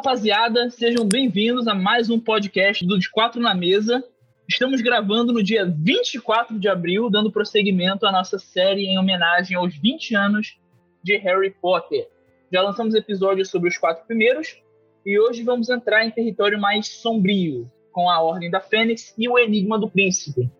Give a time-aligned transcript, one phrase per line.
[0.00, 4.02] rapaziada, sejam bem-vindos a mais um podcast do De Quatro na Mesa.
[4.48, 9.76] Estamos gravando no dia 24 de abril, dando prosseguimento à nossa série em homenagem aos
[9.76, 10.58] 20 anos
[11.02, 12.08] de Harry Potter.
[12.50, 14.56] Já lançamos episódios sobre os quatro primeiros
[15.04, 19.38] e hoje vamos entrar em território mais sombrio, com a Ordem da Fênix e o
[19.38, 20.50] Enigma do Príncipe.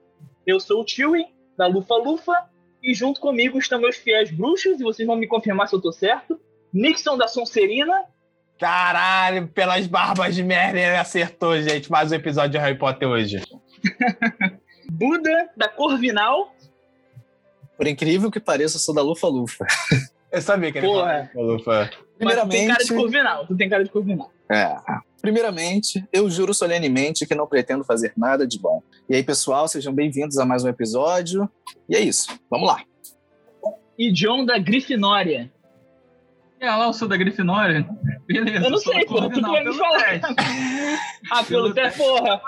[0.46, 1.24] Eu sou o Chewie,
[1.56, 2.34] da Lufa Lufa,
[2.82, 5.92] e junto comigo estão meus fiéis bruxos, e vocês vão me confirmar se eu tô
[5.92, 6.38] certo.
[6.74, 8.04] Nixon da Sonserina
[8.60, 11.90] Caralho, pelas barbas de merda, ele acertou, gente.
[11.90, 13.42] Mais um episódio de Harry Potter hoje.
[14.92, 16.54] Buda, da Corvinal.
[17.78, 19.66] Por incrível que pareça, eu sou da Lufa Lufa.
[20.30, 21.30] Eu sabia que ele Porra.
[21.32, 21.90] falava Lufa.
[22.20, 23.46] Mas tu tem cara de Primeiramente, Corvinal.
[23.46, 24.30] Tu tem cara de Corvinal.
[24.50, 24.76] é,
[25.22, 28.82] primeiramente, eu juro solenemente que não pretendo fazer nada de bom.
[29.08, 31.50] E aí, pessoal, sejam bem-vindos a mais um episódio.
[31.88, 32.82] E é isso, vamos lá.
[33.98, 35.50] E John, da Grifinória.
[36.60, 37.88] É, lá eu sou da Grifinória.
[38.26, 38.66] Beleza.
[38.66, 39.30] Eu não sei, porra.
[39.30, 40.20] Tu vai me falar.
[41.32, 42.40] Ah, pelo pé, porra.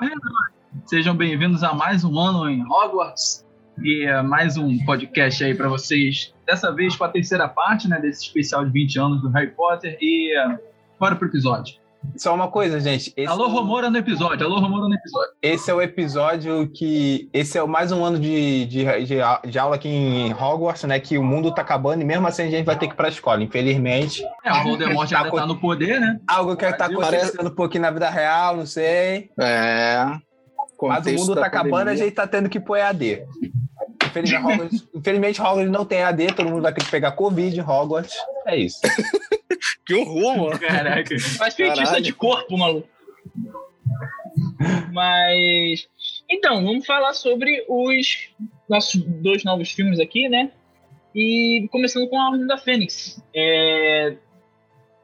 [0.84, 3.46] Sejam bem-vindos a mais um ano em Hogwarts.
[3.82, 6.34] E é, mais um podcast aí pra vocês.
[6.46, 9.96] Dessa vez com a terceira parte, né, desse especial de 20 anos do Harry Potter.
[9.98, 10.58] E é,
[11.00, 11.76] bora pro episódio.
[12.16, 13.12] Só uma coisa, gente.
[13.16, 14.44] Esse, Alô, Romora no episódio.
[14.46, 15.30] Alô, Romora no episódio.
[15.40, 17.28] esse é o episódio que.
[17.32, 19.16] Esse é o mais um ano de, de, de,
[19.50, 20.98] de aula aqui em Hogwarts, né?
[21.00, 23.08] Que o mundo tá acabando e mesmo assim a gente vai ter que ir pra
[23.08, 24.22] escola, infelizmente.
[24.44, 26.18] É, o Voldemort Tá ainda co- tá no poder, né?
[26.26, 26.94] Algo que tá Parece-
[27.26, 29.30] acontecendo um pouquinho na vida real, não sei.
[29.38, 30.04] É.
[30.82, 32.04] Mas o mundo tá acabando, a pandemia.
[32.04, 33.22] gente tá tendo que pôr EAD.
[34.12, 37.62] Infelizmente, Hogwarts, infelizmente, Hogwarts não tem EAD, todo mundo vai ter que pegar Covid em
[37.62, 38.16] Hogwarts.
[38.46, 38.80] É isso.
[39.86, 40.58] Que horror, mano.
[40.58, 41.18] Caraca.
[41.38, 42.88] Faz feitiço de corpo, maluco.
[44.92, 45.88] Mas.
[46.30, 48.30] Então, vamos falar sobre os
[48.68, 50.50] nossos dois novos filmes aqui, né?
[51.14, 53.22] E começando com a Ordem da Fênix.
[53.34, 54.16] É,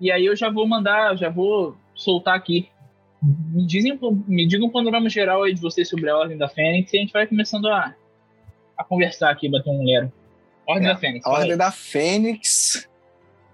[0.00, 2.68] E aí eu já vou mandar, já vou soltar aqui.
[3.22, 6.92] Me, dizem, me digam um panorama geral aí de vocês sobre a Ordem da Fênix
[6.92, 7.94] e a gente vai começando a,
[8.78, 10.12] a conversar aqui, bater um lero.
[10.66, 11.26] Ordem É, da Fênix.
[11.26, 12.88] Ordem da Fênix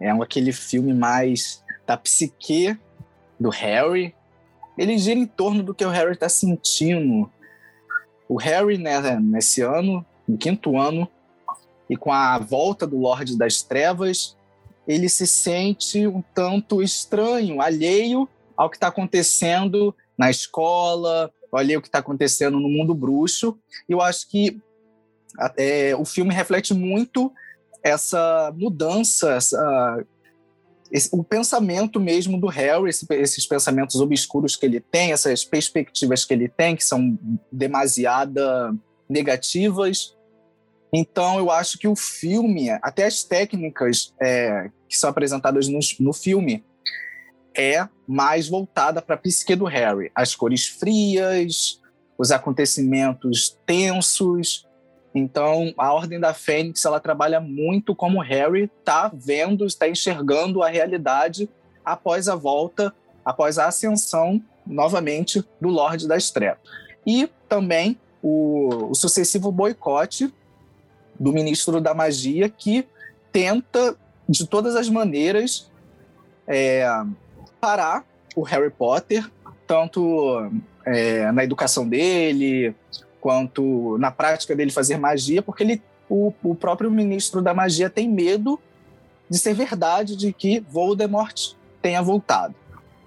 [0.00, 2.76] é um- aquele filme mais da psique
[3.38, 4.14] do Harry.
[4.76, 7.30] Ele gira em torno do que o Harry tá sentindo.
[8.28, 11.08] O Harry, né, nesse ano, no quinto ano,
[11.88, 14.36] e com a volta do Lorde das Trevas,
[14.88, 21.82] ele se sente um tanto estranho, alheio ao que está acontecendo na escola, alheio ao
[21.82, 23.56] que está acontecendo no mundo bruxo.
[23.88, 24.60] E eu acho que
[25.56, 27.32] é, o filme reflete muito
[27.82, 30.04] essa mudança, essa,
[30.90, 36.24] esse- o pensamento mesmo do Harry, esse- esses pensamentos obscuros que ele tem, essas perspectivas
[36.24, 37.18] que ele tem, que são
[37.52, 38.74] demasiada
[39.08, 40.16] negativas.
[40.92, 46.12] Então, eu acho que o filme, até as técnicas é, que são apresentadas no, no
[46.12, 46.64] filme,
[47.56, 50.10] é mais voltada para a psique do Harry.
[50.14, 51.80] As cores frias,
[52.16, 54.66] os acontecimentos tensos,
[55.14, 60.68] então, a Ordem da Fênix, ela trabalha muito como Harry está vendo, está enxergando a
[60.68, 61.48] realidade
[61.84, 62.92] após a volta,
[63.24, 66.58] após a ascensão, novamente, do Lorde das Trevas.
[67.06, 70.34] E também o, o sucessivo boicote
[71.18, 72.84] do Ministro da Magia, que
[73.30, 73.96] tenta,
[74.28, 75.70] de todas as maneiras,
[76.44, 76.88] é,
[77.60, 78.04] parar
[78.34, 79.30] o Harry Potter,
[79.64, 80.50] tanto
[80.84, 82.74] é, na educação dele,
[83.24, 88.06] quanto na prática dele fazer magia, porque ele, o, o próprio ministro da magia tem
[88.06, 88.60] medo
[89.30, 92.54] de ser verdade de que Voldemort tenha voltado.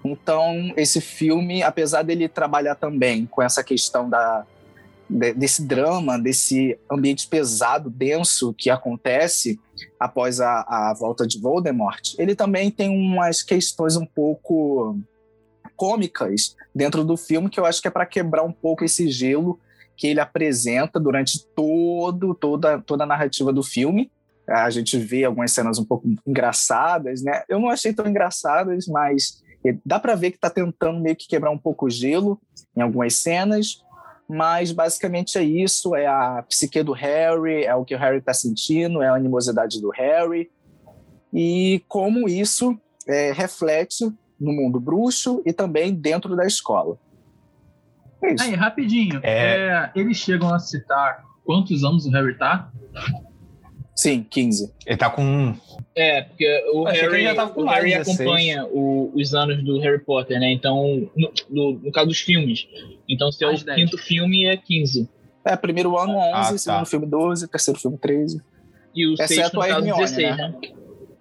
[0.04, 4.44] Então, esse filme, apesar dele trabalhar também com essa questão da,
[5.08, 9.56] de- desse drama, desse ambiente pesado, denso que acontece
[10.00, 14.98] após a, a volta de Voldemort, ele também tem umas questões um pouco
[15.76, 19.60] cômicas dentro do filme que eu acho que é para quebrar um pouco esse gelo
[19.98, 24.10] que ele apresenta durante todo, toda, toda a narrativa do filme.
[24.48, 27.42] A gente vê algumas cenas um pouco engraçadas, né?
[27.48, 29.42] Eu não achei tão engraçadas, mas
[29.84, 32.40] dá para ver que está tentando meio que quebrar um pouco o gelo
[32.76, 33.84] em algumas cenas.
[34.28, 38.32] Mas basicamente é isso: é a psique do Harry, é o que o Harry está
[38.32, 40.48] sentindo, é a animosidade do Harry.
[41.34, 44.04] E como isso é, reflete
[44.38, 46.96] no mundo bruxo e também dentro da escola.
[48.22, 48.44] É isso.
[48.44, 49.20] Aí, rapidinho.
[49.22, 49.56] É.
[49.56, 52.70] É, eles chegam a citar quantos anos o Harry tá?
[53.94, 54.72] Sim, 15.
[54.86, 55.54] Ele tá com.
[55.96, 58.20] É, porque o Achei Harry, já tava com o mais Harry 16.
[58.20, 60.52] acompanha o- os anos do Harry Potter, né?
[60.52, 62.68] Então, no, no- no caso dos filmes.
[63.08, 63.76] Então, se é o Mais 10.
[63.76, 65.08] quinto filme, é 15.
[65.44, 66.58] É, primeiro ano 11, Ah, tá.
[66.58, 68.40] segundo filme 12, terceiro filme 13.
[68.94, 70.48] E o Exceto sexto, no caso, Hermione, 16, né?
[70.48, 70.54] né?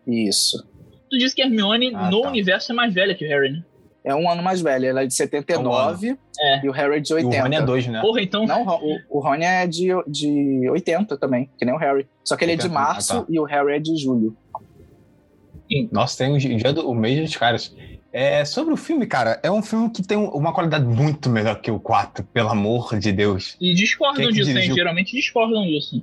[0.08, 0.68] Isso.
[1.10, 2.30] Tu disse que a Hermione, Ah, no tá.
[2.30, 3.64] universo, é mais velha que o Harry, né?
[4.07, 4.86] É um ano mais velho.
[4.86, 6.65] Ela é de 79 É.
[6.65, 7.44] e o Harry é de E o 80.
[7.44, 8.00] Rony é dois, né?
[8.00, 8.45] Porra, então.
[8.45, 12.07] Não, o, o Rony é de, de 80 também, que nem o Harry.
[12.24, 13.25] Só que ele é de 80, março ah, tá.
[13.27, 14.33] e o Harry é de julho.
[15.92, 17.75] Nossa, tem o dia do o mês dos caras.
[18.13, 21.69] É, sobre o filme, cara, é um filme que tem uma qualidade muito melhor que
[21.69, 23.57] o 4, pelo amor de Deus.
[23.59, 24.74] E discordam que disso, hein?
[24.74, 26.01] Geralmente discordam disso.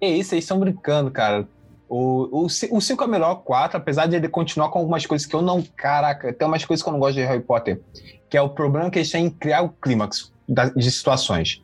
[0.00, 1.46] É isso, vocês estão brincando, cara.
[1.88, 5.26] O, o, o 5 é melhor, o 4, apesar de ele continuar com algumas coisas
[5.26, 5.62] que eu não.
[5.76, 7.80] Caraca, tem umas coisas que eu não gosto de Harry Potter.
[8.28, 10.32] Que é o problema que eles têm em criar o clímax
[10.74, 11.62] de situações.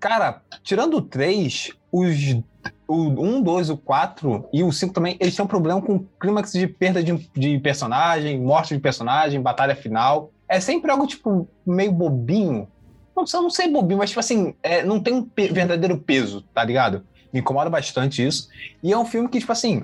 [0.00, 2.36] Cara, tirando o 3, os.
[2.86, 6.52] O 1, 2, o 4 e o 5 também, eles têm um problema com clímax
[6.52, 10.30] de perda de, de personagem, morte de personagem, batalha final.
[10.48, 12.66] É sempre algo, tipo, meio bobinho.
[13.14, 17.04] Não, não sei bobinho, mas, tipo assim, é, não tem um verdadeiro peso, tá ligado?
[17.32, 18.48] Me incomoda bastante isso.
[18.82, 19.82] E é um filme que, tipo assim,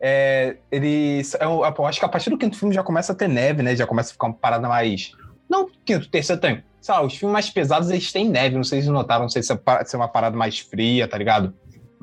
[0.00, 1.22] é, ele.
[1.40, 3.74] Eu, eu acho que a partir do quinto filme já começa a ter neve, né?
[3.76, 5.12] Já começa a ficar uma parada mais.
[5.48, 6.62] Não quinto, terceiro também.
[6.80, 8.56] Sei lá, os filmes mais pesados eles têm neve.
[8.56, 11.06] Não sei se vocês notaram, não sei se é, se é uma parada mais fria,
[11.08, 11.52] tá ligado?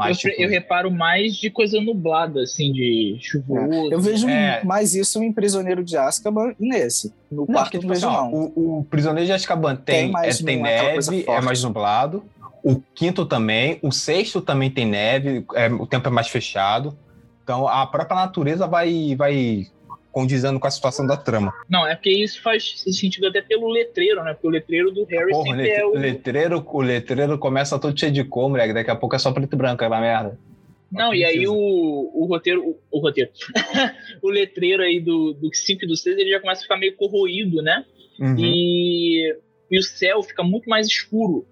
[0.07, 3.91] eu, tipo, eu reparo mais de coisa nublada, assim, de chuvoso.
[3.91, 4.63] Eu vejo É.
[4.63, 7.13] mais isso em Prisioneiro de Azkaban nesse.
[7.31, 8.51] No Não, quarto porque, não tipo vejo assim, ó, não.
[8.55, 12.23] o, o Prisioneiro de Azkaban tem, Tem mais é, tem neve, é mais nublado.
[12.63, 16.97] O quinto também, o sexto também tem neve, é, o tempo é mais fechado.
[17.43, 19.67] Então a própria natureza vai, vai
[20.13, 21.53] condizendo com a situação da trama.
[21.67, 24.33] Não, é porque isso faz sentido até pelo letreiro, né?
[24.33, 25.93] Porque o letreiro do Harry Porra, o sempre letre- é o.
[25.93, 28.73] letreiro, o letreiro começa todo cheio de cor, moleque.
[28.73, 30.39] Daqui a pouco é só preto e branco, aquela merda.
[30.91, 32.63] Não, e aí o, o roteiro.
[32.63, 33.31] O, o roteiro.
[34.21, 36.95] o letreiro aí do, do 5 e do 6 ele já começa a ficar meio
[36.95, 37.83] corroído, né?
[38.19, 38.35] Uhum.
[38.37, 39.35] E,
[39.71, 41.47] e o céu fica muito mais escuro,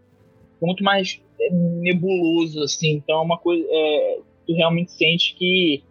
[0.61, 2.93] muito mais é, nebuloso, assim.
[2.93, 3.65] Então é uma coisa.
[3.69, 5.83] É, tu realmente sente que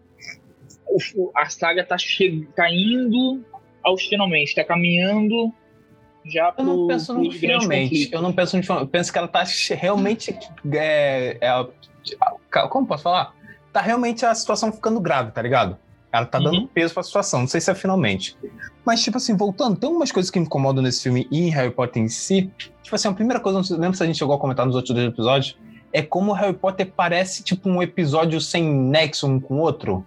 [1.16, 3.44] o- a saga tá, che- tá indo
[3.82, 5.52] aos finalmente, tá caminhando
[6.26, 8.08] já Eu não penso no finalmente.
[8.12, 8.86] Eu não penso no finalmente.
[8.86, 9.44] Eu penso que ela tá
[9.74, 10.36] realmente.
[10.72, 13.34] É, é, como posso falar?
[13.72, 15.78] Tá realmente a situação ficando grave, tá ligado?
[16.12, 16.66] Ela tá dando Uhum.
[16.66, 17.40] peso pra situação.
[17.40, 18.36] Não sei se é finalmente.
[18.84, 21.70] Mas, tipo assim, voltando, tem algumas coisas que me incomodam nesse filme e em Harry
[21.70, 22.50] Potter em si.
[22.82, 24.94] Tipo assim, a primeira coisa, não lembro se a gente chegou a comentar nos outros
[24.94, 25.56] dois episódios,
[25.92, 30.04] é como o Harry Potter parece, tipo, um episódio sem nexo um com o outro.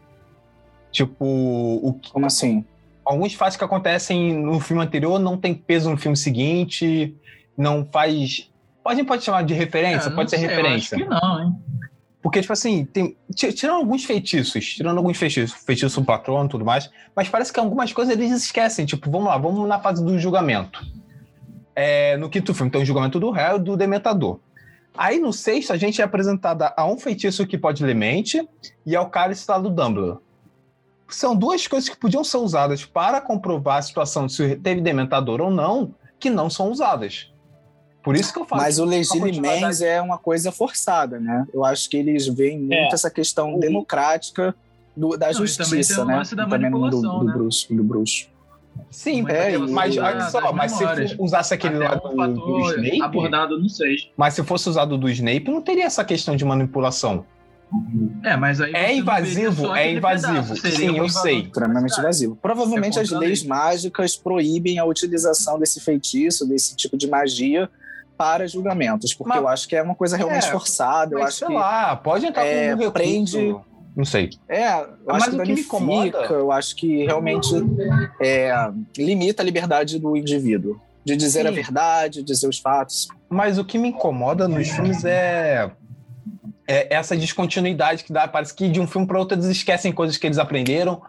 [0.91, 2.63] Tipo, o que Como assim?
[3.05, 7.15] alguns fatos que acontecem no filme anterior não tem peso no filme seguinte,
[7.57, 8.49] não faz.
[8.83, 10.09] Pode, pode chamar de referência?
[10.09, 10.97] É, pode ser sei, eu referência.
[10.97, 11.55] Acho que não, hein?
[12.23, 16.49] Porque, tipo assim, tem, ti- tirando alguns feitiços, tirando alguns feitiços, feitiço do patrono e
[16.49, 18.85] tudo mais, mas parece que algumas coisas eles esquecem.
[18.85, 20.81] Tipo, vamos lá, vamos na fase do julgamento.
[21.75, 24.39] É, no quinto filme tem o julgamento do réu e do dementador.
[24.95, 28.47] Aí no sexto a gente é apresentada a um feitiço que pode ler mente
[28.85, 30.19] e ao cálice lá do Dumbledore.
[31.09, 35.41] São duas coisas que podiam ser usadas para comprovar a situação de se teve dementador
[35.41, 37.32] ou não, que não são usadas.
[38.03, 38.61] Por isso que eu falo.
[38.61, 41.45] Mas o Legilimens é uma coisa forçada, né?
[41.53, 42.89] Eu acho que eles veem muito É.
[42.93, 44.53] essa questão O- democrática
[44.95, 46.15] do- da Não, e também justiça, tem o né?
[46.17, 47.33] lance da E também manipulação, do, né?
[47.33, 48.27] bruxo, do bruxo.
[48.89, 51.15] Sim, é, mas, olha só, das mas se memórias.
[51.17, 54.09] usasse aquele Até um do, do Snape, abordado no 6.
[54.17, 57.25] mas se fosse usado do Snape, não teria essa questão de manipulação.
[58.23, 60.55] É, mas aí É não invasivo, é invasivo.
[60.57, 61.41] Sim, eu sei.
[61.41, 62.35] Extremamente invasivo.
[62.39, 63.49] Provavelmente É as leis lei.
[63.49, 67.67] mágicas proíbem a utilização desse feitiço, desse tipo de magia
[68.17, 71.15] para julgamentos, porque Mas- eu acho que é uma coisa realmente É, forçada.
[71.15, 72.91] Eu Mas, acho sei que lá, pode entrar é, com um recurso.
[72.91, 73.55] prende-
[73.95, 74.31] Não sei.
[74.49, 77.49] É, eu Mas acho que o que me incomoda- eu acho que realmente
[78.19, 78.51] é,
[78.97, 80.79] limita a liberdade do indivíduo.
[81.05, 81.55] De dizer a Sim.
[81.55, 83.09] verdade, dizer os fatos.
[83.29, 85.69] Mas o que me incomoda nos filmes é,
[86.67, 88.25] é essa descontinuidade que dá.
[88.27, 91.01] Parece que de um filme para outro eles esquecem coisas que eles aprenderam.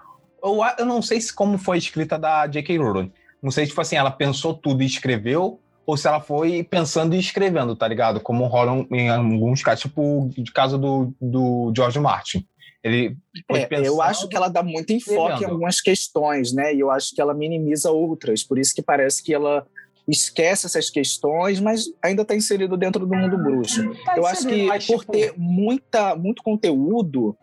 [0.42, 2.76] Ou a- eu não sei se como foi a escrita da J.K.
[2.76, 3.12] Rowling.
[3.40, 7.18] Não sei, tipo assim, ela pensou tudo e escreveu, ou se ela foi pensando e
[7.18, 8.20] escrevendo, tá ligado?
[8.20, 12.46] Como rolam em alguns casos, tipo o caso do, do George Martin.
[12.82, 13.16] Ele
[13.50, 16.74] foi É, pensando- eu acho que ela dá muito enfoque em algumas questões, né?
[16.74, 18.42] E eu acho que ela minimiza outras.
[18.42, 19.66] Por isso que parece que ela
[20.06, 23.82] esquece essas questões, mas ainda está inserido dentro do mundo bruxo.
[24.04, 27.34] Tá eu acho que mas, por tipo, ter muita, muito conteúdo,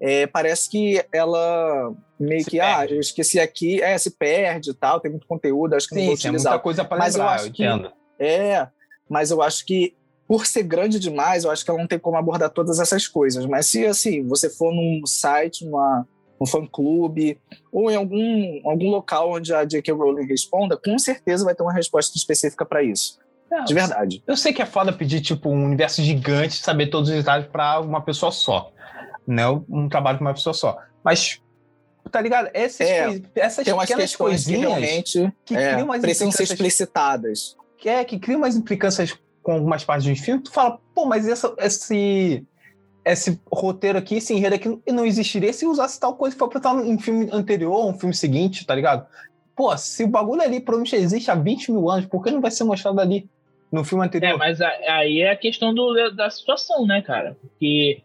[0.00, 2.94] é, parece que ela meio Se que, ah, perde.
[2.94, 6.06] eu esqueci aqui, é, se perde e tal, tem muito conteúdo, acho que não Sim,
[6.08, 6.52] vou sim, é utilizar.
[6.52, 7.92] muita coisa para Mas eu lembrar, acho eu que- entendo.
[8.18, 8.68] É,
[9.08, 9.94] mas eu acho que
[10.28, 13.44] por ser grande demais, eu acho que ela não tem como abordar todas essas coisas.
[13.46, 16.06] Mas se assim, você for num site, numa,
[16.40, 17.40] num fã-clube,
[17.72, 19.92] ou em algum, algum local onde a J.K.
[19.92, 23.18] Rowling responda, com certeza vai ter uma resposta específica para isso.
[23.66, 24.22] De verdade.
[24.24, 27.80] Eu sei que é foda pedir, tipo, um universo gigante, saber todos os detalhes pra
[27.80, 28.70] uma pessoa só.
[29.26, 29.46] Né?
[29.68, 30.78] Um trabalho com uma pessoa só.
[31.04, 31.40] Mas
[32.10, 32.48] tá ligado?
[32.52, 36.32] Essas, É, cois- essas Tem umas pequenas que coisinhas realmente que é, criam umas precisam
[36.32, 37.56] ser explicitadas.
[37.78, 41.28] que é que cria umas implicâncias com algumas partes do filme, tu fala, pô, mas
[41.28, 42.44] essa, esse,
[43.04, 46.98] esse roteiro aqui, esse enredo aqui, não existiria se usasse tal coisa que estar em
[46.98, 49.06] filme anterior, um filme seguinte, tá ligado?
[49.56, 52.50] Pô, se o bagulho ali provavelmente existe há 20 mil anos, por que não vai
[52.50, 53.28] ser mostrado ali
[53.70, 54.36] no filme É, anterior?
[54.38, 57.36] mas a- aí é a questão do, da situação, né, cara?
[57.40, 58.02] Porque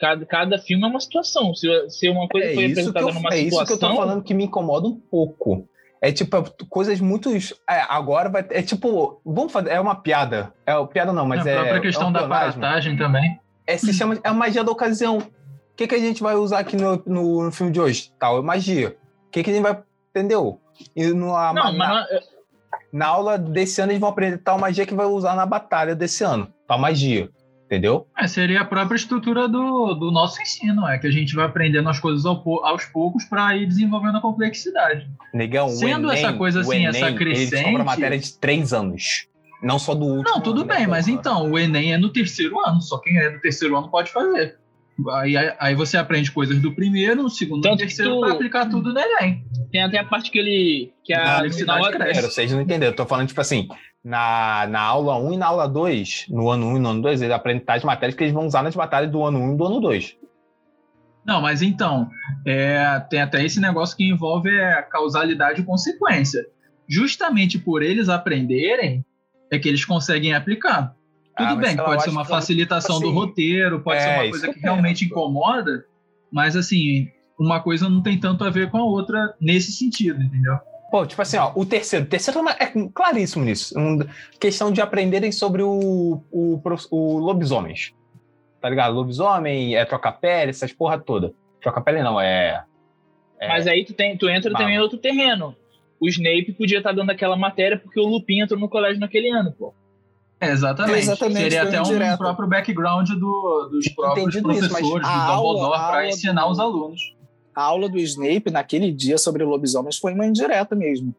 [0.00, 1.54] cada, cada filme é uma situação.
[1.54, 3.66] Se, se uma coisa É foi isso, apresentada eu, numa é isso situação.
[3.78, 5.68] que eu tô falando que me incomoda um pouco.
[6.00, 7.30] É tipo, é coisas muito.
[7.68, 8.46] É, agora vai.
[8.50, 9.20] É tipo.
[9.24, 9.70] Vamos fazer.
[9.70, 10.52] É uma piada.
[10.64, 11.54] É uma piada não, mas a é.
[11.54, 13.38] própria é questão um da aparatagem também.
[13.66, 15.18] É, se chama, é a magia da ocasião.
[15.18, 18.12] O que, que a gente vai usar aqui no, no, no filme de hoje?
[18.18, 18.96] Tal, é magia.
[19.26, 19.78] O que, que a gente vai.
[20.10, 20.60] Entendeu?
[20.96, 22.06] E no, a- Não, na, mas
[22.92, 26.24] na aula desse ano eles vão aprender tal magia que vai usar na batalha desse
[26.24, 26.52] ano.
[26.66, 27.28] Tal magia.
[27.68, 28.06] Entendeu?
[28.18, 31.86] É, seria a própria estrutura do, do nosso ensino, é que a gente vai aprendendo
[31.90, 35.06] as coisas ao aos poucos para ir desenvolvendo a complexidade.
[35.34, 38.32] Negão, Sendo o Enem, essa coisa o assim, Enem, essa Ele crescente- a matéria de
[38.38, 39.26] três anos.
[39.62, 40.34] Não só do último.
[40.36, 41.18] Não, tudo ano, né, bem, mas porra?
[41.18, 44.56] então, o Enem é no terceiro ano, só quem é do terceiro ano pode fazer.
[45.10, 48.32] Aí, aí você aprende coisas do primeiro, no segundo e Tanto no terceiro tu- para
[48.32, 49.44] aplicar tudo no Enem.
[49.70, 50.92] Tem até a parte que ele.
[51.04, 52.22] Que a, na hora, cresce.
[52.22, 52.92] Vocês não entenderam.
[52.92, 53.68] Eu tô falando, tipo assim,
[54.04, 57.22] na, na aula 1 e na aula 2, no ano 1 e no ano 2,
[57.22, 59.66] eles aprendem tais matérias que eles vão usar nas batalhas do ano 1 e do
[59.66, 60.16] ano 2.
[61.24, 62.08] Não, mas então,
[62.46, 66.46] é, tem até esse negócio que envolve é, causalidade e consequência.
[66.88, 69.04] Justamente por eles aprenderem,
[69.50, 70.94] é que eles conseguem aplicar.
[71.36, 74.30] Tudo Ah, bem, pode ser uma que, facilitação assim, do roteiro, pode é, ser uma
[74.30, 75.84] coisa que realmente incomoda,
[76.32, 77.08] mas assim,
[77.38, 80.56] uma coisa não tem tanto a ver com a outra nesse sentido, entendeu?
[80.90, 82.06] Pô, tipo assim, ó, o terceiro.
[82.06, 83.78] O terceiro é claríssimo nisso.
[83.78, 83.98] Um-
[84.40, 87.92] questão de aprenderem sobre o, o, o lobisomens.
[88.60, 88.94] Tá ligado?
[88.94, 91.32] Lobisomem, é troca-pele, essas porra toda.
[91.60, 92.64] Troca-pele não, é.
[93.38, 95.54] é Mas aí tu, tem, tu entra também em outro terreno.
[96.00, 99.52] O Snape podia estar dando aquela matéria porque o Lupin entrou no colégio naquele ano,
[99.52, 99.74] pô.
[100.40, 100.98] É, exatamente.
[101.00, 102.18] Exatamente, Seria até um indireto.
[102.18, 106.60] próprio background do- dos próprios Entendido isso, professores, a do Dumbledore, para ensinar do- os
[106.60, 107.17] alunos.
[107.58, 111.12] A aula do Snape naquele dia sobre lobisomens foi uma indireta mesmo.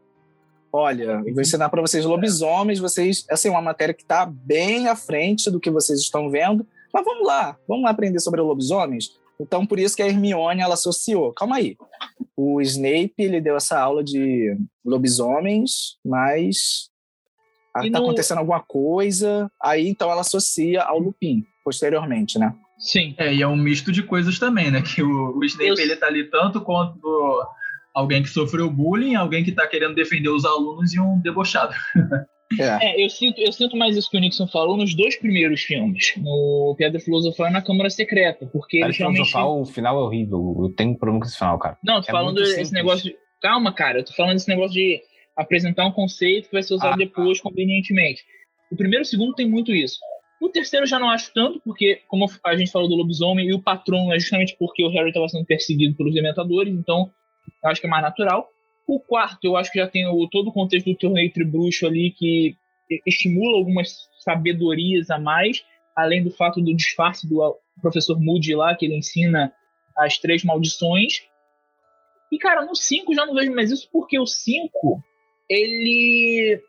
[0.72, 4.96] Olha, eu vou ensinar para vocês lobisomens, vocês, assim, uma matéria que está bem à
[4.96, 9.19] frente do que vocês estão vendo, mas vamos lá, vamos lá aprender sobre lobisomens.
[9.38, 11.34] Então, por isso que a Hermione ela associou.
[11.34, 11.75] Calma aí.
[12.38, 14.55] O Snape ele deu essa aula de
[14.86, 16.89] lobisomens, mas
[17.75, 19.51] está no- acontecendo alguma coisa.
[19.62, 22.55] Aí então ela associa ao Lupin posteriormente, né?
[22.80, 23.14] Sim.
[23.18, 24.82] É, e é um misto de coisas também, né?
[24.82, 27.00] Que o, o Snape Eu- ele tá ali tanto quanto
[27.94, 31.74] alguém que sofreu bullying, alguém que tá querendo defender os alunos e um debochado.
[32.60, 32.94] É.
[33.02, 36.14] É, eu sinto, eu sinto mais isso que o Nixon falou nos dois primeiros filmes.
[36.18, 38.48] No Pedra Filosofal e na Câmara Secreta.
[38.52, 38.98] Porque realmente.
[38.98, 40.58] filosofal, o final é horrível.
[40.64, 41.78] Eu tenho um problema com esse final, cara.
[41.84, 42.72] Não, tô É falando desse simples.
[42.72, 43.16] negócio de.
[43.42, 45.00] Calma, cara, eu tô falando desse negócio de
[45.38, 48.24] apresentar um conceito que vai ser usado Ah, depois, convenientemente.
[48.72, 50.00] O primeiro e o segundo tem muito isso.
[50.41, 53.53] O terceiro eu já não acho tanto, porque, como a gente falou do lobisomem, e
[53.53, 57.12] o patrono é justamente porque o Harry estava sendo perseguido pelos dementadores, então
[57.65, 58.48] acho que é mais natural.
[58.88, 62.12] O quarto, eu acho que já tem o, todo o contexto do torneio tribruxo ali,
[62.12, 62.55] que
[63.05, 65.63] estimula algumas sabedorias a mais,
[65.96, 69.53] além do fato do disfarce do professor Moody lá, que ele ensina
[69.98, 71.22] as três maldições.
[72.31, 75.03] E, cara, no 5 já não vejo mais isso, porque o 5,
[75.50, 76.62] ele.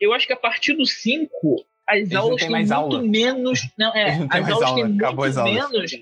[0.00, 3.02] Eu acho que a partir do 5, as aulas têm muito aula.
[3.02, 3.60] menos.
[3.78, 5.72] Não, é, não as aulas aula, têm acabou muito as aulas.
[5.72, 5.92] menos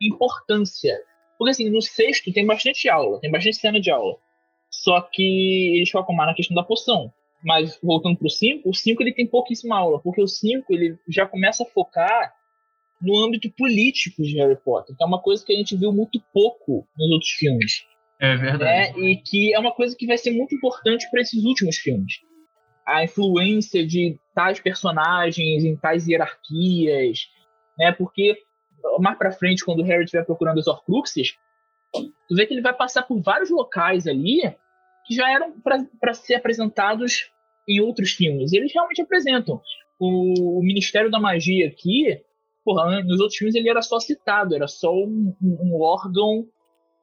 [0.00, 0.96] importância.
[1.38, 4.16] Porque, assim, no sexto tem bastante aula, tem bastante cena de aula.
[4.70, 7.12] Só que eles focam mais na questão da poção.
[7.44, 11.26] Mas, voltando pro 5, o 5 ele tem pouquíssima aula, porque o 5 ele já
[11.26, 12.32] começa a focar
[13.00, 16.20] no âmbito político de Harry Potter, que é uma coisa que a gente viu muito
[16.32, 17.84] pouco nos outros filmes
[18.18, 18.98] É verdade.
[18.98, 18.98] né?
[18.98, 22.14] E que é uma coisa que vai ser muito importante para esses últimos filmes.
[22.86, 27.28] A influência de tais personagens em tais hierarquias,
[27.78, 27.92] né?
[27.92, 28.36] Porque
[29.00, 31.36] mais para frente, quando o Harry estiver procurando os Horcruxes,
[32.28, 34.42] tu vê que ele vai passar por vários locais ali
[35.06, 37.30] que já eram para ser apresentados
[37.68, 38.52] em outros filmes.
[38.52, 39.60] E eles realmente apresentam.
[39.98, 42.20] O, o Ministério da Magia aqui,
[42.64, 46.46] porra, nos outros filmes ele era só citado, era só um, um- órgão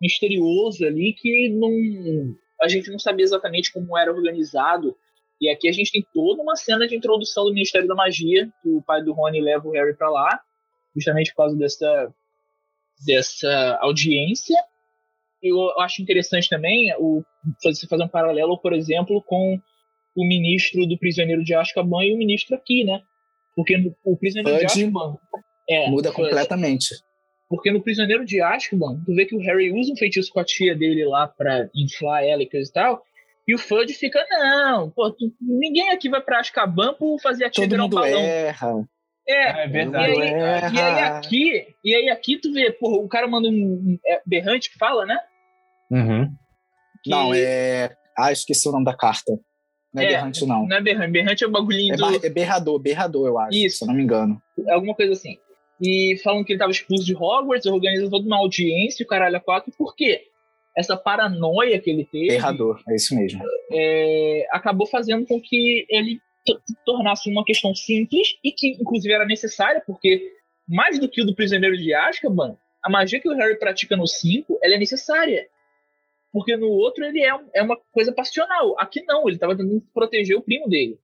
[0.01, 4.95] misterioso ali que não, a gente não sabia exatamente como era organizado.
[5.43, 8.69] E aqui a gente tem toda uma cena de introdução do Ministério da Magia, que
[8.69, 10.39] o pai do Rony leva o Harry para lá,
[10.95, 12.13] justamente por causa dessa,
[13.05, 14.55] dessa audiência.
[15.41, 17.21] Eu acho interessante também o,
[17.61, 19.59] você fazer um paralelo, por exemplo, com
[20.15, 23.01] o ministro do Prisioneiro de Azkaban e o ministro aqui, né?
[23.53, 25.17] Porque no- o Prisioneiro de Fudge Azkaban...
[25.69, 26.29] É, Muda Fudge.
[26.29, 26.95] completamente.
[27.49, 30.45] Porque no Prisioneiro de Azkaban, tu vê que o Harry usa um feitiço com a
[30.45, 33.03] tia dele lá pra inflar ela e coisa e tal.
[33.47, 37.49] E o Fudge fica, não, pô, tu- ninguém aqui vai pra Azkaban por fazer a
[37.49, 38.19] tia Todo virar um balão.
[38.21, 38.87] erra.
[39.27, 40.21] É, É e verdade.
[40.21, 40.71] aí, erra.
[40.73, 44.69] e aí aqui, e aí aqui tu vê, porra, o cara manda um, é, berrante
[44.71, 45.17] que fala, né?
[45.91, 46.29] Uhum.
[47.03, 47.95] Que- Não, é.
[48.17, 49.31] Ah, esqueci o nome da carta.
[49.93, 50.65] Não é, É, berrante, não.
[50.67, 53.57] Não é berrante, berrante é o bagulhinho É, do, é berrador, berrador, eu acho.
[53.57, 53.77] Isso.
[53.79, 54.41] Se eu não me engano.
[54.69, 55.37] alguma coisa assim.
[55.81, 59.39] E falam que ele tava expulso de Hogwarts, organiza toda uma audiência, o caralho a
[59.39, 60.27] quatro, por quê?
[60.75, 63.41] Essa paranoia que ele teve Berrador, é isso mesmo.
[63.71, 69.25] é, acabou fazendo com que ele to- tornasse uma questão simples e que, inclusive, era
[69.25, 70.31] necessária, porque
[70.67, 74.07] mais do que o do Prisioneiro de Azkaban, a magia que o Harry pratica no
[74.07, 75.47] 5, ela é necessária.
[76.31, 78.75] Porque no outro ele é, um- é uma coisa passional.
[78.79, 80.97] Aqui não, ele estava tentando proteger o primo dele.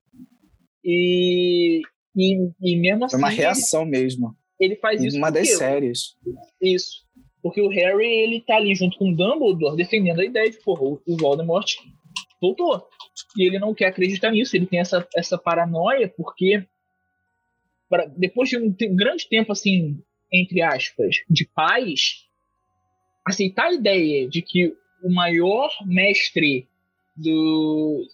[0.84, 1.82] E,
[2.16, 4.36] e, e mesmo assim, Foi uma ele- reação mesmo.
[4.60, 6.16] ele, faz isso uma das séries.
[6.62, 7.06] isso.
[7.42, 10.82] Porque o Harry, ele tá ali junto com o Dumbledore defendendo a ideia de, porra,
[10.84, 11.76] o Voldemort
[12.42, 12.86] voltou.
[13.38, 16.66] E ele não quer acreditar nisso, ele tem essa, essa paranoia, porque
[17.90, 22.26] pra- depois de um grande tempo, assim, entre aspas, de paz,
[23.26, 26.68] aceitar a ideia de que o maior mestre
[27.16, 28.06] do.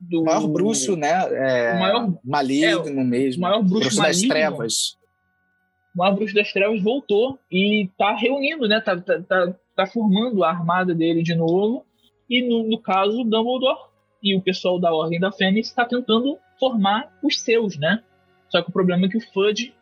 [0.00, 1.10] do O maior bruxo, né?
[1.10, 3.40] É, O maior- maligno mesmo.
[3.40, 4.28] o maior bruxo das maligno.
[4.28, 4.96] trevas.
[5.96, 8.80] O bruxo das trevas voltou e tá reunindo, né?
[8.80, 11.84] Tá, tá, tá, tá formando a armada dele de novo.
[12.28, 13.78] E no, no caso, Dumbledore
[14.22, 18.02] e o pessoal da Ordem da Fênix está tentando formar os seus, né?
[18.48, 19.74] Só que o problema é que o Fudge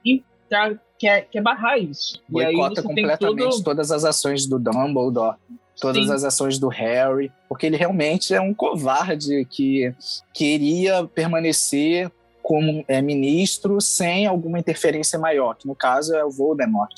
[0.49, 2.21] tá, quer, quer barrar isso.
[2.31, 3.65] e aí Boicota completamente todo...
[3.65, 5.37] todas as ações do Dumbledore,
[5.81, 6.13] todas Sim.
[6.13, 9.95] as ações do Harry, porque ele realmente é um covarde que
[10.33, 12.11] queria permanecer
[12.45, 16.93] como é, ministro sem alguma interferência maior, que no caso é o Voldemort,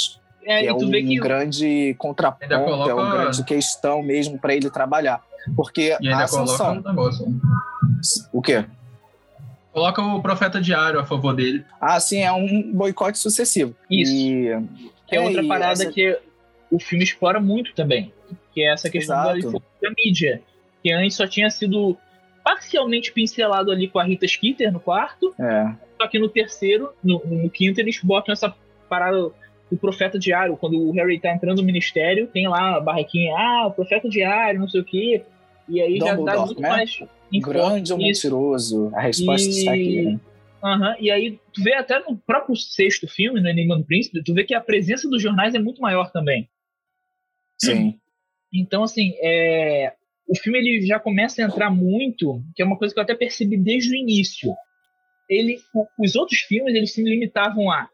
[0.44, 4.54] É, que é tu um que grande contraponto, coloca- é uma grande questão mesmo para
[4.56, 5.22] ele trabalhar.
[5.54, 6.82] Porque E a ainda ascensão...
[8.32, 8.64] O quê?
[9.72, 11.64] Coloca o profeta diário a favor dele.
[11.80, 13.72] Ah, sim, é um boicote sucessivo.
[13.88, 14.12] Isso.
[14.12, 14.50] E,
[15.06, 16.18] que é outra e parada essa- que
[16.72, 18.12] o filme explora muito também,
[18.52, 19.62] que é essa questão da, Exato.
[19.80, 20.42] da mídia,
[20.82, 21.96] que antes só tinha sido
[22.46, 27.20] parcialmente pincelado ali com a Rita Skeeter no quarto, É, só que no terceiro, no,
[27.26, 28.54] no quinto, eles botam essa
[28.88, 29.32] parada
[29.68, 33.66] do profeta diário, quando o Harry tá entrando no ministério, tem lá a barraquinha, ah,
[33.66, 35.24] o profeta diário, não sei o quê,
[35.68, 36.68] e aí já dá Dumbledore, muito né?
[36.68, 36.98] mais
[37.42, 38.92] grande ou mentiroso?
[38.94, 40.02] A resposta E- está aqui.
[40.02, 40.20] Né?
[40.62, 44.32] Aham, E aí, tu vê até no próprio sexto filme, no Enigma do Príncipe, tu
[44.32, 46.48] vê que a presença dos jornais é muito maior também.
[47.60, 47.98] Sim.
[48.54, 49.94] Então, assim, é,
[50.28, 53.14] o filme ele já começa a entrar muito, que é uma coisa que eu até
[53.14, 54.52] percebi desde o início.
[55.28, 55.58] Ele,
[55.98, 57.88] os outros filmes eles se limitavam a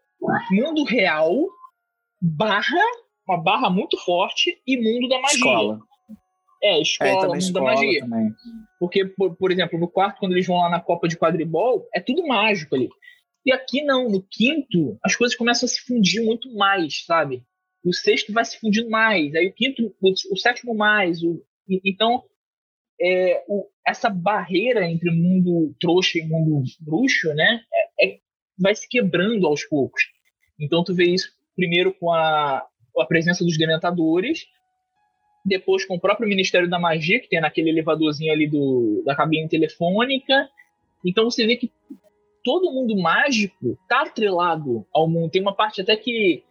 [0.50, 1.34] mundo real,
[2.20, 2.80] barra,
[3.28, 5.38] uma barra muito forte, e mundo da magia.
[5.38, 5.80] Escola.
[6.62, 8.00] É, É, escola, também mundo escola da magia.
[8.00, 8.34] também.
[8.78, 12.00] Porque, por, por exemplo, no quarto, quando eles vão lá na Copa de Quadribol, é
[12.00, 12.88] tudo mágico ali.
[13.44, 17.42] E aqui não, no quinto, as coisas começam a se fundir muito mais, sabe?
[17.84, 21.22] O sexto vai se fundindo mais, aí o quinto, o, o sétimo mais.
[21.22, 21.42] O,
[21.84, 22.22] então,
[23.00, 27.60] é, o- essa barreira entre o mundo trouxa e o mundo bruxo, né?
[28.00, 28.18] é- é-
[28.58, 30.02] vai se quebrando aos poucos.
[30.60, 32.64] Então, tu vê isso primeiro com a,
[32.98, 34.46] a presença dos dementadores,
[35.44, 39.48] depois com o próprio Ministério da Magia, que tem naquele elevadorzinho ali do, da cabine
[39.48, 40.48] telefônica.
[41.04, 41.70] Então você vê que
[42.44, 45.30] todo mundo mágico tá atrelado ao mundo.
[45.30, 46.44] Tem uma parte até que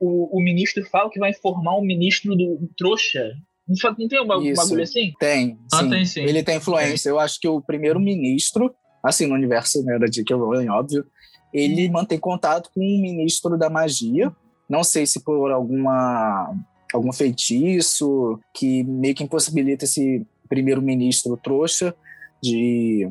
[0.00, 3.32] o, o ministro fala que vai informar o ministro do trouxa.
[3.68, 5.12] Não, tem um bagulho assim?
[5.18, 5.90] Tem, Ah, sim.
[5.90, 6.20] tem sim.
[6.20, 7.08] Ele tem influência.
[7.08, 10.36] Eu acho que o primeiro-ministro, assim, no universo né, da J.K.
[10.36, 11.04] Rowling, óbvio,
[11.52, 14.32] ele mantém contato com o ministro da magia.
[14.68, 16.54] Não sei se por alguma
[16.94, 21.94] algum feitiço que meio que impossibilita esse primeiro-ministro trouxa
[22.42, 23.10] de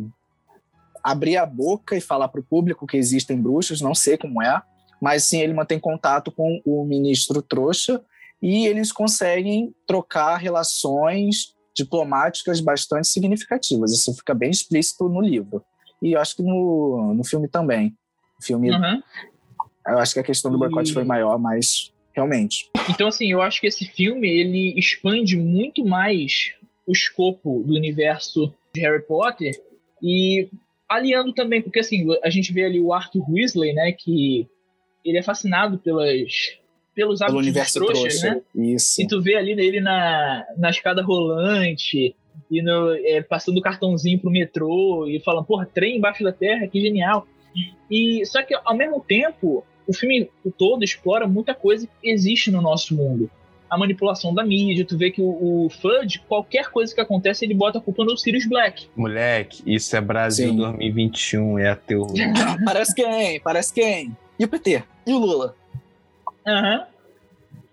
[1.04, 4.62] abrir a boca e falar para o público que existem bruxos, não sei como é,
[5.02, 8.02] mas sim ele mantém contato com o ministro trouxa
[8.41, 13.91] e eles conseguem trocar relações diplomáticas bastante significativas.
[13.91, 15.63] Isso fica bem explícito no livro.
[16.02, 17.95] E eu acho que no, no filme também.
[18.39, 19.02] O filme, Uhum.
[19.88, 22.69] eu acho que a questão do boicote E- foi maior, mas realmente.
[22.89, 26.54] Então, assim, eu acho que esse filme ele expande muito mais
[26.88, 29.52] o escopo do universo de Harry Potter
[30.02, 30.48] e
[30.88, 34.48] aliando também, porque assim, a gente vê ali o Arthur Weasley, né, que
[35.04, 36.58] ele é fascinado pelas,
[36.96, 38.42] pelos Pelo hábitos dos universo trouxas, trouxa.
[38.56, 38.74] né?
[38.74, 39.02] Isso.
[39.02, 42.16] E tu vê ali ele na, na escada rolante,
[42.50, 46.68] e no, é, passando o cartãozinho pro metrô, e falando, porra, trem embaixo da terra,
[46.68, 47.28] que genial.
[47.90, 52.62] E, só que, ao mesmo tempo, o filme todo explora muita coisa que existe no
[52.62, 53.30] nosso mundo.
[53.70, 57.54] A manipulação da mídia, tu vê que o, o Fudge, qualquer coisa que acontece, ele
[57.54, 58.88] bota a culpa no Sirius Black.
[58.96, 60.58] Moleque, isso é Brasil Sim.
[60.58, 62.14] 2021, é terror.
[62.64, 63.40] Parece quem?
[63.42, 64.16] Parece quem?
[64.40, 64.84] E o PT?
[65.08, 65.56] E o Lula?
[66.46, 66.86] Aham.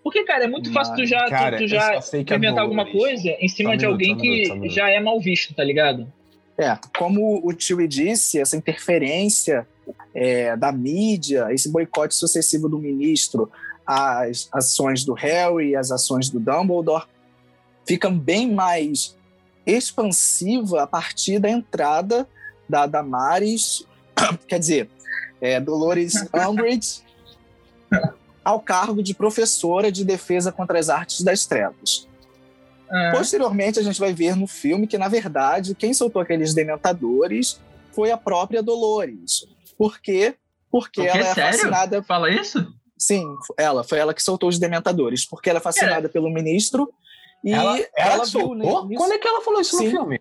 [0.03, 2.33] Porque, cara, é muito fácil tu já, tu- Cara, tu, eu já só sei que
[2.33, 4.71] é inventar alguma coisa em cima Só um de minuto, alguém um que minuto, um
[4.71, 6.13] já é mal visto, tá ligado?
[6.59, 9.67] É, como o Chewie disse, essa interferência
[10.15, 13.51] é, da mídia, esse boicote sucessivo do ministro
[13.87, 17.05] às ações do Harry, às ações do Dumbledore,
[17.87, 19.17] ficam bem mais
[19.65, 22.29] expansiva a partir da entrada
[22.69, 23.87] da Damaris,
[24.49, 24.91] quer dizer,
[25.41, 27.03] é, Dolores Umbridge,
[28.45, 32.09] ao cargo de professora de defesa contra as artes das trevas.
[32.91, 37.61] Ah, Posteriormente, a gente vai ver no filme que, na verdade, quem soltou aqueles dementadores
[37.93, 39.47] foi a própria Dolores.
[39.79, 40.35] Por quê?
[40.71, 41.11] Porque O quê?
[41.11, 41.53] ela é Sério?
[41.59, 42.03] fascinada.
[42.03, 42.67] Fala isso?
[42.99, 43.25] Sim,
[43.57, 43.83] ela.
[43.85, 45.25] Foi ela que soltou os dementadores.
[45.27, 46.93] Porque ela é fascinada pelo ministro.
[47.45, 48.55] E ela, ela, viu soltou?
[48.87, 49.85] nisso- Quando é que ela falou isso Sim.
[49.87, 50.21] no filme?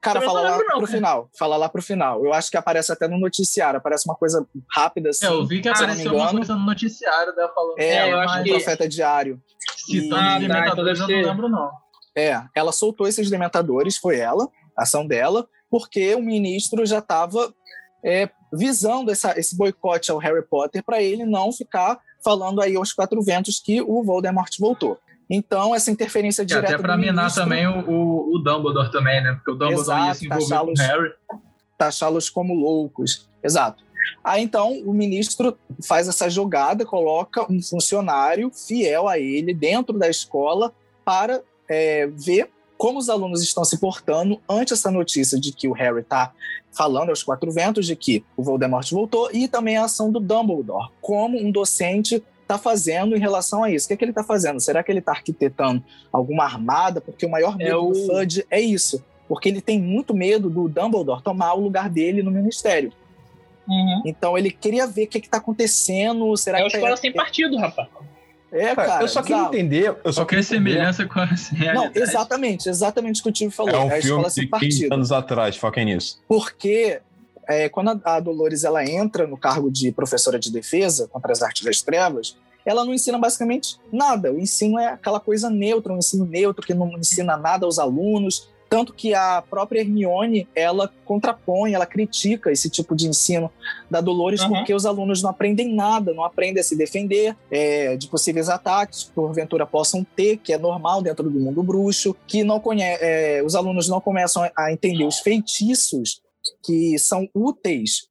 [0.00, 0.86] Cara, fala lá não, pro cara.
[0.86, 1.30] final.
[1.38, 2.24] Fala lá pro final.
[2.24, 3.78] Eu acho que aparece até no noticiário.
[3.78, 5.26] Aparece uma coisa rápida assim.
[5.26, 7.78] É, eu vi que Ah, apareceu uma coisa no noticiário dela falando.
[7.78, 9.40] É, É, eu acho que- Profeta Diário.
[9.76, 11.70] Citando Ah, os tá, alimentadores, então eu não lembro, não.
[12.16, 17.52] É, ela soltou esses dementadores, foi ela, a ação dela, porque o ministro já estava
[18.52, 23.22] visando essa- esse boicote ao Harry Potter para ele não ficar falando aí aos quatro
[23.22, 24.98] ventos que o Voldemort voltou.
[25.32, 29.34] Então, essa interferência E direta até do minar também o, o, Dumbledore também, né?
[29.34, 31.12] Porque o Dumbledore ia Exato, se envolver com o Harry.
[31.78, 33.28] taxá-los como loucos.
[33.42, 33.84] Exato.
[34.24, 40.08] Aí então o ministro faz essa jogada, coloca um funcionário fiel a ele dentro da
[40.08, 40.72] escola
[41.04, 45.72] para é, ver como os alunos estão se portando ante essa notícia de que o
[45.72, 46.32] Harry está
[46.72, 50.88] falando aos quatro ventos de que o Voldemort voltou e também a ação do Dumbledore,
[51.00, 53.86] como um docente está fazendo em relação a isso.
[53.86, 54.60] O que, é que ele está fazendo?
[54.60, 55.82] Será que ele está arquitetando
[56.12, 57.00] alguma armada?
[57.00, 59.02] Porque o maior medo o- do Fudge é isso.
[59.28, 62.92] Porque ele tem muito medo do Dumbledore tomar o lugar dele no ministério.
[63.68, 64.02] Uhum.
[64.04, 66.36] Então ele queria ver o que está acontecendo.
[66.36, 67.00] Será É uma que escola tá...
[67.00, 67.88] sem partido, rapaz.
[68.52, 69.02] É, Cara, cara.
[69.04, 69.54] eu só queria exato.
[69.54, 69.96] entender.
[70.02, 71.74] Eu só Qualquer queria semelhança com a realidade.
[71.74, 73.72] Não, exatamente, exatamente o que o Tio falou.
[73.72, 74.92] É um a filme escola sem de 15 partido.
[74.92, 76.20] anos atrás, foquem nisso.
[76.26, 77.00] Porque
[77.50, 81.42] é, quando a, a Dolores ela entra no cargo de professora de defesa contra as
[81.42, 84.32] artes das trevas, ela não ensina basicamente nada.
[84.32, 88.48] O ensino é aquela coisa neutra, um ensino neutro que não ensina nada aos alunos.
[88.68, 93.50] Tanto que a própria Hermione, ela contrapõe, ela critica esse tipo de ensino
[93.90, 94.50] da Dolores, Uhum.
[94.50, 99.04] porque os alunos não aprendem nada, não aprendem a se defender é, de possíveis ataques
[99.04, 103.42] que porventura possam ter, que é normal dentro do mundo bruxo, que não conhe é,
[103.44, 106.22] os alunos não começam a entender os feitiços
[106.64, 108.08] que são úteis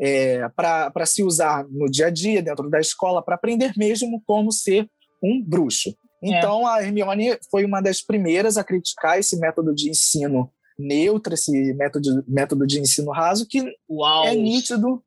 [0.00, 4.52] é, para se usar no dia a dia, dentro da escola, para aprender mesmo como
[4.52, 4.88] ser
[5.22, 5.94] um bruxo.
[6.22, 11.74] Então, a Hermione foi uma das primeiras a criticar esse método de ensino neutro, esse
[11.74, 14.24] método, método de ensino raso, que Uau.
[14.24, 15.02] é nítido.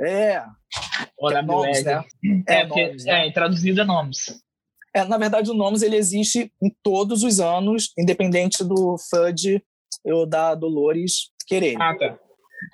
[0.00, 0.42] É,
[1.18, 2.04] Olha, é nomes, né?
[2.46, 3.26] É, É, porque, nomes, né?
[3.26, 4.40] é, traduzido é nomes.
[4.94, 9.62] É, na verdade, o Nomes ele existe em todos os anos, independente do FUD
[10.04, 11.76] ou da Dolores querer.
[11.80, 12.18] Ah, tá.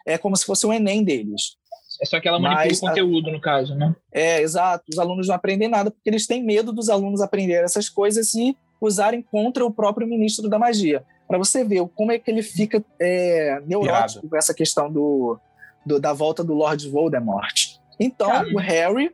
[0.06, 1.56] É como se fosse o Enem deles.
[2.02, 3.94] É só que ela manipula Mas o conteúdo, no caso, né?
[4.12, 4.84] É, exato.
[4.90, 8.54] Os alunos não aprendem nada porque eles têm medo dos alunos aprenderem essas coisas e
[8.80, 11.02] usarem contra o próprio ministro da magia.
[11.26, 14.28] Para você ver como é que ele fica é, neurótico Pirado.
[14.28, 15.38] com essa questão do,
[15.86, 17.54] do- da volta do Lord Voldemort.
[17.98, 18.48] Então, Cara.
[18.54, 19.10] o Harry,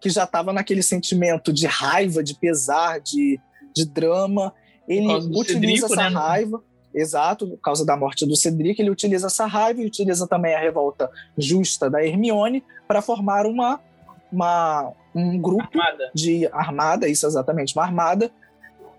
[0.00, 3.38] que já estava naquele sentimento de raiva, de pesar, de,
[3.76, 4.54] de drama,
[4.88, 6.16] ele utiliza Cedrico, essa né?
[6.16, 6.64] raiva.
[6.94, 10.60] Exato, por causa da morte do Cedric, ele utiliza essa raiva e utiliza também a
[10.60, 13.80] revolta justa da Hermione para formar uma,
[14.32, 16.10] uma, um grupo Armada.
[16.14, 18.30] de armada, isso exatamente, uma armada,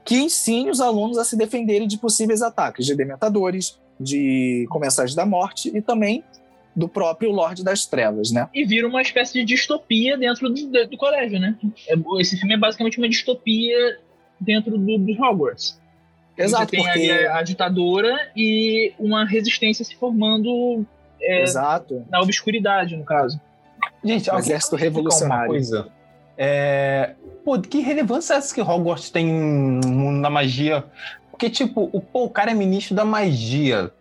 [0.03, 5.25] que ensine os alunos a se defenderem de possíveis ataques de dementadores, de comensais da
[5.25, 6.23] morte e também
[6.75, 8.49] do próprio Lorde das Trevas, né?
[8.53, 11.55] E vira uma espécie de distopia dentro do, do- colégio, né?
[11.88, 13.97] É, Esse filme é basicamente uma distopia
[14.39, 15.79] dentro do, do Hogwarts.
[16.38, 17.12] Exato, tem porque...
[17.12, 20.86] a, a ditadora e uma resistência se formando
[21.21, 22.06] é, Exato.
[22.10, 23.39] na obscuridade, no caso.
[24.04, 25.48] Gente, O exército revolucionário.
[25.48, 25.88] Coisa?
[26.38, 27.15] É...
[27.43, 30.84] Pô, que relevância é essa que Hogwarts tem no mundo da magia?
[31.32, 33.91] Porque, tipo, o, pô, o cara é ministro da magia.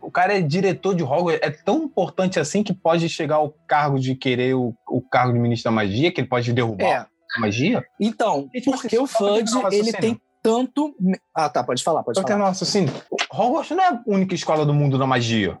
[0.00, 1.40] O cara é diretor de Hogwarts.
[1.42, 5.38] É tão importante assim que pode chegar ao cargo de querer o, o cargo de
[5.38, 6.96] ministro da magia, que ele pode derrubar É,
[7.36, 7.84] a magia?
[7.98, 10.94] então, porque o terminar Fudge, ele tem tanto...
[11.34, 12.48] Ah, tá, pode falar, pode Só que é falar.
[12.48, 12.84] nossa, assim,
[13.32, 15.58] Hogwarts não é a única escola do mundo da magia.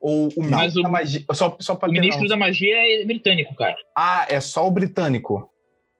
[0.00, 1.24] Ou o Mas ministro o- da magia.
[1.32, 2.36] Só, só pra O ministro noção.
[2.38, 3.76] da magia é britânico, cara.
[3.96, 5.48] Ah, é só o britânico.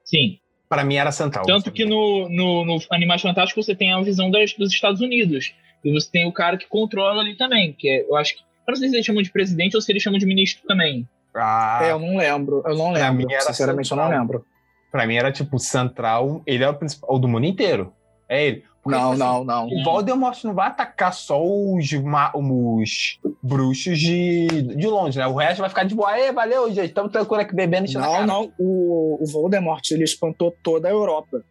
[0.05, 0.38] Sim.
[0.68, 1.45] Pra mim era central.
[1.45, 5.55] Tanto que no, no, no Animais Fantásticos você tem a visão das, dos Estados Unidos.
[5.85, 7.75] E você tem o cara que controla ali também.
[7.75, 8.40] Que é, eu acho que.
[8.66, 11.07] Eu não sei se eles chamam de presidente ou se eles chamam de ministro também.
[11.35, 12.62] Ah, É, eu não lembro.
[12.66, 13.27] Eu não Pra lembro.
[13.27, 14.21] mim era Sinceramente, eu não central.
[14.21, 14.47] lembro.
[14.90, 16.42] pra mim era tipo central.
[16.47, 17.92] Ele é o principal do mundo inteiro.
[18.33, 18.64] É ele.
[18.83, 19.66] Porque, Não, assim, não, não.
[19.68, 21.88] O Voldemort não vai atacar só os,
[22.35, 25.27] os bruxos de, de longe, né?
[25.29, 26.11] O resto vai ficar de boa.
[26.11, 26.87] Aê, valeu, gente.
[26.88, 28.53] Estamos tranquilo aqui bebendo e Não, não.
[28.59, 31.45] O, o Voldemort, ele espantou toda a Europa.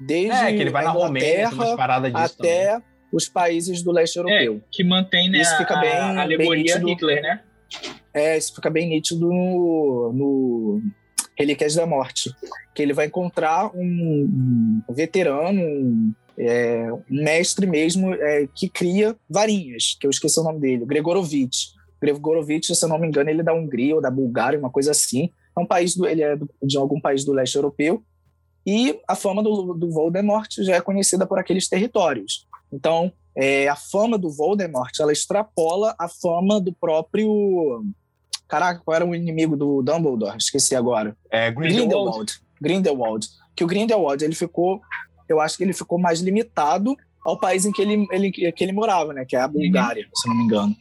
[0.00, 2.22] Desde É, que ele vai a na Romênia, disso também.
[2.22, 2.80] até
[3.12, 4.62] os países do leste europeu.
[4.70, 6.86] Que mantém né, Isso fica a, bem- a bem alegoria nítido.
[6.86, 7.40] Hitler, né?
[8.14, 10.82] É, isso fica bem nítido no, no
[11.40, 12.30] Relíquias da Morte.
[12.74, 19.96] Que ele vai encontrar um, veterano, um, é, um mestre mesmo, é, que cria varinhas,
[19.98, 21.70] que eu esqueci o nome dele, Gregorovitch.
[22.00, 24.90] Gregorovitch, se eu não me engano, ele é da Hungria ou da Bulgária, uma coisa
[24.90, 25.30] assim.
[25.56, 28.02] É um país do, ele é de algum país do leste europeu.
[28.66, 32.46] E a fama do, do Voldemort já é conhecida por aqueles territórios.
[32.72, 37.84] Então, é, a fama do Voldemort, ela extrapola a fama do próprio...
[38.50, 40.36] Caraca, qual era o inimigo do Dumbledore?
[40.36, 41.16] Esqueci agora.
[41.30, 42.40] É, Grindelwald.
[42.60, 43.28] Grindelwald.
[43.54, 44.80] Que o Grindelwald, ele ficou...
[45.28, 48.72] Eu acho que ele ficou mais limitado ao país em que ele, ele, que ele
[48.72, 49.24] morava, né?
[49.24, 50.74] Que é a Bulgária, se eu não me engano.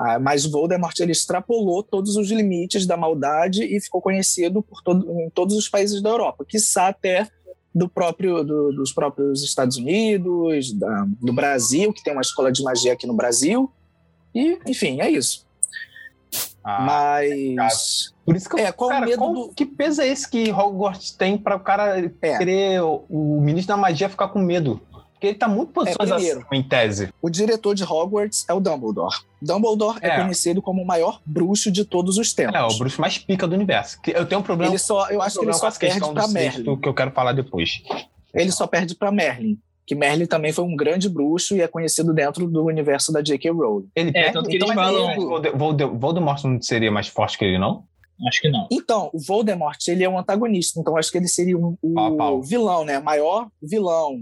[0.00, 5.08] Ah, mas Voldemort, ele extrapolou todos os limites da maldade e ficou conhecido por todo,
[5.20, 6.44] em todos os países da Europa.
[6.48, 7.28] Quiçá até
[7.74, 12.62] do próprio, do- dos próprios Estados Unidos, da- do Brasil, que tem uma escola de
[12.62, 13.70] magia aqui no Brasil.
[14.34, 15.46] E, enfim, é isso.
[16.64, 16.80] Ah,
[17.56, 18.14] Mas...
[18.24, 20.50] por isso que eu, É, qual cara, medo qual- do- que peso é esse que
[20.52, 22.38] Hogwarts tem para o cara É.
[22.38, 24.80] querer o, o ministro da magia ficar com medo?
[25.12, 27.12] Porque ele tá muito posições É, em tese.
[27.22, 29.14] O diretor de Hogwarts é o Dumbledore.
[29.40, 30.20] Dumbledore é, É.
[30.20, 32.54] conhecido como o maior bruxo de todos os tempos.
[32.56, 33.98] É, o bruxo mais pica do universo.
[34.06, 36.76] Eu tenho um problema, Ele só, eu acho que ele só perde sexto, Merlin.
[36.76, 37.82] que eu quero falar depois.
[38.34, 39.58] Ele só perde pra Merlin.
[39.86, 43.50] Que Merlin também foi um grande bruxo e é conhecido dentro do universo da J.K.
[43.50, 43.88] Rowling.
[43.96, 47.08] Ele É, perde, tanto que então, eles falam- ele- Volde- Volde- Voldemort não seria mais
[47.08, 47.84] forte que ele, não?
[48.28, 48.68] Acho que não.
[48.70, 50.78] Então, o Voldemort, ele é um antagonista.
[50.78, 52.42] Então, acho que ele seria o, o Pau a pau.
[52.42, 53.00] vilão, né?
[53.00, 54.20] Maior vilão.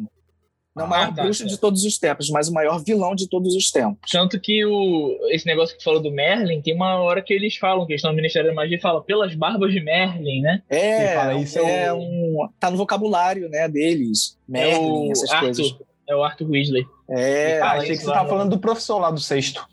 [0.76, 1.48] Não Ah, o maior tá, bruxo tá.
[1.48, 4.09] de todos os tempos, mas o maior vilão de todos os tempos.
[4.11, 7.56] Tanto que o, esse negócio que tu falou do Merlin, tem uma hora que eles
[7.56, 10.62] falam, que eles estão no Ministério da Magia e falam pelas barbas de Merlin, né?
[10.70, 12.48] É, fala isso, é é o- um...
[12.61, 14.38] Tá no vocabulário, né, deles.
[14.48, 15.44] É Merlin, o essas Arthur.
[15.46, 15.74] coisas.
[16.09, 16.87] É o Arthur Weasley.
[17.09, 19.66] É, ah, fala achei que você tava falando do professor lá do sexto.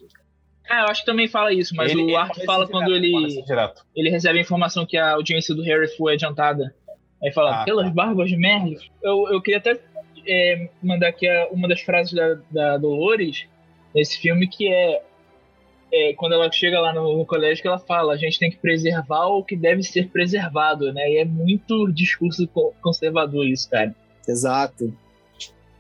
[0.69, 2.83] Ah, eu acho que também fala isso, mas Ele- o ele Arthur fala direto, quando
[2.85, 3.85] fala ele, direto.
[3.95, 6.75] ele recebe a informação que a audiência do Harry foi adiantada.
[7.23, 7.93] Aí fala, Ah, pelas tá.
[7.93, 8.75] barbas de Merlin.
[9.01, 9.79] Eu, eu queria até
[10.27, 13.45] é, mandar aqui a- uma das frases da, da Dolores
[13.95, 15.01] nesse filme, que é,
[15.93, 18.57] é quando ela chega lá no, no colégio, que ela fala, a gente tem que
[18.57, 21.09] preservar o que deve ser preservado, né?
[21.09, 23.95] E é muito discurso co- conservador isso, cara.
[24.27, 24.93] exato.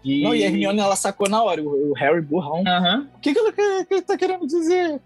[0.03, 0.23] E...
[0.23, 1.61] Não, e a Hermione, ela sacou na hora.
[1.61, 2.63] O, o Harry burrão.
[2.65, 3.09] Aham.
[3.15, 5.01] O que, que, ela, quer- que ele tá querendo dizer?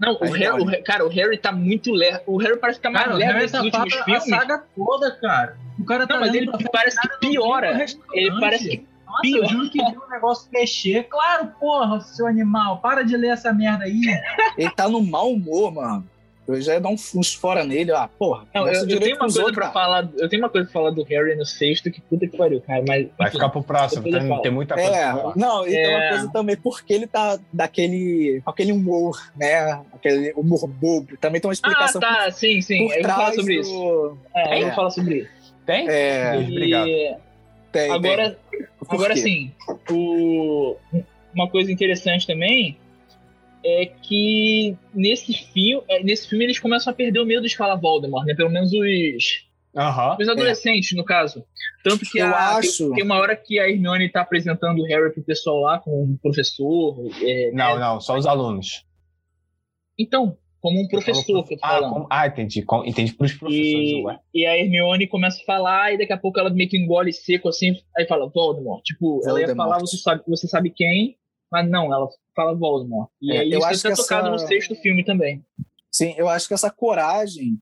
[0.00, 2.22] Não, o Harry, o Harry- cara, o Harry tá muito lerdo.
[2.26, 4.20] O Harry parece que tá mais Cara, o lerdo Harry nesses tá últimos fala a
[4.20, 4.24] filmes.
[4.40, 5.56] saga toda, cara.
[5.78, 7.74] O cara tá Não, mas ele parece que piora.
[7.74, 8.16] restaurante.
[8.18, 9.44] Ele parece que Nossa, piora.
[9.44, 11.04] eu juro que viu o negócio mexer.
[11.04, 14.00] Claro, porra, seu animal, para de ler essa merda aí.
[14.58, 16.08] Ele tá no mau humor, mano.
[16.46, 17.90] Eu já ia dar um- uns fora nele.
[17.92, 18.44] Ah, porra.
[18.54, 20.08] Não, eu, eu tenho uma coisa outros, pra falar.
[20.18, 22.84] Eu tenho uma coisa pra falar do Harry no sexto que puta que pariu, cara.
[22.86, 25.36] Mas Vai ficar pro próximo, eu tem, tem muita coisa pra É, falar.
[25.36, 26.08] não, e tem uma É.
[26.10, 28.42] coisa também, porque ele tá daquele.
[28.44, 29.80] aquele humor, né?
[29.94, 31.16] Aquele humor bobo.
[31.16, 32.88] Também tem uma Ah, explicação tá, sim, sim.
[32.88, 33.60] por Eu vou falar sobre do.
[33.62, 34.18] isso.
[34.34, 34.64] É, eu É.
[34.66, 35.30] vou falar sobre isso.
[35.64, 35.88] Tem?
[35.88, 36.88] É, Beijo, obrigado.
[36.88, 37.16] E
[37.72, 38.66] tem, agora, tem.
[38.78, 39.50] Por agora sim,
[39.90, 40.76] o,
[41.34, 42.76] uma coisa interessante também
[43.64, 48.26] é que nesse filme, nesse filme eles começam a perder o medo de falar Voldemort,
[48.26, 48.34] né?
[48.34, 49.46] Pelo menos os,
[49.76, 50.16] Aham.
[50.20, 51.44] os adolescentes, no caso.
[51.82, 55.12] Tanto que Eu a, acho- tem, uma hora que a Hermione tá apresentando o Harry
[55.12, 56.96] pro pessoal lá, com o professor.
[57.22, 57.80] é, Não, né?
[57.80, 58.84] não, só os alunos.
[59.98, 61.92] Então, como um professor que eu tô ah, falando.
[61.92, 62.62] como- ah, entendi.
[62.62, 63.90] Com- Entendi pros professores.
[63.90, 64.18] E, ué.
[64.34, 67.48] e a Hermione começa a falar, e daqui a pouco ela meio que engole seco
[67.48, 68.82] assim, aí fala Voldemort.
[68.82, 69.68] Tipo, ela ia Voldemort.
[69.70, 71.16] falar, você sabe, você sabe quem,
[71.52, 73.08] mas não, ela fala Voldemort.
[73.20, 75.44] E É, eu isso acho é que tocado essa- no sexto filme também.
[75.90, 77.58] Sim, eu acho que essa coragem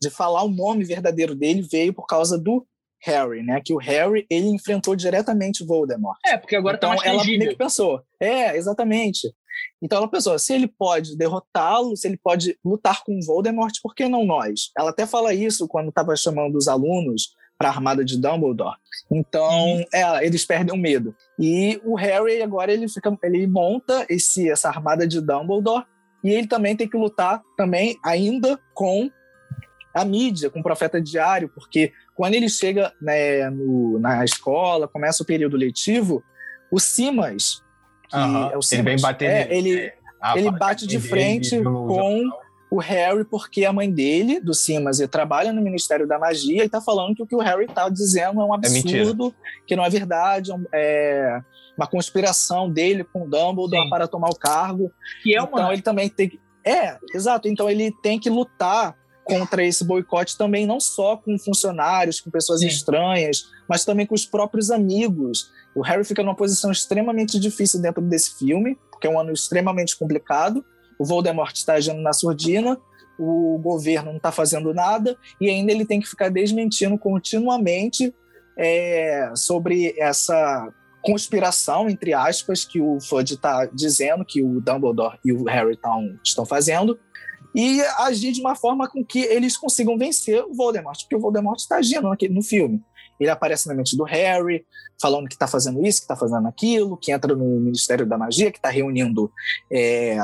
[0.00, 2.66] de falar o nome verdadeiro dele veio por causa do
[3.04, 3.60] Harry, né?
[3.64, 6.18] Que o Harry, ele enfrentou diretamente Voldemort.
[6.26, 8.02] É, porque agora então tá mais ela meio que pensou.
[8.20, 9.32] É, exatamente.
[9.80, 14.08] Então ela pensou, se ele pode derrotá-lo, se ele pode lutar com Voldemort, por que
[14.08, 14.70] não nós?
[14.76, 18.74] Ela até fala isso quando estava chamando os alunos para a armada de Dumbledore.
[19.08, 21.14] Então, é, eles perdem o medo.
[21.38, 25.84] E o Harry agora ele fica, ele monta esse essa armada de Dumbledore
[26.24, 29.08] e ele também tem que lutar também ainda com
[29.94, 35.22] a mídia, com o profeta diário, porque quando ele chega né, no, na escola, começa
[35.22, 36.20] o período letivo,
[36.68, 37.62] o Simas,
[38.08, 39.70] que Aham, é o ele Simas, vem bater é, nele.
[39.70, 42.28] ele, Ah, ele bate de frente com.
[42.72, 46.68] O Harry, porque a mãe dele, do Simas, ele trabalha no Ministério da Magia e
[46.70, 49.02] tá falando que o que o Harry tá dizendo é um mentira.
[49.02, 49.34] absurdo,
[49.66, 51.42] que não é verdade, é
[51.76, 53.90] é uma conspiração dele com o Dumbledore Sim.
[53.90, 54.90] para tomar o cargo.
[55.22, 55.70] Que é então uma.
[55.70, 56.40] ele também tem que.
[56.64, 57.46] É, exato.
[57.46, 62.60] Então ele tem que lutar contra esse boicote também, não só com funcionários, com pessoas
[62.60, 62.68] Sim.
[62.68, 65.50] estranhas, mas também com os próprios amigos.
[65.74, 69.94] O Harry fica numa posição extremamente difícil dentro desse filme, porque é um ano extremamente
[69.96, 70.64] complicado.
[70.98, 72.78] O Voldemort está agindo na surdina,
[73.18, 78.14] o governo não está fazendo nada, e ainda ele tem que ficar desmentindo continuamente
[78.56, 85.32] é, sobre essa conspiração, entre aspas, que o Fudge está dizendo que o Dumbledore e
[85.32, 86.98] o Harry tão, estão fazendo,
[87.54, 91.58] e agir de uma forma com que eles consigam vencer o Voldemort, porque o Voldemort
[91.58, 92.82] está agindo no filme.
[93.20, 94.64] Ele aparece na mente do Harry,
[95.00, 98.50] falando que está fazendo isso, que está fazendo aquilo, que entra no Ministério da Magia,
[98.50, 99.30] que está reunindo,
[99.70, 100.16] é,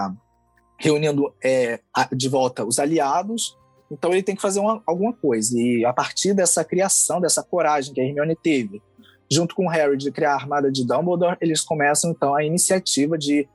[0.79, 1.81] reunindo é,
[2.13, 3.57] de volta os aliados.
[3.91, 5.59] Então ele tem que fazer uma- alguma coisa.
[5.59, 8.81] E a partir dessa criação, dessa coragem que a Hermione teve,
[9.31, 13.19] junto com o Harry de criar a armada de Dumbledore, eles começam então a iniciativa
[13.19, 13.49] de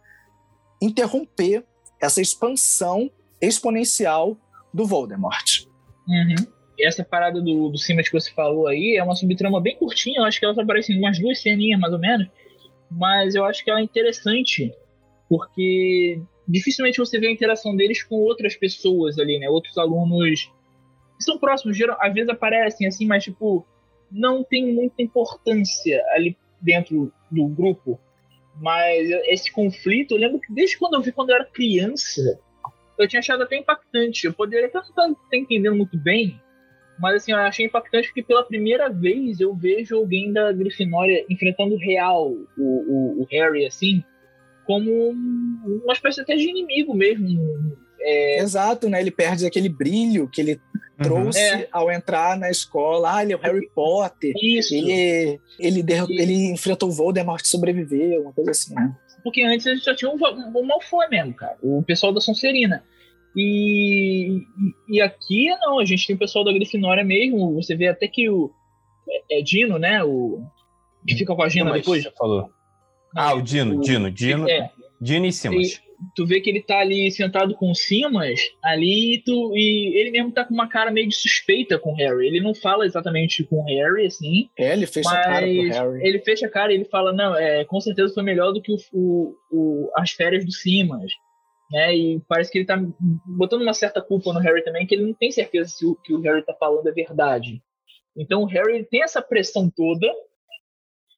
[0.82, 1.66] interromper
[2.02, 3.10] essa expansão
[3.42, 4.38] exponencial
[4.74, 5.66] do Voldemort.
[6.08, 6.36] Uhum.
[6.78, 10.20] E essa parada do, do Simas que você falou aí é uma subtrama bem curtinha,
[10.20, 12.28] eu acho que ela aparece em umas duas ceninhas mais ou menos,
[12.90, 14.74] mas eu acho que ela é interessante
[15.30, 19.50] porque dificilmente você vê a interação deles com outras pessoas ali, né?
[19.50, 20.52] Outros alunos
[21.18, 23.66] que são próximos, geral, às vezes aparecem assim, mas tipo,
[24.12, 28.00] não tem muita importância ali dentro do grupo.
[28.62, 32.40] Mas esse conflito, eu lembro que desde quando eu vi quando eu era criança,
[32.98, 34.26] eu tinha achado até impactante.
[34.26, 36.40] Eu poderia até não estar entendendo muito bem,
[37.00, 41.76] mas assim, eu achei impactante porque pela primeira vez eu vejo alguém da Grifinória enfrentando
[41.76, 44.04] real o, o, o Harry, assim,
[44.66, 47.76] como um- uma espécie até de inimigo mesmo.
[48.02, 49.00] É, Exato, né?
[49.00, 50.54] Ele perde aquele brilho que ele
[51.00, 51.04] Uhum.
[51.04, 51.68] trouxe É.
[51.72, 53.16] ao entrar na escola.
[53.16, 54.34] Ah, ele é o Harry Potter.
[54.42, 54.76] isso.
[54.76, 58.94] Ele, ele, derro- ele enfrentou o Voldemort e sobreviveu, uma coisa assim, né?
[59.24, 61.58] Porque antes a gente só tinha o, o Malfoy mesmo, cara.
[61.64, 62.84] O pessoal da Sonserina.
[63.36, 64.42] E,
[64.90, 67.54] e aqui não, a gente tem o pessoal da Grifinória mesmo.
[67.56, 68.52] Você vê até que o.
[69.30, 70.04] É, é Dino, né?
[70.04, 70.44] O.
[71.08, 72.04] Que fica com a Gina Mas depois.
[72.04, 72.50] você falou.
[73.16, 74.70] Ah, o Dino, O- Dino, Dino, É,
[75.02, 75.82] Dino e Simas.
[76.16, 80.12] tu vê que ele tá ali sentado com o Simas ali e, tu, e ele
[80.12, 82.28] mesmo tá com uma cara meio de suspeita com o Harry.
[82.28, 85.78] Ele não fala exatamente com o Harry, assim, É, ele fecha a cara pro mas
[85.78, 86.08] Harry.
[86.08, 88.72] ele fecha a cara e ele fala, não, é, com certeza foi melhor do que
[88.72, 91.12] o, o- o- as férias do Simas.
[91.72, 91.96] Né?
[91.96, 92.80] E parece que ele tá
[93.26, 96.14] botando uma certa culpa no Harry também, que ele não tem certeza se o que
[96.14, 97.62] o Harry tá falando é verdade.
[98.16, 100.08] Então o Harry ele tem essa pressão toda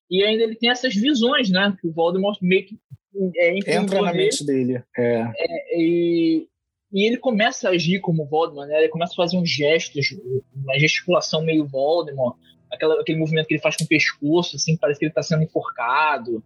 [0.09, 1.75] e ainda ele tem essas visões, né?
[1.79, 2.77] Que o Voldemort meio que
[3.37, 4.83] é, Entra na mente dele.
[4.97, 5.31] É.
[5.73, 6.47] E,
[6.91, 8.79] e ele começa a agir como Voldemort, né?
[8.79, 10.07] Ele começa a fazer uns gestos,
[10.53, 12.37] uma gesticulação meio Voldemort,
[12.71, 15.43] aquela, aquele movimento que ele faz com o pescoço, assim, parece que ele está sendo
[15.43, 16.43] enforcado.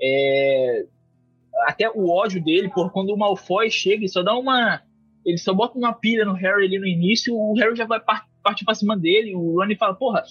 [0.00, 0.86] É,
[1.62, 4.82] até o ódio dele, por quando o Malfoy chega e só dá uma.
[5.24, 8.26] Ele só bota uma pilha no Harry ali no início, o Harry já vai par-
[8.42, 10.22] partir pra cima dele, o Ronnie fala, porra,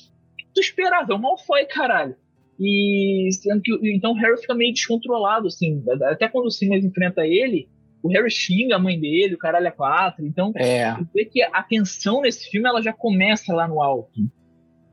[0.54, 2.16] tu esperava, é o Malfoy, caralho.
[2.60, 5.84] E sendo que, então o Harry fica meio descontrolado, assim.
[6.04, 7.70] Até quando o Simas enfrenta ele,
[8.02, 10.26] o Harry xinga a mãe dele, o caralho é quatro.
[10.26, 14.12] Então, É, vê que a tensão nesse filme ela já começa lá no alto.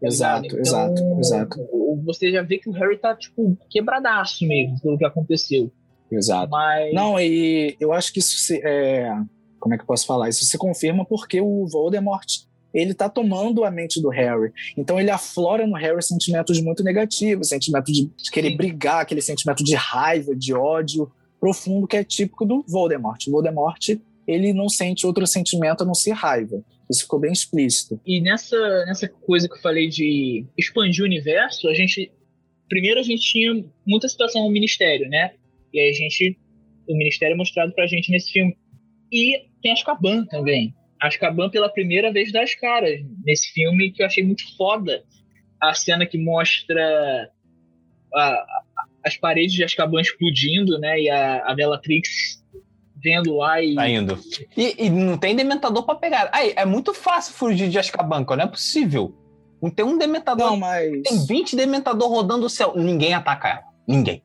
[0.01, 4.47] tá exato, exato, Então, exato, o- Você já vê que o Harry tá, tipo, quebradaço
[4.47, 5.73] mesmo pelo que aconteceu.
[6.13, 6.51] exato.
[6.51, 6.93] Mas.
[6.93, 9.11] Não, e eu acho que isso se, é,
[9.59, 10.29] como é que eu posso falar?
[10.29, 12.27] Isso se confirma porque o Voldemort
[12.75, 14.53] ele tá tomando a mente do Harry.
[14.77, 19.75] Então ele aflora no Harry sentimentos muito negativos, sentimento de, querer brigar, aquele sentimento de
[19.77, 23.25] raiva, de ódio profundo que é típico do Voldemort.
[23.29, 23.97] O Voldemort
[24.27, 26.65] ele não sente outro sentimento a não ser raiva.
[26.91, 28.01] Isso ficou bem explícito.
[28.05, 28.57] E nessa,
[28.87, 32.11] nessa coisa que eu falei de expandir o universo, a gente.
[32.69, 35.33] Primeiro a gente tinha muita situação no Ministério, né?
[35.73, 36.39] E aí a gente.
[36.89, 38.57] O Ministério é mostrado pra gente nesse filme.
[39.13, 40.75] E tem Azkaban também.
[41.01, 45.03] Azkaban pela primeira vez das caras nesse filme que eu achei muito foda.
[45.61, 47.31] A cena que mostra
[48.15, 48.65] a- a-
[49.07, 51.01] as paredes de Azkaban explodindo, né?
[51.01, 52.43] E a, a Bellatrix
[53.03, 53.75] vendo lá e.
[53.75, 54.19] Tá indo.
[54.57, 56.31] E, e não tem dementador pra pegar.
[56.33, 59.15] Aí, é muito fácil fugir de Azkaban, cara, não é possível.
[59.75, 60.47] Tem um dementador.
[60.51, 61.03] Não, mas.
[61.03, 62.75] Tem 20 dementador rodando o céu.
[62.77, 63.63] Ninguém ataca ela.
[63.89, 64.23] Ninguém.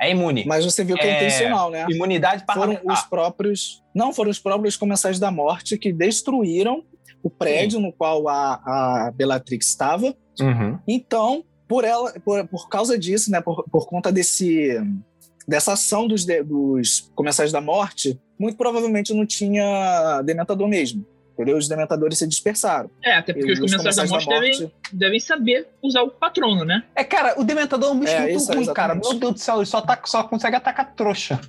[0.00, 0.44] É imune.
[0.46, 1.86] Mas você viu que é, É, intencional, né?
[1.88, 2.94] Imunidade Foram parlamentar.
[2.94, 3.82] os próprios.
[3.94, 6.84] Não, foram os próprios comensais da morte que destruíram
[7.22, 10.14] o prédio no qual a, a Bellatrix estava.
[10.40, 10.78] Uhum.
[10.86, 14.76] Então, por ela, por, por causa disso, né, por, por conta desse
[15.46, 21.06] dessa ação dos, dos comensais da morte, muito provavelmente não tinha dementador mesmo.
[21.38, 21.56] Entendeu?
[21.56, 22.90] Os dementadores se dispersaram.
[23.00, 26.82] É, até porque E os comensais da morte devem, devem saber usar o patrono, né?
[26.96, 28.94] É, cara, o Dementador é um bicho É, muito isso, ruim, cara.
[28.94, 29.08] exatamente.
[29.08, 31.40] Meu Deus do céu, ele só, tá, só consegue atacar trouxa.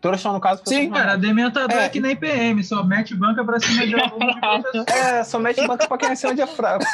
[0.00, 1.86] Trouxa, no caso, Sim, Cara, dementador é.
[1.86, 1.88] É.
[1.88, 4.84] que nem PM, só mete banca pra cima de aluno de professor.
[4.88, 6.84] É, só mete banco pra quem é cima de fraco.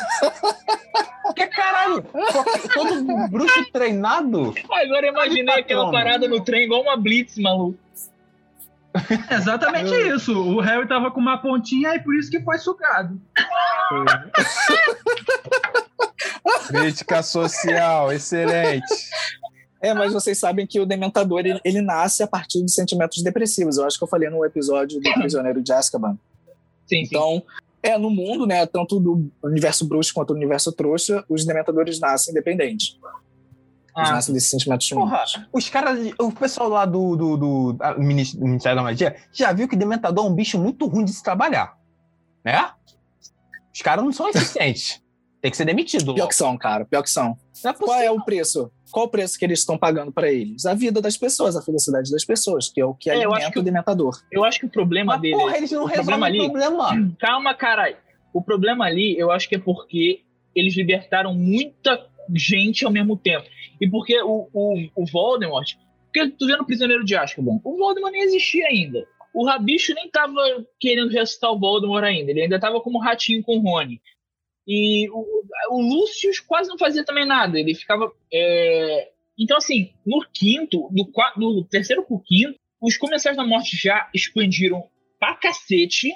[1.36, 2.02] Que caralho?
[2.74, 4.54] Todo bruxo treinado?
[4.70, 5.60] Agora imaginei patrono.
[5.60, 7.78] aquela parada no trem igual uma blitz, maluco.
[9.30, 10.32] Exatamente isso.
[10.38, 13.20] O Harry tava com uma pontinha e por isso que foi sugado.
[16.68, 18.86] Crítica social, excelente.
[19.80, 23.76] É, mas vocês sabem que o dementador ele, ele nasce a partir de sentimentos depressivos.
[23.76, 26.18] Eu acho que eu falei no episódio do Prisioneiro de Azkaban.
[26.86, 27.02] Sim, sim.
[27.04, 27.42] Então,
[27.82, 32.32] é no mundo, né, tanto do universo bruxo quanto do universo trouxa, os dementadores nascem
[32.32, 32.98] independentes.
[33.96, 38.00] Eles Ah, nascem desses sentimentos Porra, os caras, o pessoal lá do, do, do- do
[38.02, 41.74] Ministério da Magia já viu que Dementador é um bicho muito ruim de se trabalhar.
[42.44, 42.70] Né?
[43.74, 45.02] Os caras não são eficientes.
[45.40, 46.04] Tem que ser demitido.
[46.06, 46.28] Pior logo.
[46.28, 47.36] que são, cara, pior que são.
[47.64, 48.70] É Qual é o preço?
[48.90, 50.66] Qual o preço que eles estão pagando para eles?
[50.66, 53.58] A vida das pessoas, a felicidade das pessoas, que é o que É, alimenta que
[53.58, 54.18] o dementador.
[54.32, 55.36] eu acho que o problema Mas, dele.
[55.36, 57.14] porra, eles não o resolvem problema ali- o problema.
[57.20, 57.96] Calma, caralho.
[58.32, 60.22] O problema ali, eu acho que é porque
[60.54, 63.46] eles libertaram muita gente ao mesmo tempo.
[63.80, 65.74] E porque o, o, o Voldemort.
[66.04, 69.06] Porque tu vê no Prisioneiro de Azkaban, o Voldemort nem existia ainda.
[69.34, 70.40] O Rabicho nem tava
[70.80, 72.30] querendo ressuscitar o Voldemort ainda.
[72.30, 74.00] Ele ainda tava como ratinho com o Rony.
[74.66, 75.24] E o,
[75.72, 77.60] o Lucius quase não fazia também nada.
[77.60, 78.10] Ele ficava.
[78.32, 81.04] é, Então, assim, no quinto, do,
[81.36, 84.84] do terceiro pro quinto, os Comensais da Morte já expandiram
[85.18, 86.08] pra cacete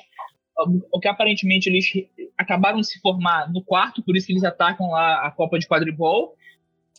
[0.92, 1.86] o que aparentemente eles
[2.36, 5.66] acabaram de se formar no quarto, por isso que eles atacam lá a Copa de
[5.66, 6.34] Quadribol.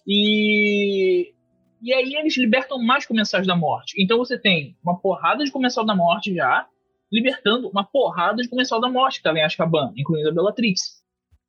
[0.07, 1.33] E,
[1.81, 4.01] e aí eles libertam mais comensais da morte.
[4.01, 6.67] Então você tem uma porrada de comensal da morte já,
[7.11, 11.01] libertando uma porrada de comensal da morte que estava em Azkaban, incluindo a Bellatrix.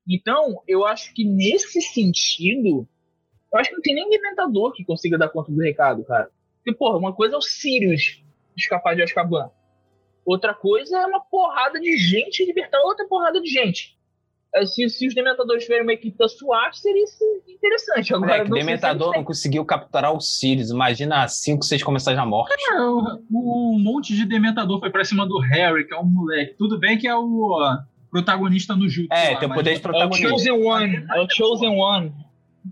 [0.09, 2.89] Então, eu acho que nesse sentido,
[3.53, 6.29] eu acho que não tem nem inventador que consiga dar conta do recado, cara.
[6.57, 8.23] Porque, porra, uma coisa é o Sirius
[8.57, 9.51] escapar de Azkaban.
[10.25, 13.97] Outra coisa é uma porrada de gente libertar outra porrada de gente.
[14.55, 17.05] Eh, Se, se os Dementadores tiverem uma equipe da SWAT, seria
[17.49, 18.15] interessante.
[18.15, 20.71] Agora, não se Dementador eles não conseguiu capturar os Sirius.
[20.71, 22.55] Imagina 5, 6 começares na morte.
[23.31, 26.55] Um monte de dementador foi pra cima do Harry, que é um moleque.
[26.59, 27.79] Tudo bem que é o ó,
[28.11, 29.09] protagonista no Jutsu.
[29.13, 29.91] É, lá, tem o mas- poder de têm.
[29.91, 30.29] É o protagonista.
[30.29, 31.07] Chosen One.
[31.15, 32.13] É o Chosen One.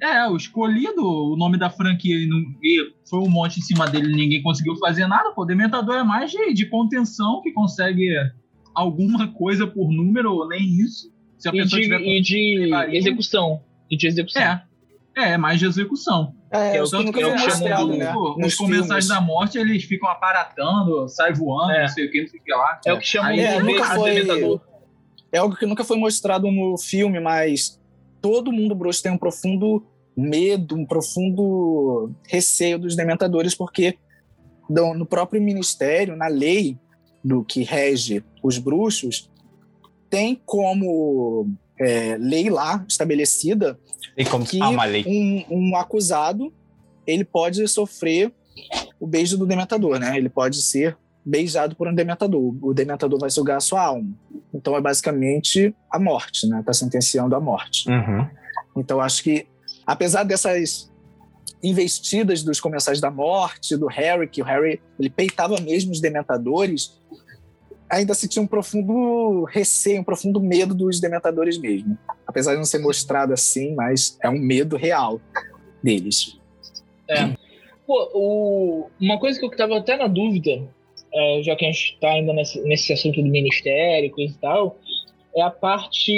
[0.02, 3.86] É, o escolhido, o nome da franquia, e, não- e foi um monte em cima
[3.88, 5.32] dele, ninguém conseguiu fazer nada.
[5.32, 8.08] Pô, Dementador é mais de, de contenção, que consegue
[8.74, 11.12] alguma coisa por número, ou nem isso.
[11.38, 12.00] Se a E pessoa de, tiver.
[12.00, 13.62] e de execução.
[13.90, 14.42] E de execução.
[14.42, 14.62] É,
[15.16, 16.34] é, é mais de execução.
[16.52, 18.12] É, eu isso tanto que eu chamo do- né?
[18.44, 21.80] Os comensais da morte, eles ficam aparatando, sai voando, É.
[21.82, 22.80] não sei o que, não sei o que lá.
[22.86, 24.60] É o que chamam de é, nunca foi- Dementador.
[25.32, 27.79] É algo que nunca foi mostrado no filme, mas
[28.20, 29.84] todo mundo bruxo tem um profundo
[30.16, 33.98] medo, um profundo receio dos dementadores, porque
[34.68, 36.78] no próprio ministério, na lei
[37.24, 39.30] do que rege os bruxos,
[40.08, 41.48] tem como
[41.78, 43.78] é, lei lá estabelecida
[44.24, 44.70] como que ah,
[45.06, 46.52] um, um acusado
[47.06, 48.32] ele pode sofrer
[48.98, 50.16] o beijo do dementador, né?
[50.16, 52.54] Ele pode ser beijado por um dementador.
[52.62, 54.08] O dementador vai sugar a sua alma.
[54.52, 56.62] Então é basicamente a morte, né?
[56.64, 57.88] Tá sentenciando a morte.
[57.90, 58.26] Uhum.
[58.76, 59.46] Então acho que
[59.86, 60.90] apesar dessas
[61.62, 66.98] investidas dos comensais da morte, do Harry, que o Harry ele peitava mesmo os dementadores,
[67.88, 71.98] ainda se tinha um profundo receio, um profundo medo dos dementadores mesmo.
[72.26, 75.20] Apesar de não ser mostrado assim, mas é um medo real
[75.82, 76.38] deles.
[77.86, 80.62] Pô, o- uma coisa que eu tava até na dúvida,
[81.12, 84.38] é, já que a gente tá ainda nesse, nesse assunto do ministério e coisa e
[84.40, 84.78] tal,
[85.36, 86.12] é a parte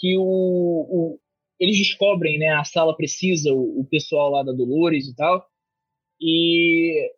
[0.00, 1.18] que o, o-
[1.60, 2.48] eles descobrem, né?
[2.50, 5.44] A sala precisa, o, o pessoal lá da Dolores e tal.
[6.20, 7.10] E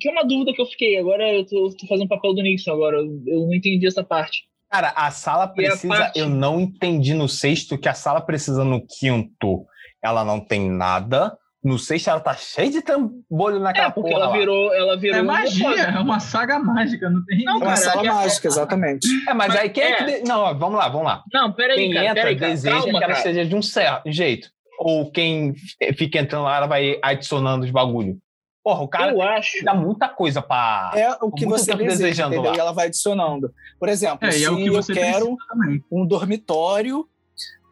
[0.00, 0.98] que é uma dúvida que eu fiquei.
[0.98, 2.98] Agora eu tô, tô fazendo papel do Nixon agora.
[2.98, 4.44] Eu, eu não entendi essa parte.
[4.70, 5.88] Cara, a sala a precisa.
[5.88, 9.64] parte- Eu não entendi no sexto que a sala precisa no quinto.
[10.02, 11.36] Ela não tem nada.
[11.66, 14.38] No sexto ela tá cheia de trambolho naquela É, porque porra ela lá.
[14.38, 15.90] virou, ela virou É magia, depósito.
[15.96, 17.42] é uma saga mágica, não tem.
[17.44, 19.08] Não, É uma sala é- mágica, exatamente.
[19.28, 19.94] É, mas, Mas aí quem é, é.
[19.96, 20.04] que...
[20.04, 21.24] de- Não, vamos lá, vamos lá.
[21.32, 22.52] Não, peraí, Quem cara, entra peraí, cara.
[22.52, 23.22] deseja Calma, que ela cara.
[23.22, 24.48] seja de um certo jeito.
[24.78, 25.54] Ou quem
[25.96, 28.16] fica entrando lá, ela vai adicionando os bagulho.
[28.62, 29.64] Porra, o cara Eu acho.
[29.64, 30.92] dá muita coisa pra...
[30.94, 32.50] É o que você deseja, desejando entendeu?
[32.52, 32.56] lá.
[32.56, 33.50] E ela vai adicionando.
[33.80, 35.82] Por exemplo, É, se é o que eu quero também.
[35.90, 37.06] um dormitório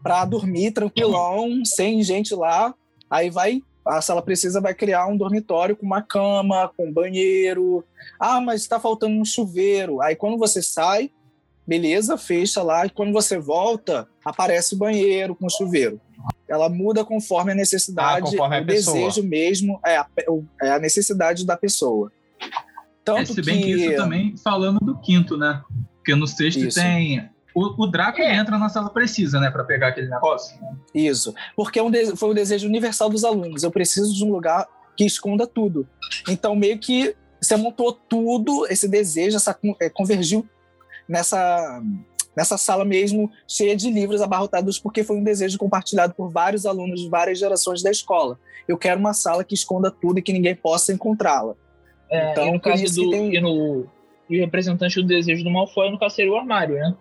[0.02, 2.74] para dormir tranquilão, sem gente lá,
[3.10, 7.84] aí vai a sala precisa vai criar um dormitório com uma cama, com banheiro.
[8.18, 10.00] Ah, mas está faltando um chuveiro.
[10.00, 11.10] Aí quando você sai,
[11.66, 16.00] beleza, fecha lá e quando você volta, aparece o banheiro com chuveiro.
[16.48, 18.96] Ela muda conforme a necessidade, Ah, conforme a o pessoa.
[18.96, 20.06] desejo mesmo, é a,
[20.62, 22.10] é a necessidade da pessoa.
[23.04, 23.70] Tanto É, se bem que...
[23.70, 25.62] isso também falando do quinto, né?
[25.96, 26.78] Porque no sexto Isso.
[26.80, 27.28] tem.
[27.54, 28.34] O, o Draco É.
[28.36, 29.50] entra na sala precisa, né?
[29.50, 30.58] Pra pegar aquele negócio.
[30.94, 31.32] Isso.
[31.54, 33.62] Porque é um de- foi o desejo universal dos alunos.
[33.62, 35.86] Eu preciso de um lugar que esconda tudo.
[36.28, 40.46] Então, meio que você montou tudo, esse desejo, essa, é, convergiu
[41.08, 41.82] nessa,
[42.36, 47.00] nessa sala mesmo, cheia de livros abarrotados, porque foi um desejo compartilhado por vários alunos
[47.00, 48.38] de várias gerações da escola.
[48.66, 51.54] Eu quero uma sala que esconda tudo e que ninguém possa encontrá-la.
[52.10, 53.10] É, Então, e no caso do.
[53.10, 53.86] tem- E, no,
[54.30, 56.94] e o representante do desejo do Malfoy, no caso, seria o armário, né?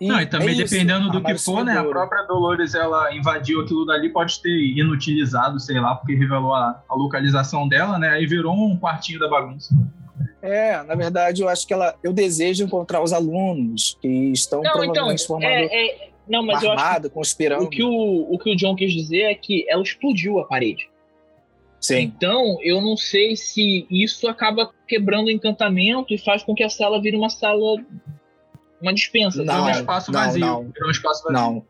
[0.00, 1.78] Não, e também é isso, dependendo do que armário for, né?
[1.78, 6.82] A própria Dolores, ela invadiu aquilo dali, pode ter inutilizado, sei lá, porque revelou a,
[6.88, 8.10] a localização dela, né?
[8.10, 9.74] Aí virou um quartinho da bagunça.
[10.40, 14.70] É, na verdade, eu acho que ela, eu desejo encontrar os alunos que estão Não,
[14.70, 14.82] então.
[14.84, 17.64] provavelmente formando É, é, não, mas eu acho armado, conspirando.
[17.64, 20.88] O que o, o que o John quis dizer é que ela explodiu a parede.
[21.80, 22.00] Sim.
[22.00, 26.68] Então, eu não sei se isso acaba quebrando o encantamento e faz com que a
[26.68, 27.82] sala vire uma sala.
[28.80, 29.42] Uma dispensa.
[29.44, 30.40] Não, um espaço não, vazio.
[30.40, 30.60] não.
[30.86, 31.32] Um espaço vazio.
[31.40, 31.64] Não.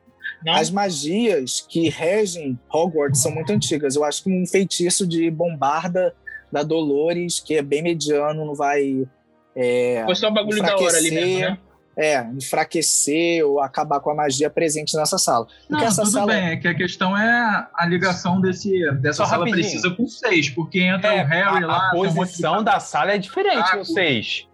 [0.44, 0.54] Não?
[0.54, 3.96] As magias que regem Hogwarts são muito antigas.
[3.96, 6.14] Eu acho que um feitiço de bombarda
[6.52, 9.04] da Dolores, que é bem mediano, não vai
[9.56, 11.59] é, Foi só um bagulho da hora ali mesmo, né?
[11.96, 15.46] é, enfraquecer ou acabar com a magia presente nessa sala.
[15.68, 19.24] Não, Porque essa tudo sala- bem, é que a questão é a ligação desse, dessa
[19.24, 19.64] Só sala rapidinho.
[19.68, 21.88] precisa com seis, porque entra É, o Harry a, lá.
[21.88, 23.78] a posição da sala é diferente Draco.
[23.78, 24.46] no 6.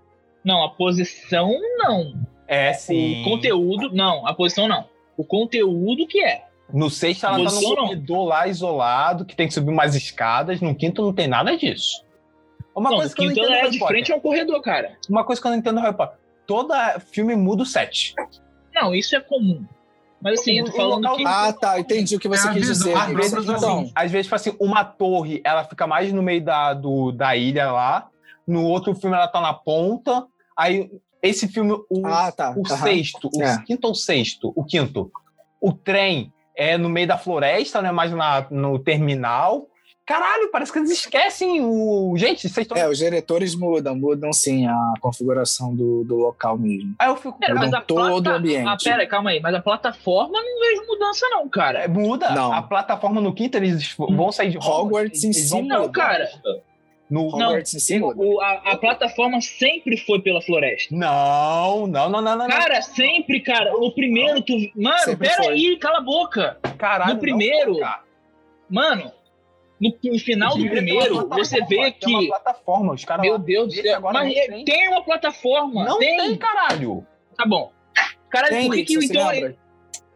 [0.42, 2.14] Não, a posição não.
[2.54, 3.20] É, sim.
[3.22, 4.26] O conteúdo, não.
[4.26, 4.84] A posição não.
[5.16, 6.44] O conteúdo que é.
[6.72, 7.82] No sexto ela tá Posição, no não.
[7.84, 10.60] corredor lá isolado, que tem que subir umas escadas.
[10.60, 12.02] No quinto não tem nada disso.
[12.74, 14.96] Uma não, coisa que eu não quinto entendo ela é de frente ao corredor, cara.
[15.08, 16.18] Uma coisa que eu não entendo Harry Potter.
[16.46, 18.14] Toda filme muda o set.
[18.74, 19.64] Não, isso é comum.
[20.20, 21.24] Mas assim, eu tô falando local- que.
[21.26, 21.78] Ah, tá.
[21.78, 22.94] Entendi o que você É quis dizer.
[22.94, 26.22] a Às vezes, então, assim, às vezes, tipo assim, uma torre, ela fica mais no
[26.22, 28.08] meio da, do, da ilha lá.
[28.46, 30.26] No outro filme, ela tá na ponta.
[30.56, 30.90] Aí,
[31.28, 32.54] esse filme, o, Ah, tá.
[32.56, 32.76] o Aham.
[32.82, 33.62] sexto, o É.
[33.64, 34.52] quinto ou sexto?
[34.54, 35.10] O quinto.
[35.60, 37.90] O trem é no meio da floresta, né?
[37.90, 39.66] Mais na, no terminal.
[40.06, 42.12] Caralho, parece que eles esquecem o.
[42.18, 42.76] Gente, vocês estão.
[42.76, 46.94] É, os diretores mudam, mudam sim a configuração do, do local mesmo.
[46.98, 47.38] Aí eu fico.
[47.38, 48.30] Pera, mas Mudam a todo plata...
[48.30, 48.68] o ambiente.
[48.68, 49.40] Ah, pera, calma aí.
[49.40, 51.84] Mas a plataforma não vejo mudança, não, cara.
[51.84, 52.30] É, muda.
[52.32, 52.52] Não.
[52.52, 56.28] A plataforma no quinto, eles vão sair de Hogwarts em eles si não, Não, cara.
[57.10, 57.30] No...
[57.32, 57.48] Não.
[57.48, 58.20] Hogwarts muda.
[58.20, 60.94] O- a, a plataforma sempre foi pela floresta.
[60.94, 62.46] Não, não, não, não, não.
[62.48, 63.72] Cara, sempre, cara.
[63.72, 64.54] No primeiro, tu.
[64.74, 65.52] Mano, Sempre pera foi.
[65.54, 66.58] aí, cala a boca.
[66.78, 68.02] Caralho, no não, primeiro, cara.
[68.70, 69.12] Mano,
[69.80, 72.26] no, no final do primeiro, você vê Tem uma que.
[72.28, 74.00] plataforma, os caras Meu Deus do céu.
[74.00, 74.64] Mas não é- tem.
[74.64, 75.84] tem uma plataforma.
[75.84, 76.16] Não tem.
[76.16, 77.06] tem, caralho.
[77.36, 77.70] Tá bom.
[78.30, 79.28] Caralho, Tem, por que, que então.
[79.28, 79.56] lembra?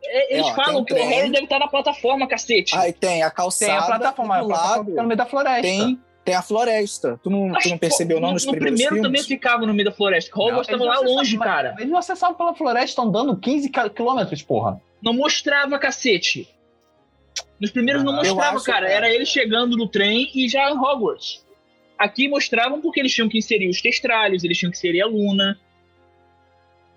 [0.03, 1.09] Eles É, ó, falam que tem o.
[1.11, 2.75] Harry deve estar na plataforma, cacete.
[2.77, 5.63] Aí tem a Tem calçada a plataforma, a plataforma lado fica no meio da floresta.
[5.63, 7.21] tem, tem a floresta.
[7.23, 9.21] Tu não, Mas, tu não percebeu não no, nos no primeiros primeiro filmes?
[9.21, 10.31] também ficava no meio da floresta.
[10.35, 11.75] Hogwarts Não, estava lá não longe, acessavam- cara.
[11.79, 14.81] Eles não acessavam pela floresta andando 15 ca- quilômetros, porra.
[15.03, 16.49] Não mostrava, cacete.
[17.61, 18.87] Nos primeiros não Ah, eu mostrava, acho, cara.
[18.87, 18.93] cara.
[18.93, 21.45] Era ele chegando no trem e já em Hogwarts.
[21.99, 25.59] Aqui mostravam porque eles tinham que inserir os testralhos, eles tinham que inserir a Luna.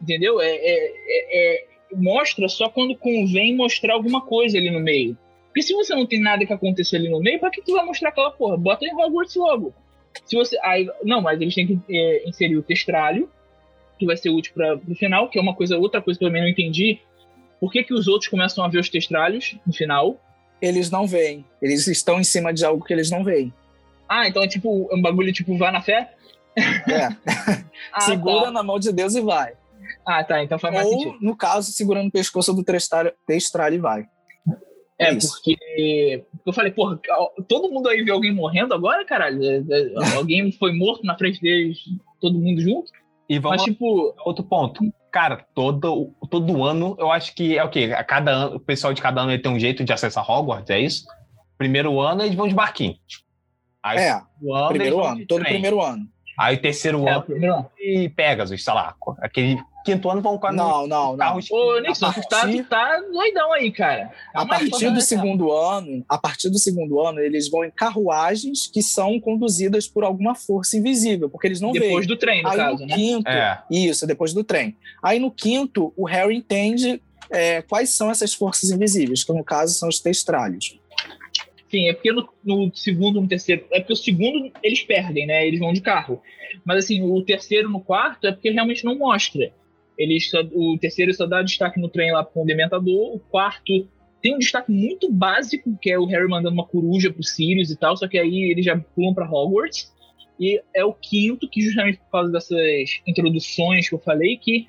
[0.02, 0.40] Entendeu?
[0.42, 5.18] É, é- é- é- mostra só quando convém mostrar alguma coisa ali no meio.
[5.52, 7.86] Porque se você não tem nada que acontecer ali no meio, pra que tu vai
[7.86, 8.56] mostrar aquela porra?
[8.56, 9.74] Bota em Hogwarts logo.
[10.26, 10.58] Se você.
[10.64, 13.30] Aí, não, mas eles têm que é, inserir o testralho,
[14.00, 16.30] que vai ser útil para o final, que é uma coisa, outra coisa que eu
[16.30, 17.00] também não entendi.
[17.60, 20.20] Por que, que os outros começam a ver os testralhos no final?
[20.62, 21.46] Eles não veem.
[21.62, 23.54] Eles estão em cima de algo que eles não veem.
[24.08, 26.14] Ah, então é tipo é um bagulho tipo vá na fé?
[26.56, 27.08] É,
[27.94, 28.52] Ah, segura tá.
[28.52, 29.54] na mão de Deus e vai.
[30.06, 30.44] Ah, tá.
[30.44, 31.18] Então faz mais Ou, sentido.
[31.22, 34.06] no caso, segurando o pescoço do testralho, testralho e vai.
[35.02, 35.32] É, é isso.
[35.34, 37.00] porque eu falei, porra,
[37.48, 39.44] todo mundo aí viu alguém morrendo agora, caralho?
[39.44, 41.80] É, é, Alguém foi morto na frente deles,
[42.20, 42.92] todo mundo junto?
[43.28, 44.82] E vamos Mas, tipo, Outro ponto.
[45.12, 47.92] Cara, todo, todo ano, eu acho que é o quê?
[47.96, 50.70] A cada ano, o pessoal de cada ano ele tem um jeito de acessar Hogwarts,
[50.70, 51.06] é isso?
[51.58, 52.96] Primeiro ano eles vão de barquinho.
[53.84, 55.54] Aí É, ano, primeiro ano, todo trem.
[55.54, 56.06] primeiro ano.
[56.40, 57.70] Aí o terceiro É, ano primeiro ano.
[57.78, 58.96] e Pegasus, sei lá.
[59.20, 61.40] Aquele quinto ano vão com a Não, não, não.
[61.50, 64.12] Ô, Nixon, tu tá, partir- tu tá doidão aí, cara.
[64.30, 67.72] A Calma aí, partir do segundo ano, a partir do segundo ano, eles vão em
[67.72, 72.08] carruagens que são conduzidas por alguma força invisível, porque eles não Depois veem.
[72.08, 72.96] do trem, no Aí caso, no né?
[72.96, 73.64] quinto, É.
[73.70, 74.76] isso, depois do trem.
[75.02, 79.74] Aí no quinto, o Harry entende é, quais são essas forças invisíveis, que no caso
[79.74, 80.78] são os testralhos.
[81.70, 83.64] Sim, é porque no, no segundo, no terceiro.
[83.72, 85.48] É porque o segundo eles perdem, né?
[85.48, 86.22] Eles vão de carro.
[86.66, 89.54] Mas assim, o terceiro no quarto é porque realmente não mostra.
[89.98, 93.16] Eles só- o terceiro só dá destaque no trem lá com o Dementador.
[93.16, 93.88] O quarto
[94.22, 97.76] tem um destaque muito básico, que é o Harry mandando uma coruja pro Sirius e
[97.78, 97.96] tal.
[97.98, 99.92] Só que aí eles já pulam pra Hogwarts.
[100.40, 104.68] E é o quinto, que justamente por causa dessas introduções que eu falei, que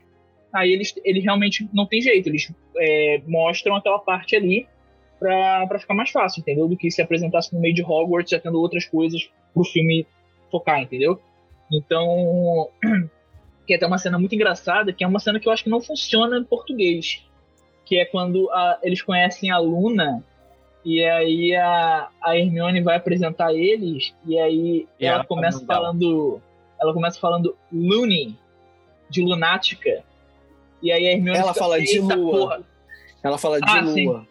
[0.53, 2.29] aí eles, eles realmente não tem jeito.
[2.29, 4.66] Eles é, mostram aquela parte ali
[5.18, 6.68] pra ficar mais fácil, entendeu?
[6.68, 10.07] Do que se apresentasse no meio de Hogwarts já tendo outras coisas pro filme
[10.51, 11.20] focar, entendeu?
[11.73, 12.68] Então,
[13.67, 15.71] que é até uma cena muito engraçada, que é uma cena que eu acho que
[15.71, 17.25] não funciona em português,
[17.85, 20.23] que é quando a- eles conhecem a Luna
[20.85, 26.41] e aí a, a Hermione vai apresentar eles e aí E ela, ela começa falando
[26.81, 28.35] ela começa falando Looney
[29.09, 30.03] de lunática
[30.83, 32.63] e aí a Hermione Ela fica, fala de "Eita lua." porra."
[33.23, 34.07] Ela fala de Ah, sim.
[34.07, 34.27] lua.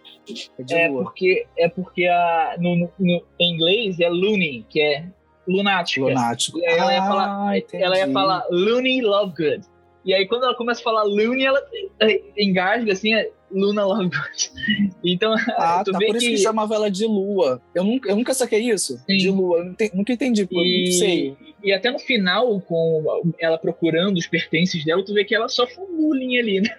[0.60, 1.04] É de É lua.
[1.04, 5.06] porque, é porque a, no, no- no- em inglês é loony, que é
[5.48, 6.06] lunática.
[6.06, 6.60] Lunático.
[6.60, 7.84] E aí ela ia Ah, falar, entendi.
[7.84, 9.62] ela ia falar Looney Lovegood.
[10.04, 11.62] E aí quando ela começa a falar Looney, ela
[12.02, 14.52] eh, engasga assim, é Luna Lovegood.
[15.04, 15.98] Então, Ah, tu tá.
[16.00, 16.32] vê Por isso que...
[16.34, 17.62] que chamava ela de lua.
[17.76, 18.98] Eu nunca, eu nunca saquei isso.
[19.10, 19.18] Sim.
[19.18, 19.58] De lua.
[19.60, 20.46] Eu não nunca entendi.
[20.46, 21.38] pô, E, Não sei.
[21.64, 25.80] e até no final, com ela procurando os pertences dela, tu vê que ela sofre
[25.82, 26.70] um bullying ali, né?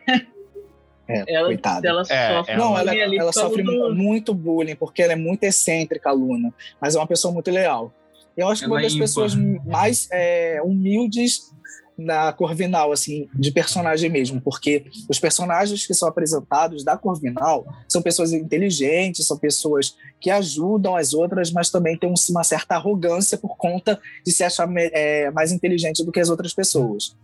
[1.08, 1.86] É, Ela, coitada.
[1.88, 5.42] ela É, sofre Não, um ela, ela sofre do- muito bullying, porque ela é muito
[5.44, 6.54] excêntrica, a Luna.
[6.80, 7.92] Mas é uma pessoa muito leal.
[8.36, 9.34] Eu acho que Ela uma é das pessoas
[9.66, 11.50] mais é, humildes
[11.98, 18.00] na Corvinal, assim, de personagem mesmo, porque os personagens que são apresentados da Corvinal são
[18.02, 23.36] pessoas inteligentes, são pessoas que ajudam as outras, mas também têm um- uma certa arrogância
[23.36, 27.14] por conta de se achar é, mais inteligente do que as outras pessoas.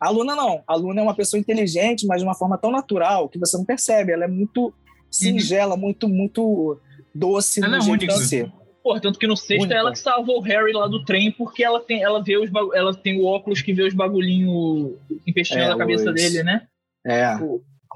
[0.00, 0.62] A Luna não.
[0.66, 3.66] A Luna é uma pessoa inteligente, mas de uma forma tão natural que você não
[3.66, 4.12] percebe.
[4.12, 4.72] Ela é muito
[5.10, 6.78] singela, muito, muito
[7.14, 8.14] doce Ela no é jeito única.
[8.14, 8.52] de ser.
[8.82, 9.74] Pô, tanto que no sexto Única.
[9.74, 12.50] é ela que salvou o Harry lá do trem, porque ela tem, ela vê os
[12.74, 14.92] ela tem o óculos que vê os bagulhinhos
[15.26, 16.66] empesteando É, a cabeça dele, né?
[17.06, 17.22] É.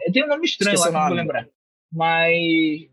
[0.07, 1.49] É, Tem um nome estranho Esqueci lá que eu o não vou lembrar.
[1.93, 2.33] Mas.
[2.37, 2.89] E,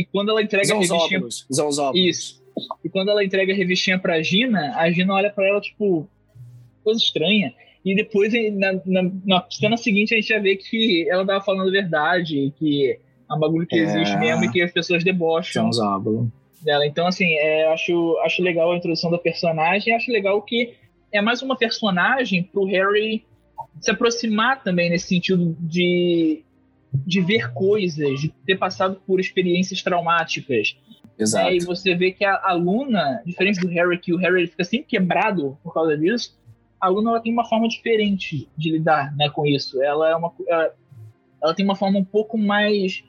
[0.00, 1.00] e quando ela entrega a revistinha.
[1.00, 1.46] Zonzóbulos.
[1.52, 2.06] Zonzóbulos.
[2.06, 2.42] Isso.
[2.84, 6.06] E quando ela entrega a revistinha pra Gina, a Gina olha pra ela, tipo,
[6.84, 7.52] coisa estranha.
[7.84, 11.68] E depois, na, na, na cena seguinte, a gente já vê que ela tava falando
[11.68, 13.82] a verdade, que é um bagulho que É.
[13.82, 16.30] existe mesmo e que as pessoas debocham Zonzóbulo.
[16.64, 16.86] Dela.
[16.86, 19.94] Então, assim, é, acho, acho legal a introdução da personagem.
[19.94, 20.74] Acho legal que
[21.10, 23.24] é mais uma personagem pro Harry
[23.80, 26.42] se aproximar também nesse sentido de,
[26.92, 30.76] de ver coisas, de ter passado por experiências traumáticas.
[31.18, 31.48] Exato.
[31.48, 34.64] É, e você vê que a, a Luna, diferente do Harry, que o Harry fica
[34.64, 36.38] sempre quebrado por causa disso,
[36.80, 39.82] a Luna ela tem uma forma diferente de lidar né, com isso.
[39.82, 40.74] Ela é uma ela,
[41.42, 43.04] ela tem uma forma um pouco mais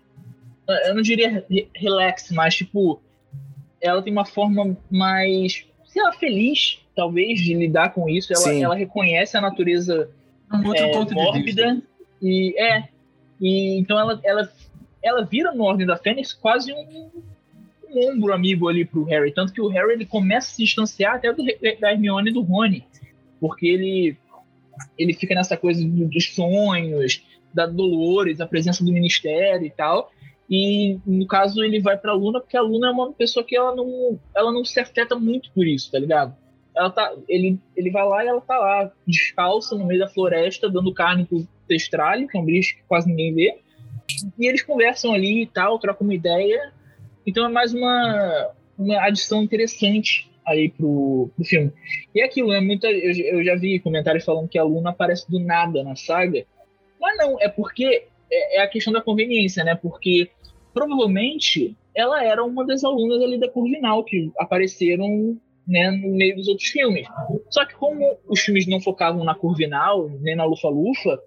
[0.85, 3.01] eu não diria re- relax, mas tipo
[3.83, 8.31] ela tem uma forma mais sei lá feliz talvez de lidar com isso.
[8.33, 10.09] Ela, ela reconhece a natureza
[10.51, 11.87] É um outro é, ponto de mórbida vista.
[12.21, 12.87] e é
[13.41, 14.51] e então ela, ela
[15.03, 17.09] ela vira no Ordem da Fênix quase um,
[17.91, 21.15] um ombro amigo ali pro Harry tanto que o Harry ele começa a se distanciar
[21.15, 21.43] até do,
[21.79, 22.85] da Hermione e do Rony
[23.39, 24.17] porque ele
[24.97, 27.21] ele fica nessa coisa do- dos sonhos
[27.53, 30.11] da Dolores a presença do Ministério e tal
[30.49, 33.75] e no caso ele vai pra Luna porque a Luna é uma pessoa que ela
[33.75, 36.35] não ela não se afeta muito por isso tá ligado
[36.75, 40.69] ela tá, ele, ele vai lá e ela tá lá, descalça, no meio da floresta,
[40.69, 43.59] dando carne pro testralho, que é um bicho que quase ninguém vê.
[44.39, 46.73] E eles conversam ali e tal, trocam uma ideia.
[47.25, 51.71] Então é mais uma, uma adição interessante aí pro, pro filme.
[52.13, 55.29] E é aquilo, é muita, eu, eu já vi comentários falando que a Luna aparece
[55.29, 56.43] do nada na saga.
[56.99, 59.75] Mas não, é porque é, é a questão da conveniência, né?
[59.75, 60.29] Porque
[60.73, 66.47] provavelmente ela era uma das alunas ali da Corvinal que apareceram né, no meio dos
[66.47, 67.07] outros filmes.
[67.49, 71.19] Só que como os filmes não focavam na Corvinal, nem na Lufa-Lufa,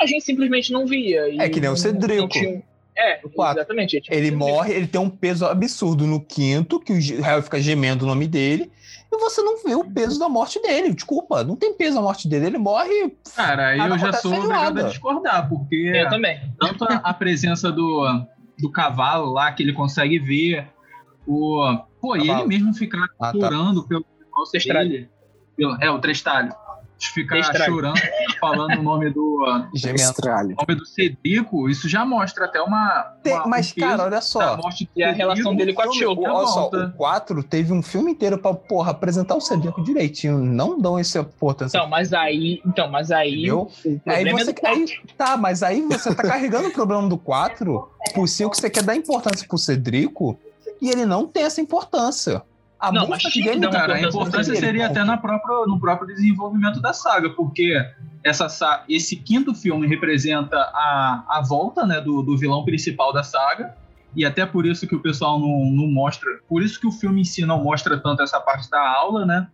[0.00, 1.20] a gente simplesmente não via.
[1.40, 2.28] É que nem o não- Cedrico.
[2.28, 2.62] tinha-
[2.98, 4.00] É, exatamente.
[4.10, 8.08] Ele morre, ele tem um peso absurdo no quinto, que o Harry fica gemendo o
[8.08, 8.70] nome dele,
[9.12, 10.92] e você não vê o peso da morte dele.
[10.94, 12.46] Desculpa, não tem peso a morte dele.
[12.46, 13.16] Ele morre.
[13.34, 14.86] Cara, aí eu já sou obrigado nada.
[14.86, 16.40] a discordar, porque Eu também.
[16.58, 18.04] tanto a, a presença do,
[18.58, 20.68] do cavalo lá, que ele consegue ver,
[21.26, 23.48] O, pô, e ele mesmo ficar Ah, tá.
[23.86, 24.04] pelo
[24.50, 25.08] dele,
[25.56, 26.52] pelo- É, o Trestalho.
[27.08, 27.72] Ficar Testralho.
[27.72, 28.00] chorando,
[28.40, 30.00] falando o nome do, ah, Gemendo.
[30.02, 30.56] Estralho.
[30.58, 33.14] nome do Cedrico, isso já mostra até uma.
[33.22, 34.56] Tem- uma- mas, um cara, olha só.
[34.58, 36.10] morte E a relação dele com a Tio.
[36.20, 40.38] Olha só, o 4 teve um filme inteiro pra, porra, apresentar o Cedrico direitinho.
[40.38, 41.78] Não dão essa importância.
[41.78, 42.60] Então, mas aí.
[42.66, 43.50] Então, mas aí.
[43.50, 44.86] Aí problema você, é do aí,
[45.16, 48.94] tá, mas aí você tá carregando o problema do 4 pro 5, você quer dar
[48.94, 50.38] importância pro Cedrico
[50.80, 52.42] e ele não tem essa importância.
[52.80, 55.66] A Não, mas tinha que dar Cara, a importância importância dele, seria até na própria,
[55.66, 57.74] no próprio desenvolvimento da saga, porque
[58.24, 63.22] essa, sa- esse quinto filme representa a, a volta né, do, do vilão principal da
[63.22, 63.74] saga,
[64.16, 67.20] e até por isso que o pessoal não, não mostra, por isso que o filme
[67.20, 69.46] em si não mostra tanto essa parte da aula, né?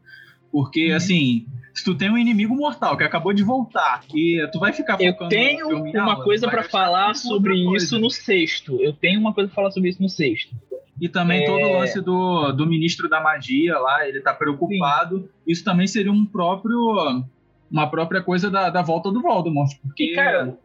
[0.52, 0.96] Porque, Uhum.
[0.96, 4.94] assim, se tu tem um inimigo mortal que acabou de voltar e tu vai ficar
[4.98, 7.84] Eu focando no tenho uma aula, coisa gastar falar sobre coisa.
[7.84, 8.80] isso no sexto.
[8.80, 10.54] Eu tenho uma coisa pra falar sobre isso no sexto.
[11.00, 11.46] E também É.
[11.46, 15.28] todo o lance do, do ministro da magia lá, ele tá preocupado.
[15.46, 17.24] Isso também seria um próprio.
[17.70, 19.70] Uma própria coisa da, da volta do Voldemort.
[19.82, 20.12] Porque.
[20.12, 20.56] E, cara,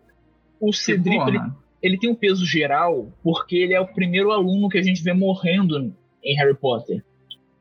[0.60, 1.40] o que, Cedrico, ele,
[1.82, 5.14] ele tem um peso geral porque ele é o primeiro aluno que a gente vê
[5.14, 7.04] morrendo em Harry Potter.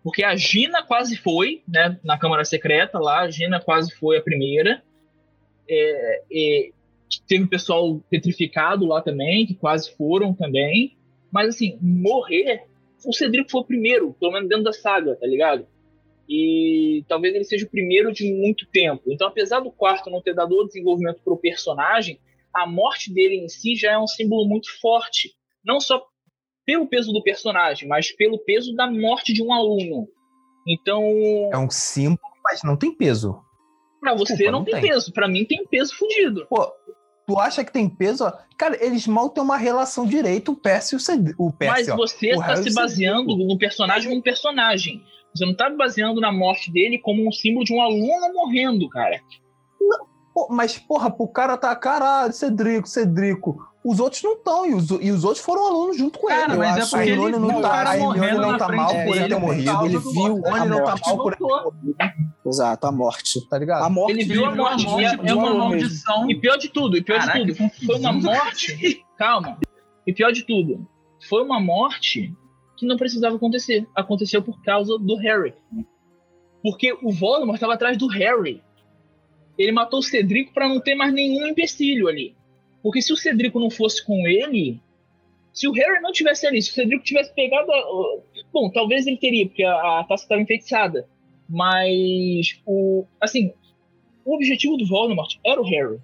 [0.02, 4.22] Porque a Gina quase foi, né, na Câmara Secreta lá, a Gina quase foi a
[4.22, 4.82] primeira.
[5.68, 6.70] É, é,
[7.26, 10.96] teve pessoal petrificado lá também, que quase foram também.
[11.32, 12.64] Mas, assim, morrer,
[13.04, 15.66] o Cedrico foi o primeiro, pelo menos dentro da saga, tá ligado?
[16.28, 19.02] E talvez ele seja o primeiro de muito tempo.
[19.08, 22.20] Então, apesar do quarto não ter dado o desenvolvimento pro personagem,
[22.54, 25.34] a morte dele em si já é um símbolo muito forte.
[25.64, 26.02] Não só
[26.64, 30.08] pelo peso do personagem, mas pelo peso da morte de um aluno.
[30.68, 31.02] Então,
[31.52, 33.40] É um símbolo, mas não tem peso.
[34.00, 34.90] pra você desculpa, não, não tem, tem.
[34.90, 35.12] peso.
[35.12, 36.46] Pra mim tem peso fudido.
[36.48, 36.70] Pô,
[37.30, 38.30] tu acha que tem peso?
[38.58, 41.44] Cara, eles mal têm uma relação direito, o Percy e o Cedrico.
[41.44, 41.96] O Mas Percy, ó.
[41.96, 45.02] você está se baseando no personagem como um personagem.
[45.32, 49.20] Você não tá baseando na morte dele como um símbolo de um aluno morrendo, cara.
[50.34, 53.69] Pô, mas, porra, pro cara tá, caralho, Cedrico, Cedrico.
[53.82, 56.56] Os outros não estão, e os, e os outros foram alunos junto com Cara, ele.
[56.58, 56.90] mas Eu é acho.
[56.90, 59.28] porque a ele Hermione não tá, cara a Hermione morrendo não tá mal por ele
[59.28, 59.84] ter morrido.
[59.86, 61.96] Ele viu, a não tá mal por ele ter morrido,
[62.46, 63.48] Exato, a morte.
[63.48, 63.84] tá ligado?
[63.84, 66.30] A morte Ele de- viu a morte, e é- uma maldição.
[66.30, 69.04] E pior de tudo, e pior Caraca, de tudo, foi uma morte.
[69.16, 69.58] Calma.
[70.06, 70.86] E pior de tudo,
[71.28, 72.34] foi uma morte
[72.76, 73.86] que não precisava acontecer.
[73.96, 75.54] Aconteceu por causa do Harry.
[76.62, 78.62] Porque o Voldemort estava atrás do Harry.
[79.58, 82.34] Ele matou o Cedrico para não ter mais nenhum empecilho ali.
[82.82, 84.80] Porque se o Cedrico não fosse com ele,
[85.52, 87.70] se o Harry não tivesse ali, se o Cedrico tivesse pegado.
[88.52, 91.08] Bom, talvez ele teria, porque a, a taça estava enfeitiçada.
[91.48, 93.04] Mas o.
[93.20, 93.52] Assim,
[94.24, 95.98] o objetivo do Voldemort era o Harry.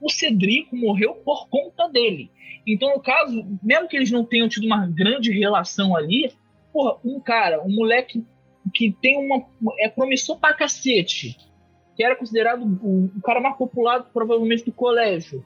[0.00, 2.30] O Cedrico morreu por conta dele.
[2.66, 6.32] Então, no caso, mesmo que eles não tenham tido uma grande relação ali,
[6.72, 8.24] porra, um cara, um moleque
[8.72, 9.46] que tem uma.
[9.78, 11.36] é promissor pra cacete,
[11.96, 15.44] que era considerado o, o cara mais popular, provavelmente, do colégio.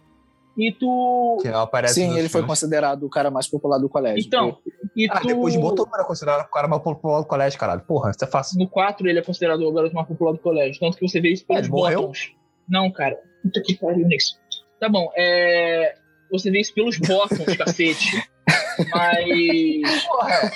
[0.62, 1.38] E tu.
[1.40, 2.46] Que aparece Sim, ele foi filmes.
[2.48, 4.22] considerado o cara mais popular do colégio.
[4.26, 4.58] Então,
[4.94, 5.26] e Ah, tu.
[5.28, 7.80] depois de bom, todo mundo era considerado o cara mais popular do colégio, caralho.
[7.80, 8.58] Porra, isso é fácil.
[8.58, 10.78] No 4 ele é considerado o garoto mais popular do colégio.
[10.78, 12.32] Tanto que você vê isso pelos bottoms.
[12.68, 13.18] Não, cara.
[13.42, 14.38] Puta que pariu nisso.
[14.78, 15.94] Tá bom, é.
[16.30, 18.22] Você vê isso pelos bottoms, cacete.
[18.92, 20.04] Mas.
[20.06, 20.50] Porra,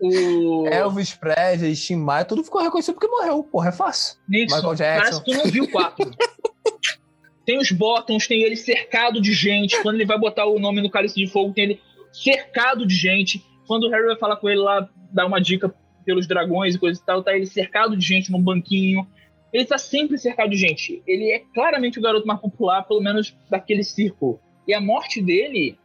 [0.00, 0.66] O.
[0.68, 3.42] Elvis Presley, Tim Maia, tudo ficou reconhecido porque morreu.
[3.42, 4.16] Porra, é fácil.
[4.28, 5.00] Nixon, Michael Jackson.
[5.02, 6.10] parece que tu não viu o 4.
[7.46, 9.80] tem os bottoms, tem ele cercado de gente.
[9.80, 11.80] Quando ele vai botar o nome no cálice de fogo, tem ele
[12.12, 13.42] cercado de gente.
[13.66, 15.72] Quando o Harry vai falar com ele lá, dar uma dica
[16.04, 19.06] pelos dragões e coisa e tal, tá ele cercado de gente num banquinho.
[19.52, 21.02] Ele tá sempre cercado de gente.
[21.06, 24.40] Ele é claramente o garoto mais popular, pelo menos daquele círculo.
[24.66, 25.78] E a morte dele,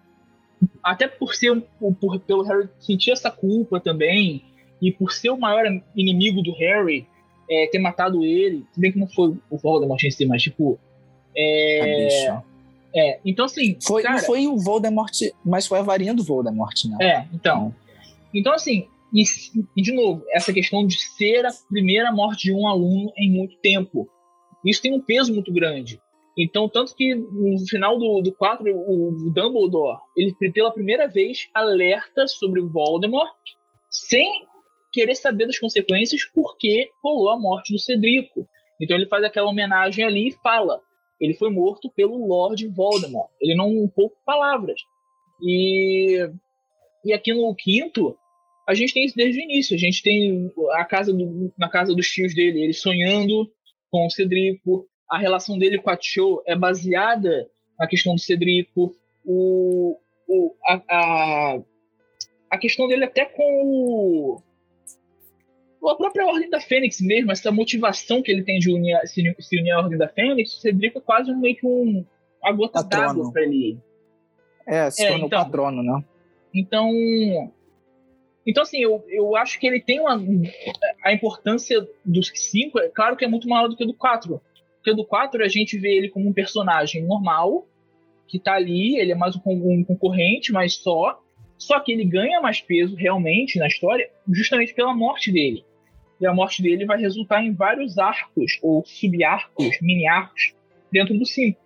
[0.83, 4.43] até por ser por, pelo Harry sentir essa culpa também,
[4.81, 5.63] e por ser o maior
[5.95, 7.07] inimigo do Harry,
[7.49, 10.79] é, ter matado ele, se bem que não foi o Voldemort em si, mas tipo.
[11.35, 12.43] É, bicha.
[12.95, 13.77] é, então assim.
[13.85, 15.11] Foi, cara, não foi o Voldemort,
[15.45, 16.97] mas foi a varinha do Voldemort, né?
[17.01, 17.73] É, então.
[18.33, 19.23] Então, assim, e,
[19.75, 23.57] e, de novo, essa questão de ser a primeira morte de um aluno em muito
[23.57, 24.07] tempo.
[24.65, 25.99] Isso tem um peso muito grande.
[26.37, 32.25] Então, tanto que no final do, do 4, o Dumbledore, ele pela primeira vez alerta
[32.27, 33.35] sobre o Voldemort,
[33.89, 34.47] sem
[34.93, 38.47] querer saber das consequências, porque rolou a morte do Cedrico.
[38.79, 40.81] Então ele faz aquela homenagem ali e fala:
[41.21, 43.29] ele foi morto pelo Lord Voldemort.
[43.39, 44.81] Ele não pouco palavras.
[45.41, 46.17] E
[47.05, 48.15] e aqui no quinto,
[48.67, 49.75] a gente tem isso desde o início.
[49.75, 53.49] A gente tem a casa do- na casa dos tios dele, ele sonhando
[53.89, 54.87] com o Cedrico.
[55.09, 57.49] A relação dele com a Cho é baseada
[57.79, 58.95] na questão do Cedrico.
[59.25, 59.97] O,
[60.27, 61.61] o, a, a,
[62.51, 64.41] a questão dele até com o,
[65.89, 69.59] a própria Ordem da Fênix mesmo, essa motivação que ele tem de unir, se, se
[69.59, 72.05] unir à Ordem da Fênix, o Cedric é quase meio que um,
[72.41, 73.79] uma gota d'água pra ele.
[74.67, 76.03] É, se é, então, o patrono, né?
[76.53, 76.91] Então,
[78.45, 80.21] então assim, eu, eu acho que ele tem uma,
[81.03, 84.39] a importância dos cinco, é claro que é muito maior do que do quatro.
[84.75, 87.67] Porque do quatro a gente vê ele como um personagem normal,
[88.27, 91.19] que tá ali, ele é mais um, um concorrente, mas só.
[91.57, 95.63] Só que ele ganha mais peso realmente na história, justamente pela morte dele
[96.21, 100.53] e a morte dele vai resultar em vários arcos, ou subarcos, mini-arcos,
[100.91, 101.59] dentro do 5.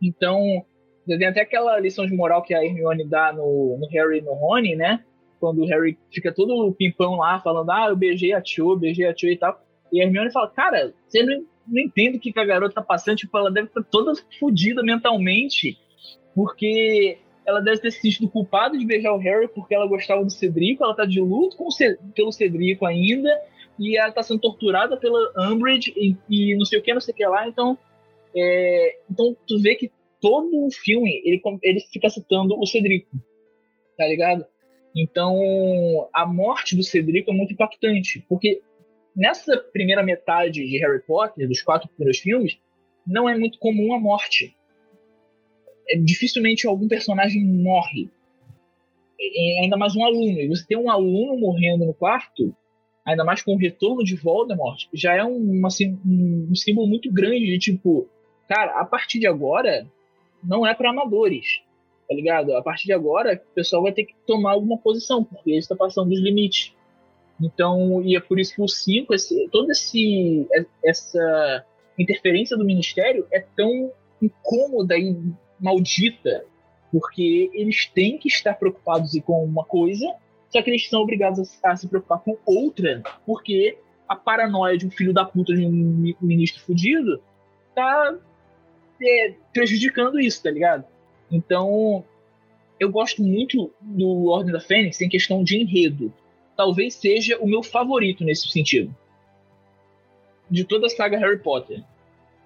[0.00, 0.64] Então,
[1.06, 4.32] tem até aquela lição de moral que a Hermione dá no, no Harry e no
[4.32, 5.02] Rony, né?
[5.40, 9.12] Quando o Harry fica todo pimpão lá, falando, ah, eu beijei a tio, beijei a
[9.12, 9.60] tio e tal.
[9.92, 13.16] E a Hermione fala, cara, você não, não entende o que a garota tá passando,
[13.16, 15.76] tipo, ela deve estar toda fodida mentalmente,
[16.32, 20.30] porque ela deve ter se sentido culpada de beijar o Harry porque ela gostava do
[20.30, 23.30] Cedrico, ela tá de luto com o pelo Cedrico ainda,
[23.78, 27.12] e ela tá sendo torturada pela Umbridge e, e não sei o que, não sei
[27.12, 27.48] o que lá.
[27.48, 27.78] Então,
[28.34, 33.10] é, então tu vê que todo o filme ele, ele fica citando o Cedrico,
[33.96, 34.46] tá ligado?
[34.96, 38.62] Então, a morte do Cedrico é muito impactante, porque
[39.14, 42.58] nessa primeira metade de Harry Potter, dos quatro primeiros filmes,
[43.06, 44.56] não é muito comum a morte.
[45.88, 48.08] É, dificilmente algum personagem morre.
[49.20, 50.40] É, ainda mais um aluno.
[50.40, 52.54] E você tem um aluno morrendo no quarto,
[53.04, 57.58] ainda mais com o retorno de Voldemort, já é um, um símbolo muito grande de
[57.58, 58.08] tipo,
[58.48, 59.86] cara, a partir de agora
[60.42, 61.60] não é para amadores,
[62.08, 62.56] tá ligado?
[62.56, 65.76] A partir de agora o pessoal vai ter que tomar alguma posição, porque ele está
[65.76, 66.74] passando dos limites.
[67.40, 70.46] Então, e é por isso que o 5, esse, toda esse,
[70.82, 71.64] essa
[71.98, 73.92] interferência do ministério é tão
[74.22, 75.16] incômoda e
[75.60, 76.44] maldita,
[76.90, 80.06] porque eles têm que estar preocupados com uma coisa
[80.54, 83.76] só que eles são obrigados a, a se preocupar com outra, porque
[84.08, 87.20] a paranoia de um filho da puta de um ministro fudido
[87.74, 88.16] tá
[89.02, 90.84] é, prejudicando isso, tá ligado?
[91.28, 92.04] Então,
[92.78, 96.12] eu gosto muito do Ordem da Fênix em questão de enredo.
[96.56, 98.94] Talvez seja o meu favorito nesse sentido.
[100.48, 101.82] De toda a saga Harry Potter.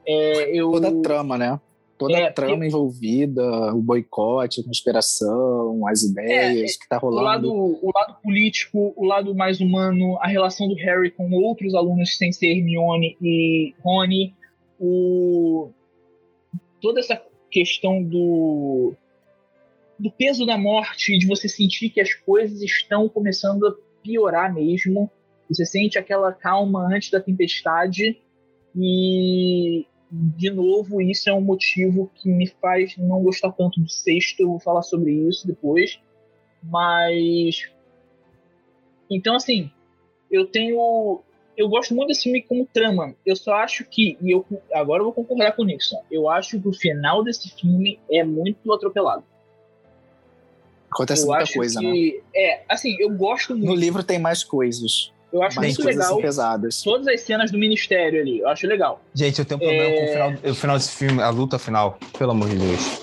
[0.06, 0.70] É, eu...
[0.70, 1.60] Toda a trama, né?
[1.98, 3.42] Toda é, a trama envolvida,
[3.74, 7.20] o boicote, a conspiração, as ideias é, que tá rolando.
[7.20, 11.74] O lado, o lado político, o lado mais humano, a relação do Harry com outros
[11.74, 14.34] alunos sem ser Hermione e Rony,
[14.78, 15.70] o,
[16.80, 17.20] toda essa
[17.50, 18.94] questão do,
[19.98, 25.10] do peso da morte, de você sentir que as coisas estão começando a piorar mesmo.
[25.48, 28.20] Você sente aquela calma antes da tempestade
[28.76, 34.40] e de novo, isso é um motivo que me faz não gostar tanto do sexto.
[34.40, 35.98] Eu vou falar sobre isso depois.
[36.62, 37.70] Mas.
[39.10, 39.70] Então, assim,
[40.30, 41.20] eu tenho.
[41.56, 43.14] Eu gosto muito desse filme como trama.
[43.26, 44.16] Eu só acho que.
[44.22, 46.02] E eu, agora eu vou concordar com o Nixon.
[46.10, 49.24] Eu acho que o final desse filme é muito atropelado.
[50.90, 52.20] Acontece eu muita coisa, que, né?
[52.34, 53.66] É, assim, eu gosto muito.
[53.66, 55.12] No livro tem mais coisas.
[55.32, 56.16] Eu acho muito legal.
[56.18, 56.82] Pesadas.
[56.82, 59.00] Todas as cenas do ministério ali, eu acho legal.
[59.12, 59.98] Gente, eu tenho um problema é...
[59.98, 63.00] com o final, o final desse filme, a luta final, pelo amor de Deus.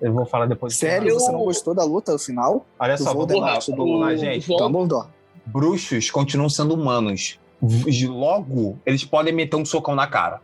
[0.00, 0.74] Eu vou falar depois.
[0.74, 1.14] Sério?
[1.14, 2.66] Você não gostou da luta final?
[2.78, 4.48] Olha só, vamos lá, vamos lá, gente.
[4.48, 5.08] Dumbledore.
[5.46, 7.38] Bruxos continuam sendo humanos.
[8.08, 10.40] Logo, eles podem meter um socão na cara.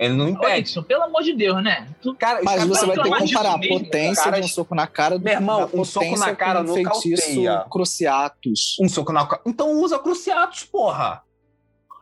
[0.00, 0.66] Ele não impede.
[0.66, 1.86] Isso, pelo amor de Deus, né?
[2.00, 4.86] Tu, cara, mas você vai ter que comparar a potência cara, de um soco na
[4.86, 7.66] cara do Meu irmão, um soco na cara no cauteia.
[7.70, 8.78] Cruciatus.
[8.80, 9.42] Um soco na cara.
[9.44, 11.22] Então usa Cruciatus, porra.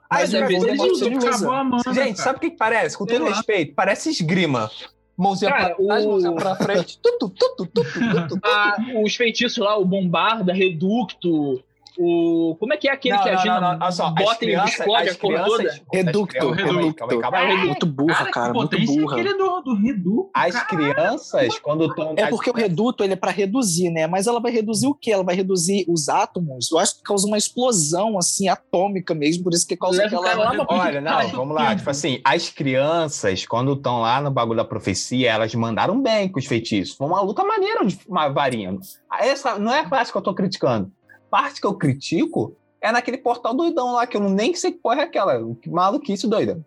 [0.08, 1.48] Mas Aí, às vezes ele usa.
[1.48, 1.92] usa.
[1.92, 2.96] Gente, sabe o que, parece?
[2.96, 4.70] Com todo respeito, parece esgrima.
[5.16, 6.08] Mãozinha Cara, pra trás, o...
[6.08, 6.98] mãozinha pra frente.
[7.02, 11.60] Tutu, tutu, tutu, tutu, ah, os feitiços lá, o Bombarda, Reducto,
[11.98, 12.56] o.
[12.60, 15.14] Como é que é aquele não, que a Gina não, só, bota e explode a
[15.16, 15.80] cor toda?
[15.92, 17.20] Reducto, reducto.
[17.20, 18.54] Calma, é, muito burra, cara.
[18.54, 19.16] muito burra.
[19.16, 20.30] aquele do, do reduto.
[20.32, 22.14] As cara, crianças, quando estão.
[22.16, 24.06] É porque o reduto ele é para reduzir, né?
[24.06, 25.10] Mas ela vai reduzir o quê?
[25.10, 26.70] Ela vai reduzir os átomos.
[26.70, 30.66] Eu acho que causa uma explosão, assim, atômica mesmo, por isso que causa Leva aquela.
[30.68, 31.74] Olha, não, vamos lá.
[31.74, 36.38] Tipo assim, as crianças, quando estão lá no bagulho da profecia, elas mandaram bem com
[36.38, 36.94] os feitiços.
[36.96, 38.78] Foi uma luta maneira de uma varinha.
[39.18, 40.92] Essa não é a parte que eu tô criticando
[41.30, 45.02] parte que eu critico é naquele portal doidão lá, que eu nem sei que porra
[45.02, 45.34] é aquela.
[45.56, 46.60] Que maluquice doida.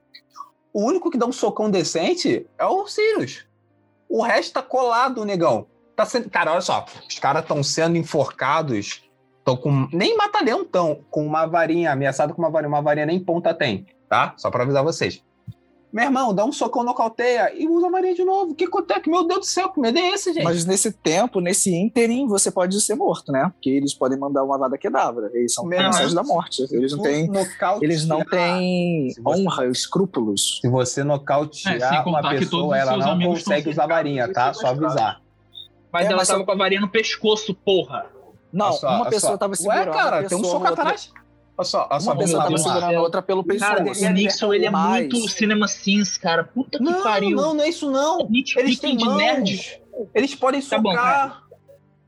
[0.73, 3.45] O único que dá um socão decente é o Sirius.
[4.07, 5.67] O resto tá colado, negão.
[5.95, 6.29] Tá sendo...
[6.29, 6.85] Cara, olha só.
[7.07, 9.03] Os caras estão sendo enforcados.
[9.39, 9.87] Estão com.
[9.91, 11.03] Nem mata-leão tão.
[11.09, 12.69] Com uma varinha, ameaçado com uma varinha.
[12.69, 14.33] Uma varinha nem ponta tem, tá?
[14.37, 15.23] Só pra avisar vocês.
[15.91, 18.51] Meu irmão, dá um socão, nocauteia e usa a varinha de novo.
[18.53, 19.09] O que acontece?
[19.09, 20.43] Meu Deus do céu, que medo é esse, gente?
[20.43, 23.51] Mas nesse tempo, nesse ínterim, você pode ser morto, né?
[23.53, 25.29] Porque eles podem mandar uma vada quedavra.
[25.33, 26.13] Eles são comensais Deus.
[26.13, 26.63] da morte.
[26.71, 30.59] Eles não têm, Nocautear- eles não têm honra, escrúpulos.
[30.61, 34.53] Se você É, nocautear contar uma pessoa, ela não consegue usar a varinha, tá?
[34.53, 35.21] Só avisar.
[35.91, 38.05] Mas É, ela mas tava só- com a varinha no pescoço, porra.
[38.53, 39.37] Não, só, uma pessoa só.
[39.37, 41.11] tava segurando Ué, cara, a tem um soco outra- atrás.
[41.57, 43.71] Olha só, olha só, Uma pessoa tava segurando a outra pelo pescoço.
[43.71, 46.43] Cara, o Nixon, ele é Mas- muito Cinema Sins, cara.
[46.43, 47.35] Puta que Não, pariu.
[47.37, 48.27] não, não é isso não.
[48.57, 49.17] Eles têm de mãos.
[49.17, 49.81] nerd.
[50.15, 51.43] Eles podem Tá bom, socar.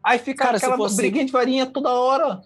[0.03, 2.41] Aí fica Cara, aquela fosse- briguinha de varinha toda hora.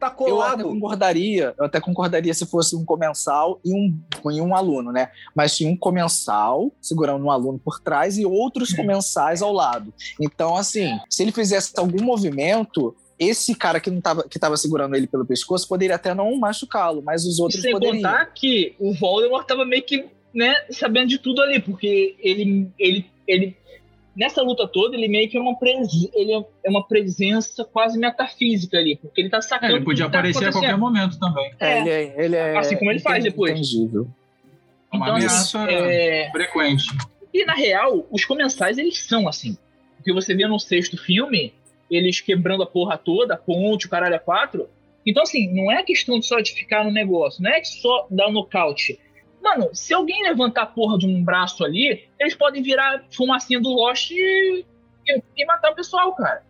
[0.00, 0.62] Tá Eu até colado.
[0.62, 3.98] concordaria, eu até concordaria se fosse um comensal e um,
[4.30, 5.10] e um aluno, né?
[5.34, 9.92] Mas tinha um comensal segurando um aluno por trás e outros comensais ao lado.
[10.20, 14.94] Então, assim, se ele fizesse algum movimento, esse cara que não tava, que tava segurando
[14.94, 17.96] ele pelo pescoço poderia até não machucá-lo, mas os outros Sem poderiam.
[17.96, 23.06] contar que o Voldemort tava meio que, né, sabendo de tudo ali, porque ele, ele,
[23.26, 23.56] ele
[24.14, 27.98] nessa luta toda, ele meio que é uma, pres, ele é- é uma presença quase
[27.98, 31.52] metafísica ali, porque ele tá É, sacando ele podia tá aparecer a qualquer momento também.
[31.60, 33.52] É, ele é, ele é Assim como ele faz depois.
[33.52, 34.08] Intangível.
[34.92, 36.86] É uma Então, ameaça É, frequente.
[37.34, 39.56] E na real, os comensais eles são assim.
[40.00, 41.52] O que você vê no sexto filme,
[41.90, 44.68] eles quebrando a porra toda, a ponte, o caralho a quatro.
[45.06, 48.32] Então, assim, não é questão só de ficar no negócio, não é só dar um
[48.32, 48.98] nocaute.
[49.42, 53.70] Mano, se alguém levantar a porra de um braço ali, eles podem virar fumacinha do
[53.70, 54.64] Lost e,
[55.36, 56.42] e- matar o pessoal, cara.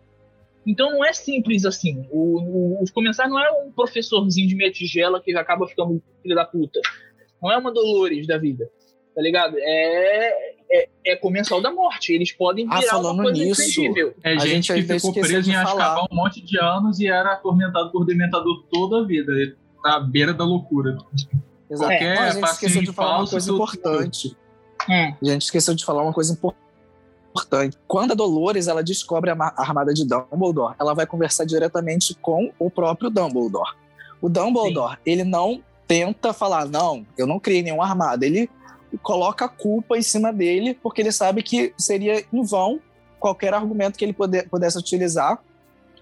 [0.65, 2.05] Então não é simples assim.
[2.11, 6.35] O, o- os comensais não é um professorzinho de meia tigela que acaba ficando filho
[6.35, 6.79] da puta.
[7.41, 8.69] Não é uma Dolores da vida.
[9.15, 9.55] Tá ligado?
[9.57, 12.13] É, é, é comensal da morte.
[12.13, 13.61] Eles podem Ah, virar falando uma coisa nisso.
[14.23, 15.55] É A gente, gente que ficou preso em.
[15.55, 19.31] Azkaban um monte de anos e era atormentado por Dementador toda a vida.
[19.33, 20.97] Ele tá à beira da loucura.
[21.69, 21.89] Exato.
[21.89, 24.37] Qualquer Não, a gente esqueceu de falar uma coisa importante.
[24.89, 25.13] Hum.
[25.21, 26.55] A gente esqueceu de falar uma coisa impor-
[27.29, 27.77] importante.
[27.87, 32.51] Quando a Dolores ela descobre a a armada de Dumbledore, ela vai conversar diretamente com
[32.57, 33.71] o próprio Dumbledore.
[34.21, 38.25] O Dumbledore, ele não tenta falar, não, eu não criei nenhuma armada.
[38.25, 38.49] Ele
[38.97, 42.79] coloca a culpa em cima dele, porque ele sabe que seria em vão
[43.19, 45.41] qualquer argumento que ele puder- pudesse utilizar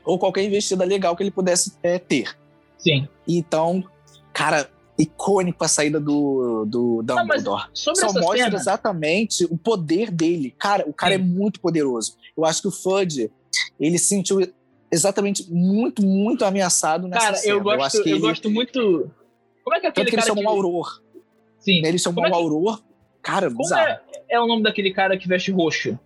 [0.05, 2.37] ou qualquer investida legal que ele pudesse é, ter.
[2.77, 3.07] Sim.
[3.27, 3.83] Então,
[4.31, 10.11] cara, icônico a saída do, do Não, Dumbledore sobre só mostra cena, exatamente o poder
[10.11, 10.55] dele.
[10.57, 11.21] Cara, o cara Sim.
[11.21, 12.15] é muito poderoso.
[12.35, 13.31] Eu acho que o Fudge,
[13.79, 14.39] ele se sentiu
[14.91, 17.53] exatamente muito, muito ameaçado nessa cara, cena.
[17.53, 19.11] eu gosto, acho eu, que ele, gosto muito.
[19.63, 20.45] Como é que é Tanto aquele que ele cara que...
[20.45, 21.01] um Auror.
[21.67, 21.85] Sim.
[21.85, 22.81] Ele chamou Como é um que- Auror.
[23.21, 23.87] Cara, Como bizarro.
[23.87, 25.99] é, é o nome daquele cara que veste roxo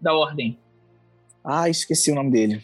[0.00, 0.56] da ordem?
[1.44, 2.62] Ah, esqueci o nome dele.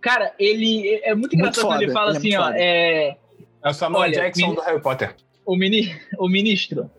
[0.00, 2.58] Cara, ele é muito Muito engraçado quando ele fala ele é assim, muito ó, foda.
[2.58, 3.16] é,
[3.62, 5.14] É o Samuel Olha, Jackson me- do Harry Potter.
[5.46, 6.90] o, mini, o ministro,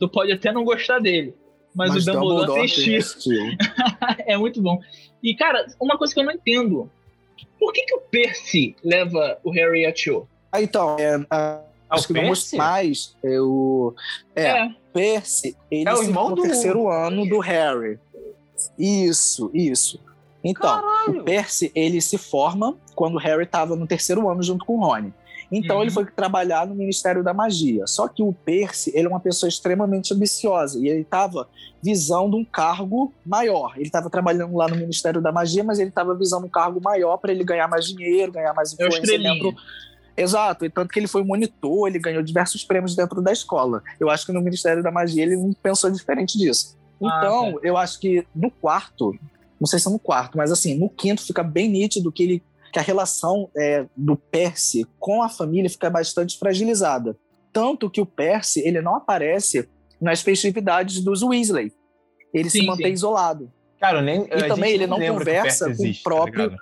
[0.00, 1.34] tu pode até não gostar dele,
[1.74, 2.96] mas, o Dumbledore, tem estilo.
[2.98, 3.56] estilo.
[4.26, 4.80] é muito bom.
[5.22, 6.90] E, cara, uma coisa que eu não entendo.
[7.60, 10.26] Por que, que o Percy leva o Harry e a Cho?
[10.50, 11.60] Ah, então, é, Ah,
[11.90, 12.56] acho o que vamos Percy?
[12.56, 13.16] mais.
[13.22, 13.94] É o
[14.34, 17.98] é, Percy, ele É o se- irmão no do- terceiro ano do Harry.
[18.78, 20.00] Isso, isso.
[20.42, 21.20] Então, Caralho.
[21.20, 24.80] o Percy, ele se forma quando o Harry estava no terceiro ano junto com o
[24.80, 25.12] Rony.
[25.50, 25.82] Então Uhum.
[25.82, 27.86] ele foi trabalhar no Ministério da Magia.
[27.86, 31.48] Só que o Percy, ele é uma pessoa extremamente ambiciosa e ele estava
[31.80, 33.74] visando um cargo maior.
[33.76, 37.16] Ele estava trabalhando lá no Ministério da Magia, mas ele estava visando um cargo maior
[37.18, 39.54] para ele ganhar mais dinheiro, ganhar mais É influência dentro
[40.16, 43.82] Exato, e tanto que ele foi monitor, ele ganhou diversos prêmios dentro da escola.
[44.00, 46.76] Eu acho que no Ministério da Magia ele não pensou diferente disso.
[47.02, 49.14] Ah, Então, eu acho que no quarto,
[49.60, 52.42] não sei se é no quarto, mas assim, no quinto fica bem nítido que ele
[52.72, 57.16] que a relação é, do Percy com a família fica bastante fragilizada.
[57.50, 59.66] Tanto que o Percy, ele não aparece
[59.98, 61.72] nas festividades dos Weasley.
[62.34, 62.92] Ele se Sim, mantém sim.
[62.92, 63.50] isolado
[63.80, 66.56] Cara, nem, E também ele não conversa com o próprio- tá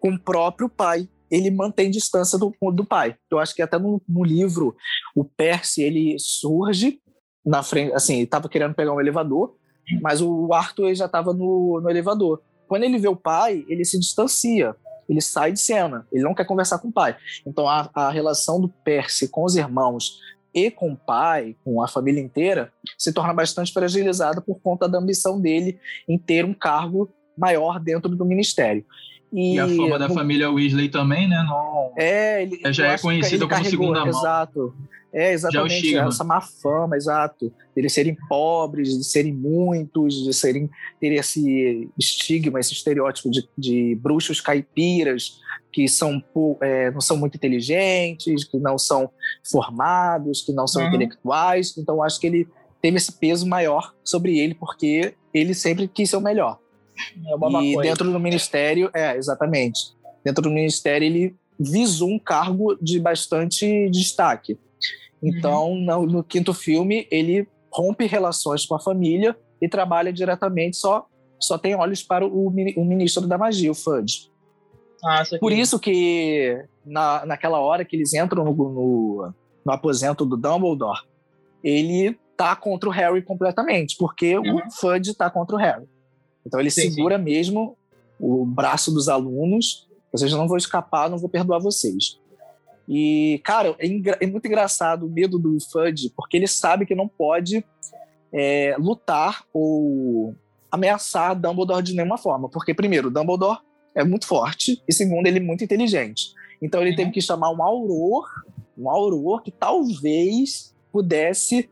[0.00, 1.08] com o próprio pai.
[1.30, 3.16] Ele mantém distância do, do pai.
[3.30, 4.76] Eu acho que até no, no livro,
[5.14, 7.00] o Percy, ele surge
[7.44, 9.56] na frente, assim, ele estava querendo pegar um elevador,
[10.02, 12.42] mas o Arthur já estava no, no elevador.
[12.66, 14.76] Quando ele vê o pai, ele se distancia,
[15.08, 17.16] ele sai de cena, ele não quer conversar com o pai.
[17.46, 20.20] Então a, a relação do Percy com os irmãos
[20.52, 24.98] e com o pai, com a família inteira, se torna bastante fragilizada por conta da
[24.98, 28.84] ambição dele em ter um cargo maior dentro do ministério.
[29.32, 31.44] E, E a fama da família Weasley também, né?
[31.46, 31.92] Não...
[31.96, 32.98] É, ele Já é ele
[33.38, 34.08] como carregou, segunda mão.
[34.08, 34.74] Exato.
[35.12, 35.74] É, exatamente.
[35.74, 36.08] estigma.
[36.08, 37.48] essa má fama, exato.
[37.48, 40.68] De eles serem pobres, de serem muitos, de serem
[41.00, 45.38] ter esse estigma, esse estereótipo de, de bruxos caipiras
[45.72, 46.22] que são,
[46.60, 49.10] é, não são muito inteligentes, que não são
[49.50, 50.88] formados, que não são Uhum.
[50.88, 51.76] intelectuais.
[51.76, 52.48] Então, acho que ele
[52.80, 56.58] teve esse peso maior sobre ele, porque ele sempre quis ser o melhor.
[57.26, 59.94] É e dentro do ministério, é, exatamente.
[60.24, 64.58] Dentro do ministério, ele visou um cargo de bastante destaque.
[65.22, 65.84] Então, uhum.
[65.84, 71.06] no, no, quinto filme, ele rompe relações com a família e trabalha diretamente, só,
[71.40, 74.30] só tem olhos para o, o ministro da magia, o Fudge.
[75.04, 79.34] Ah, Por isso que na, naquela hora que eles entram no, no,
[79.64, 81.00] no aposento do Dumbledore,
[81.62, 84.56] ele tá contra o Harry completamente, porque uhum.
[84.56, 85.86] o Fudge tá contra o Harry.
[86.46, 87.24] Então ele sim, segura sim.
[87.24, 87.76] mesmo
[88.18, 89.86] o braço dos alunos.
[90.12, 92.18] Vocês não vão escapar, não vou perdoar vocês.
[92.88, 93.86] E, cara, é,
[94.24, 97.62] é muito engraçado o medo do Fudge, porque ele sabe que não pode
[98.32, 100.34] é, lutar ou
[100.70, 102.48] ameaçar Dumbledore de nenhuma forma.
[102.48, 103.58] Porque, primeiro, Dumbledore
[103.94, 106.32] é muito forte, e segundo, ele é muito inteligente.
[106.62, 106.96] Então ele uhum.
[106.96, 108.26] teve que chamar um Auror,
[108.76, 111.68] um Auror que talvez pudesse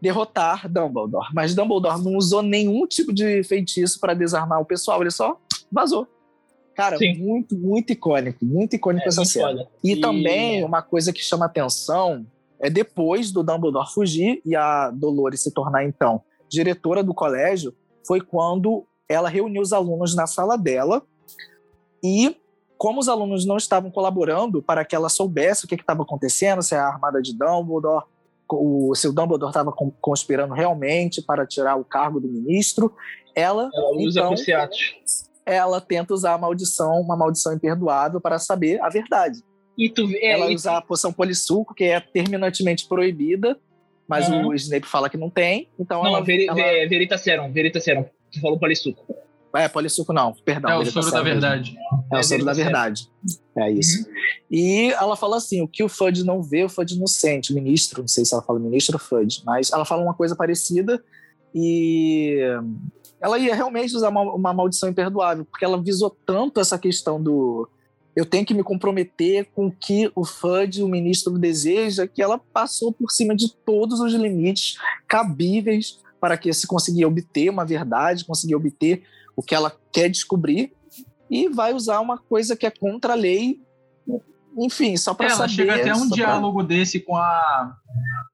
[0.00, 1.28] derrotar Dumbledore.
[1.32, 5.38] Mas Dumbledore não usou nenhum tipo de feitiço para desarmar o pessoal, ele só
[5.70, 6.06] vazou.
[6.74, 7.16] Cara, Sim.
[7.16, 9.66] muito, muito icônico, muito icônico é, essa cena.
[9.82, 12.26] E, e, também uma coisa que chama atenção
[12.60, 17.74] é depois do Dumbledore fugir e a Dolores se tornar então diretora do colégio,
[18.06, 21.02] foi quando ela reuniu os alunos na sala dela
[22.04, 22.36] e
[22.78, 26.74] como os alunos não estavam colaborando para que ela soubesse o que estava acontecendo, se
[26.74, 28.04] é a armada de Dumbledore,
[28.50, 32.94] o, se o Dumbledore estava conspirando realmente para tirar o cargo do ministro,
[33.34, 34.34] ela, ela usa então,
[35.44, 39.40] ela tenta usar a maldição, uma maldição imperdoável para saber a verdade.
[39.78, 40.76] E tu, é, ela usa tu...
[40.76, 43.58] a poção polissuco, que é terminantemente proibida,
[44.08, 44.48] mas uhum.
[44.48, 46.18] o Snape fala que não tem, então não, ela...
[46.18, 46.88] Ela...
[46.88, 49.04] Veritaserum, Veritaserum, tu falou polissuco.
[49.56, 50.70] É, polissuco não, perdão.
[50.70, 51.76] É o soro da verdade.
[52.12, 53.10] É, o soro da verdade.
[53.56, 54.00] É isso.
[54.00, 54.14] Uhum.
[54.50, 57.52] E ela fala assim: o que o Fudge não vê, o Fudge não sente.
[57.52, 60.36] O ministro, não sei se ela fala ministro ou Fudge, mas ela fala uma coisa
[60.36, 61.02] parecida
[61.54, 62.38] e
[63.20, 67.68] ela ia realmente usar uma, uma maldição imperdoável, porque ela visou tanto essa questão do
[68.16, 72.38] eu tenho que me comprometer com o que o Fudge, o ministro, deseja, que ela
[72.38, 78.24] passou por cima de todos os limites cabíveis para que se conseguir obter uma verdade,
[78.24, 79.02] conseguir obter
[79.36, 80.72] o que ela quer descobrir
[81.30, 83.60] e vai usar uma coisa que é contra a lei,
[84.58, 85.42] enfim, só para é, saber.
[85.42, 86.66] Ela chega até um diálogo pra...
[86.66, 87.76] desse com a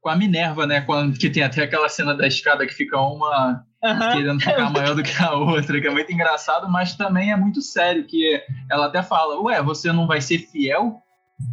[0.00, 0.80] com a Minerva, né?
[0.80, 4.12] Quando, que tem até aquela cena da escada que fica uma uhum.
[4.12, 7.62] querendo ficar maior do que a outra, que é muito engraçado, mas também é muito
[7.62, 8.40] sério, que
[8.70, 11.00] ela até fala, ué, você não vai ser fiel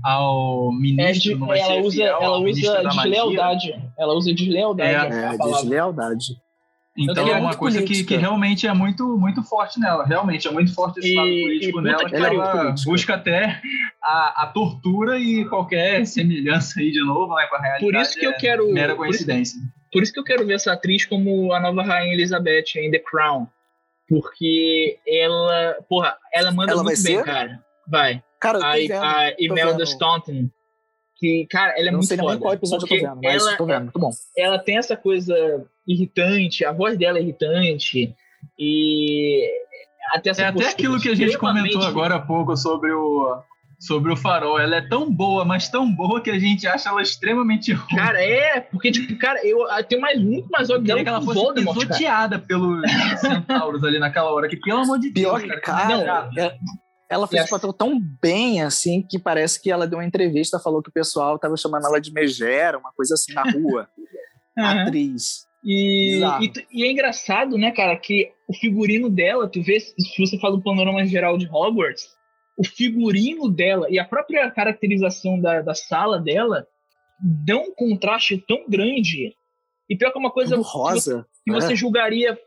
[0.03, 3.91] ao ministro, é de, não vai ela ser usa, fiel ela usa deslealdade.
[3.97, 5.15] Ela usa deslealdade.
[5.15, 6.41] É, é deslealdade.
[6.97, 10.05] Então é, é uma coisa que, que, realmente é muito, muito forte nela.
[10.05, 13.61] Realmente é muito forte esse e, lado político nela, que ela busca até
[14.03, 17.85] a, a, tortura e qualquer semelhança aí de novo né, com a realidade.
[17.85, 18.69] Por isso que eu quero.
[18.69, 19.59] É mera coincidência.
[19.59, 22.75] Por isso, por isso que eu quero ver essa atriz como a nova rainha Elizabeth
[22.75, 23.47] em The Crown.
[24.07, 25.77] Porque ela.
[25.87, 27.23] Porra, ela manda ela muito bem, ser?
[27.23, 27.63] cara.
[27.87, 28.23] Vai.
[28.39, 30.49] Cara, a, vendo, a Imelda Staunton
[31.19, 32.31] que, cara, ela é não muito sei foda.
[32.31, 34.11] Nem qual episódio eu tô vendo, mas ela, tô vendo, muito bom.
[34.37, 38.15] Ela tem essa coisa irritante, a voz dela é irritante,
[38.57, 39.47] e
[40.13, 43.41] até essa É até aquilo que a gente comentou agora há pouco sobre o
[43.79, 44.59] sobre o farol.
[44.59, 47.95] Ela é tão boa, mas tão boa que a gente acha ela extremamente ruim.
[47.95, 51.21] Cara, é, porque, tipo, cara, eu, eu tenho mais, muito mais óbvio dela que ela
[51.21, 52.81] fosse Voldemort, pisoteada pelos
[53.21, 56.57] centauros ali naquela hora, que pelo amor de Deus, Pior, cara, cara é,
[57.09, 60.81] ela fez o papel tão bem, assim, que parece que ela deu uma entrevista, falou
[60.81, 63.89] que o pessoal tava chamando ela de megera, uma coisa assim, na rua.
[64.55, 65.47] Atriz.
[65.63, 70.39] E, e, e, é engraçado, né, cara, que o figurino dela, tu vê, se você
[70.39, 72.07] fala do panorama geral de Hogwarts,
[72.57, 76.67] o figurino dela e a própria caracterização da, da sala dela
[77.19, 79.33] dão um contraste tão grande.
[79.89, 82.37] E pior que é uma coisa Tudo rosa, que, que você julgaria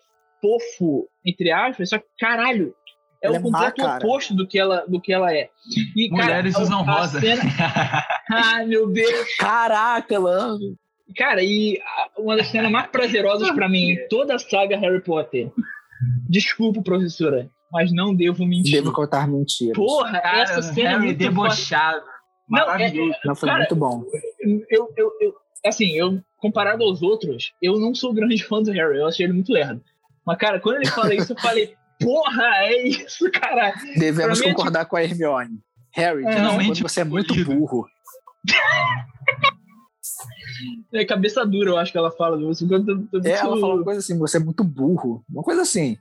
[0.40, 2.74] fofo, entre aspas, só que, caralho,
[3.22, 5.48] é ela o é completo má, oposto do que ela, do que ela é.
[5.96, 7.20] E, Mulheres cara, usam rosa.
[7.20, 7.42] Cena...
[8.30, 9.36] Ai, meu Deus.
[9.36, 10.76] Caraca, mano.
[11.16, 11.80] Cara, e
[12.18, 15.52] uma das cenas mais prazerosas para mim em toda a saga Harry Potter.
[16.28, 18.72] Desculpa, professora, mas não devo mentir.
[18.72, 19.76] Devo contar mentiras.
[19.76, 22.02] Porra, cara, essa cena é muito debochado.
[22.48, 22.92] Não, é,
[23.24, 24.04] não, foi cara, muito bom.
[24.68, 25.34] Eu, eu, eu,
[25.64, 29.32] assim, eu, comparado aos outros, eu não sou grande fã do Harry, eu achei ele
[29.32, 29.82] muito lerdo.
[30.26, 33.74] Mas, cara, quando ele fala isso, eu falei, porra, é isso, cara.
[33.96, 34.90] Devemos mim, concordar tipo...
[34.90, 35.60] com a Hermione.
[35.94, 37.86] Harry, é, finalmente você é muito burro.
[40.94, 42.36] É cabeça dura, eu acho que ela fala.
[42.36, 45.24] Você, eu, eu, é, ela fala uma coisa assim, você é muito burro.
[45.28, 45.96] Uma coisa assim.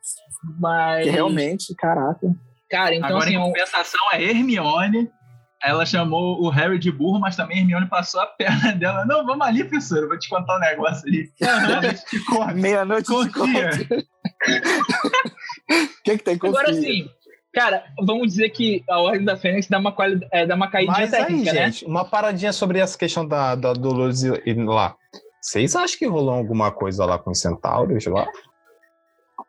[0.59, 1.05] Mas.
[1.05, 2.35] Que realmente, caraca.
[2.69, 3.35] Cara, então Agora, assim.
[3.35, 5.09] Em compensação, é Hermione
[5.63, 9.05] ela chamou o Harry de burro, mas também a Hermione passou a perna dela.
[9.05, 11.29] Não, vamos ali, professor, eu vou te contar um negócio ali.
[12.55, 13.69] Meia-noite de Confia.
[15.71, 16.59] O que, que tem confia?
[16.59, 17.07] Agora sim,
[17.53, 20.19] cara, vamos dizer que a Ordem da Fênix dá uma, quali...
[20.31, 21.65] é, dá uma caidinha Mas aí, técnica, né?
[21.71, 24.95] gente, uma paradinha sobre essa questão da, da Dolores e- e lá.
[25.41, 28.27] Vocês acham que rolou alguma coisa lá com os centauros lá?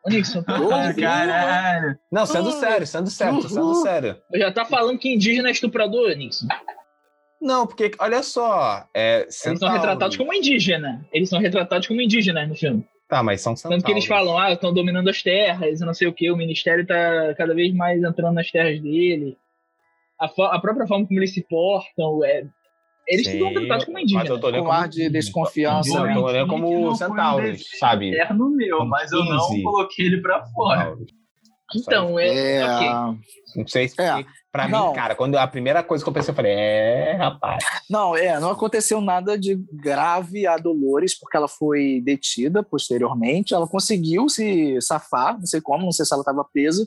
[0.05, 1.99] Ô, Nixon, tu Ah, caralho.
[2.11, 4.17] Não, sendo sério, sendo sério, sendo sério.
[4.35, 6.47] já tá falando que indígena é estuprador, Nixon.
[7.41, 11.05] Não, porque, olha só, é, Eles são retratados como indígena.
[11.13, 12.87] Eles são retratados como indígenas no filme.
[13.13, 13.83] Tá, mas são centauros.
[13.83, 16.87] Tanto que eles falam, ah, estão dominando as terras, não sei o que, o ministério
[16.87, 19.37] tá cada vez mais entrando nas terras dele.
[20.19, 22.47] A, fo- a própria forma como eles se portam, é...
[23.07, 24.41] eles Sim, são retratados como mas eu indígenas.
[24.41, 28.15] tô olhando Com ar de desconfiança, Não, eu tô olhando como centauros, sabe?
[28.15, 29.63] Eterno meu, mas eu não 15.
[29.63, 30.79] coloquei ele pra fora.
[30.81, 31.22] Centauros.
[31.75, 32.57] Então, é...
[32.57, 33.21] É, ok.
[33.57, 34.01] Não sei se.
[34.01, 34.25] É.
[34.51, 34.89] Pra Não.
[34.89, 37.65] mim, cara, quando a primeira coisa que eu pensei, eu falei, é, rapaz.
[37.89, 43.55] Não, é, não aconteceu nada de grave a Dolores, porque ela foi detida posteriormente.
[43.55, 46.87] Ela conseguiu se safar, não sei como, não sei se ela estava presa,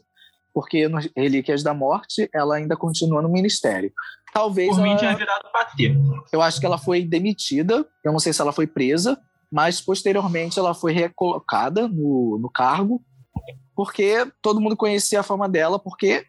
[0.53, 3.91] porque no Relíquias da Morte ela ainda continua no ministério.
[4.31, 5.95] Talvez Por mim ela- tinha virado patê.
[6.31, 9.17] eu acho que ela foi demitida, eu não sei se ela foi presa,
[9.51, 13.01] mas posteriormente ela foi recolocada no, no cargo,
[13.75, 16.25] porque todo mundo conhecia a fama dela, porque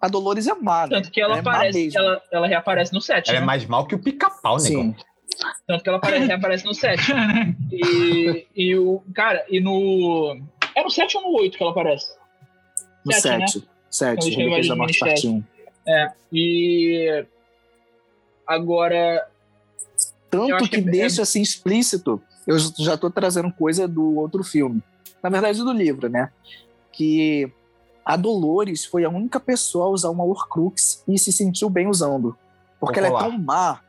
[0.00, 0.96] a Dolores é má, né?
[0.96, 1.98] Tanto que ela, é má aparece, mesmo.
[2.00, 3.28] ela, ela reaparece no 7.
[3.28, 3.46] Ela é né?
[3.46, 4.60] mais mal que o pica-pau, né?
[4.60, 4.94] Sim.
[5.66, 7.02] Tanto que ela apare- reaparece no 7.
[7.72, 9.02] E, e o.
[9.14, 10.38] Cara, e no.
[10.74, 12.14] É no 7 ou no 8 que ela aparece?
[13.04, 13.46] No Sete, né?
[13.46, 13.68] 7.
[13.90, 15.44] 7, Quando Relíquias da chega Morte, no parte 1.
[15.88, 16.12] É.
[16.30, 17.26] E.
[18.46, 19.26] Agora.
[20.30, 24.82] Tanto que, que é- deixa assim explícito, eu já tô trazendo coisa do outro filme.
[25.22, 26.30] Na verdade, do livro, né?
[26.92, 27.50] Que
[28.04, 32.36] a Dolores foi a única pessoa a usar uma Horcrux e se sentiu bem usando.
[32.80, 33.30] Porque ela é Popular.
[33.30, 33.80] tão má.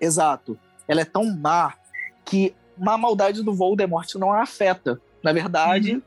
[0.00, 0.58] Exato.
[0.88, 1.74] Ela é tão má
[2.24, 5.00] que uma maldade do Voldemort não a afeta.
[5.22, 6.02] Na verdade,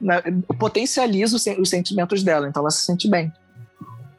[0.00, 0.22] na-
[0.58, 2.48] potencializa os, os sentimentos dela.
[2.48, 3.32] Então ela se sente bem.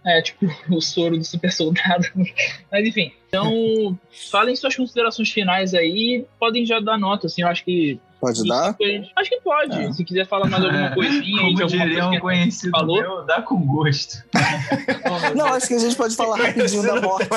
[0.05, 2.05] É, tipo, o soro do super soldado.
[2.71, 3.11] Mas enfim.
[3.27, 3.97] Então,
[4.29, 6.25] falem suas considerações finais aí.
[6.39, 7.41] Podem já dar nota, assim.
[7.41, 7.99] Eu acho que.
[8.25, 8.75] Pode dar?
[9.17, 9.77] Acho que pode.
[9.81, 9.91] É.
[9.91, 13.01] Se quiser falar mais alguma coisinha aí de Como alguma diria um conhecido falou.
[13.01, 14.23] meu, dá com gosto.
[15.35, 17.27] Não, acho que a gente pode falar rapidinho da morte.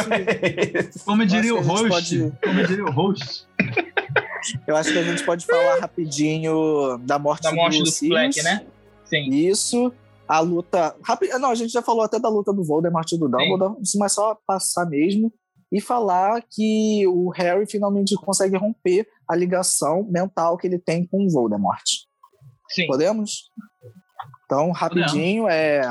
[1.05, 1.89] Como diria o host.
[1.89, 3.47] pode- Como diria o host.
[4.67, 8.35] Eu acho que a gente pode falar rapidinho da morte, da morte do Sirius.
[8.37, 8.65] Fleck, né?
[9.05, 9.29] Sim.
[9.31, 9.93] Isso.
[10.29, 10.95] A luta.
[11.41, 14.37] Não, a gente já falou até da luta do Voldemort e do Dumbledore, mas só
[14.47, 15.33] passar mesmo
[15.73, 21.27] e falar que o Harry finalmente consegue romper a ligação mental que ele tem com
[21.27, 21.83] o Voldemort.
[22.69, 22.87] Sim.
[22.87, 23.51] Podemos?
[24.45, 25.83] Então, rapidinho, é.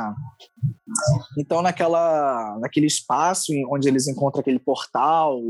[1.38, 5.41] Então, naquela, naquele espaço onde eles encontram aquele portal,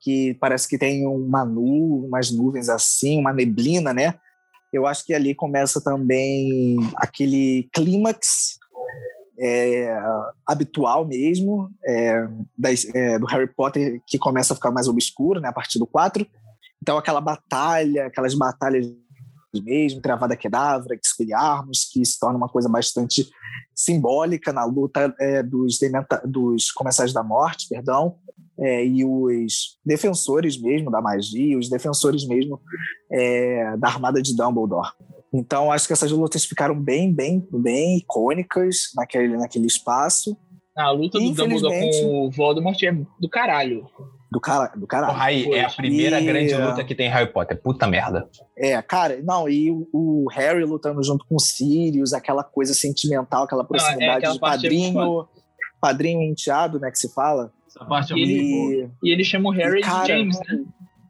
[0.00, 4.14] que parece que tem uma nu, umas nuvens assim, uma neblina, né?
[4.72, 8.58] Eu acho que ali começa também aquele clímax
[9.38, 9.96] é,
[10.46, 15.48] habitual mesmo é, das- é, do Harry Potter, que começa a ficar mais obscuro, né?
[15.48, 16.26] A partir do 4.
[16.82, 18.86] Então, aquela batalha, aquelas batalhas
[19.62, 23.28] mesmo, Travada Kedavra, Expelliarmus, que se torna uma coisa bastante
[23.74, 25.78] simbólica na luta é, dos,
[26.24, 28.16] dos Comensais da Morte, perdão,
[28.58, 32.60] é, e os defensores mesmo da magia, os defensores mesmo
[33.10, 34.92] é, da Armada de Dumbledore.
[35.34, 40.36] Então, acho que essas lutas ficaram bem, bem, bem icônicas naquele, naquele espaço.
[40.76, 43.84] A luta do Dumbledore com o Voldemort é do caralho.
[44.30, 45.12] Do, cara, do caralho.
[45.12, 47.60] Porra, aí, é a primeira E- grande luta que tem Harry Potter.
[47.60, 48.28] Puta merda.
[48.56, 53.44] É, cara, não, e o, o Harry lutando junto com o Sirius, aquela coisa sentimental,
[53.44, 55.28] aquela proximidade aquela de é padrinho,
[55.80, 57.52] padrinho e enteado, né, que se fala.
[57.68, 58.72] Essa parte é muito boa.
[59.02, 60.64] E, E ele chama o Harry e, cara, de James, né?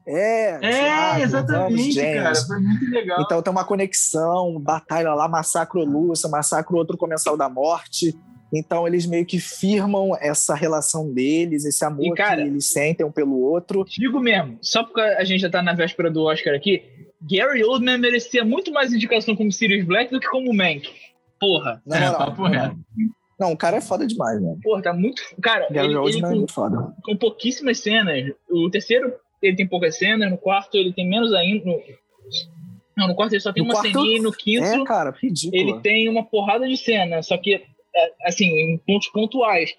[0.07, 2.35] É, É, exatamente, cara.
[2.35, 3.23] Foi muito legal.
[3.23, 8.15] Então tem uma conexão, batalha lá, massacre o Lúcia, massacre o outro comensal da morte.
[8.53, 13.05] Então eles meio que firmam essa relação deles, esse amor E, cara, que eles sentem
[13.05, 13.85] um pelo outro.
[13.89, 16.85] Digo mesmo, só porque a gente já tá na véspera do Oscar aqui,
[17.21, 20.89] Gary Oldman merecia muito mais indicação como Sirius Black do que como Mank.
[21.41, 21.83] Porra.
[21.91, 22.17] É, moral.
[22.19, 22.77] papo reto.
[23.39, 24.59] Não, o cara é foda demais, mano.
[24.63, 25.21] Porra, tá muito.
[25.43, 26.95] Cara, Gary ele, ele Oldman é com, muito foda.
[27.03, 28.33] com pouquíssimas cenas.
[28.49, 29.13] O terceiro,
[29.47, 30.31] ele tem poucas cenas.
[30.31, 31.65] No quarto, ele tem menos ainda.
[31.65, 31.81] No...
[32.97, 34.17] Não, no quarto ele só tem No uma quarto- ceninha.
[34.19, 35.61] E no quinto, É, cara, ridículo.
[35.61, 37.23] ele tem uma porrada de cena.
[37.23, 39.71] Só que, é, assim, em pontos pontuais.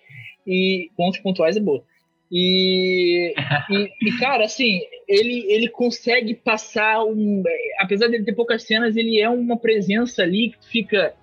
[0.46, 1.84] E pontos pontuais é boa.
[2.32, 3.34] E,
[3.72, 7.44] e, e, cara, assim, ele, ele consegue passar um.
[7.80, 11.14] Apesar dele ter poucas cenas, ele é uma presença ali que fica.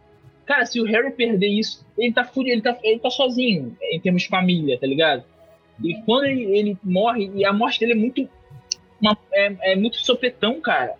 [0.46, 4.00] Cara, se o Harry perder isso, ele tá furido, ele tá, ele tá sozinho em
[4.00, 5.24] termos de família, tá ligado?
[5.82, 8.28] E quando ele, ele morre, e a morte dele é muito.
[9.00, 10.94] Uma, é, é muito sopetão, cara.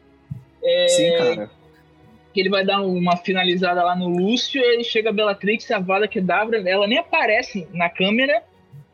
[0.63, 1.51] É, Sim, cara.
[2.33, 5.79] que ele vai dar uma finalizada lá no Lúcio, e aí chega a Bellatrix, a
[5.79, 8.43] Vada Kedavra, ela nem aparece na câmera,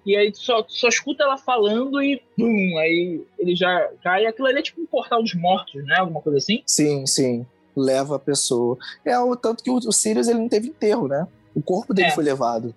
[0.08, 4.24] e aí tu só, só escuta ela falando e pum, aí ele já cai.
[4.24, 5.96] Aquilo ali é tipo um portal dos mortos, né?
[5.98, 6.62] Alguma coisa assim.
[6.66, 7.46] Sim, sim.
[7.76, 8.78] Leva a pessoa.
[9.04, 11.28] É o tanto que o, o Sirius ele não teve enterro, né?
[11.58, 12.10] O corpo dele É.
[12.12, 12.72] foi levado.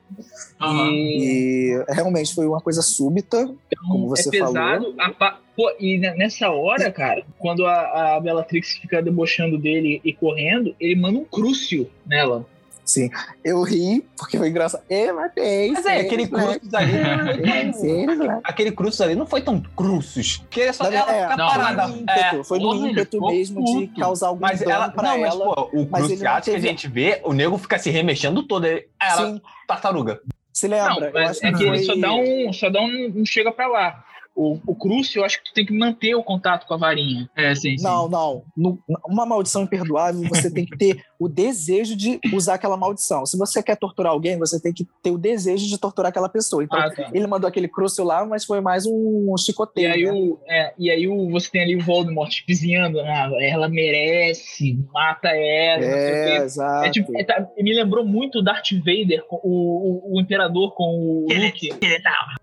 [0.59, 0.89] Aham.
[0.91, 3.47] E realmente foi uma coisa súbita,
[3.87, 4.95] como você é pesado.
[4.97, 10.01] A pa- Pô, e ne- nessa hora, cara, quando a, a Bellatrix fica debochando dele
[10.03, 12.43] e correndo, ele manda um crúcio nela.
[12.91, 13.09] Sim.
[13.43, 14.83] Eu ri, porque foi engraçado.
[14.89, 15.71] Eu matei.
[15.71, 18.15] Mas é, aquele Sirius Cruzes ali.
[18.17, 18.41] Black.
[18.43, 20.37] aquele Cruzes ali não foi tão Cruzes.
[20.37, 21.83] Porque é só ela verdade, ficar não, parada.
[21.87, 23.99] Foi no ímpeto, É, foi no ele ímpeto mesmo de puto.
[23.99, 24.89] causar algum mas dano ela.
[24.89, 25.45] pra Não, mas, ela.
[25.55, 28.43] pô, o mas ele não cruciato que a gente vê, o nego fica se remexendo
[28.43, 28.65] todo.
[28.65, 28.83] Ela,
[29.31, 30.19] Sim, tartaruga.
[30.51, 31.07] se Não, lembra?
[31.07, 32.53] Eu mas acho é que ele foi- só dá um.
[32.53, 34.03] Só dá um, um chega pra lá.
[34.41, 37.29] O, o Crucio, eu acho que tu tem que manter o contato com a varinha.
[37.35, 37.83] É, sim, sim.
[37.83, 38.43] Não, não.
[38.57, 43.25] No- uma maldição imperdoável, você tem que ter o desejo de usar aquela maldição.
[43.25, 46.63] Se você quer torturar alguém, você tem que ter o desejo de torturar aquela pessoa.
[46.63, 47.09] Então, Ah, tá.
[47.13, 49.93] ele mandou aquele crucio lá, mas foi mais um E chicoteio.
[49.93, 50.11] aí, né?
[50.11, 55.27] o, é, e aí o, você tem ali o Voldemort pizinhando, ah, ela merece, mata
[55.29, 56.85] ela, É, exato.
[56.85, 60.95] É tipo, é, tá- me lembrou muito o Darth Vader, o, o, o Imperador com
[60.95, 61.69] o Luke.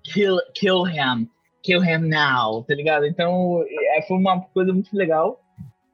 [0.04, 1.28] Kill, kill him.
[1.62, 3.06] Kill him now, tá ligado?
[3.06, 3.64] Então,
[3.96, 5.40] é, foi uma coisa muito legal.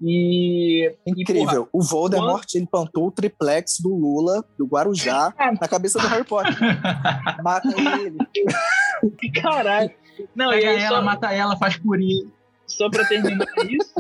[0.01, 0.95] E.
[1.07, 1.69] e, Incrível.
[1.73, 6.55] o Voldemort, ele plantou o triplex do Lula, do Guarujá, na cabeça do Harry Potter.
[7.43, 8.19] Mata ele.
[8.19, 9.91] porra, caralho.
[10.35, 12.31] Não, e Pega aí ela, só, mata ela, faz purinho.
[12.67, 13.95] só pra terminar isso,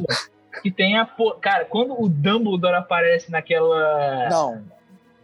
[0.63, 1.09] que tem a.
[1.41, 4.29] Cara, quando o Dumbledore aparece naquela.
[4.29, 4.65] Não.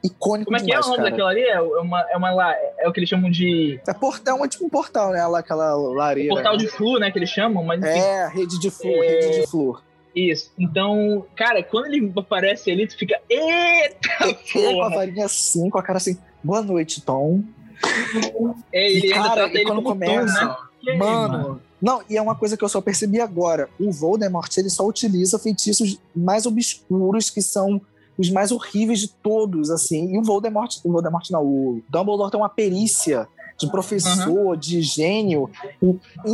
[0.03, 1.11] Icônico Como é que é o nome cara.
[1.11, 1.43] daquela ali?
[1.43, 4.65] É uma, é uma lá, é o que eles chamam de É portal, é tipo
[4.65, 5.27] um portal, né?
[5.27, 6.33] Lá, aquela lareira.
[6.35, 6.59] portal né?
[6.59, 7.11] de flu, né?
[7.11, 9.09] Que eles chamam, mas enfim, É, rede de flor, É.
[9.21, 9.83] rede de flor.
[10.17, 10.51] isso.
[10.59, 13.21] Então, cara, quando ele aparece ali, tu fica.
[13.29, 14.09] Eita!
[14.23, 14.97] Ele com a Porra!
[14.97, 17.43] varinha assim, com a cara assim, boa noite, Tom.
[18.73, 20.57] É, ele E, cara, e ele quando começa- Tom, né?
[20.89, 23.69] Aí, Mano, não, e é uma coisa que eu só percebi agora.
[23.79, 27.81] O Voldemort, ele só utiliza feitiços mais obscuros, que são
[28.21, 30.15] os mais horríveis de todos, assim.
[30.15, 33.27] E o Voldemort, o Voldemort não, o Dumbledore tem uma perícia
[33.59, 35.51] de professor, de gênio,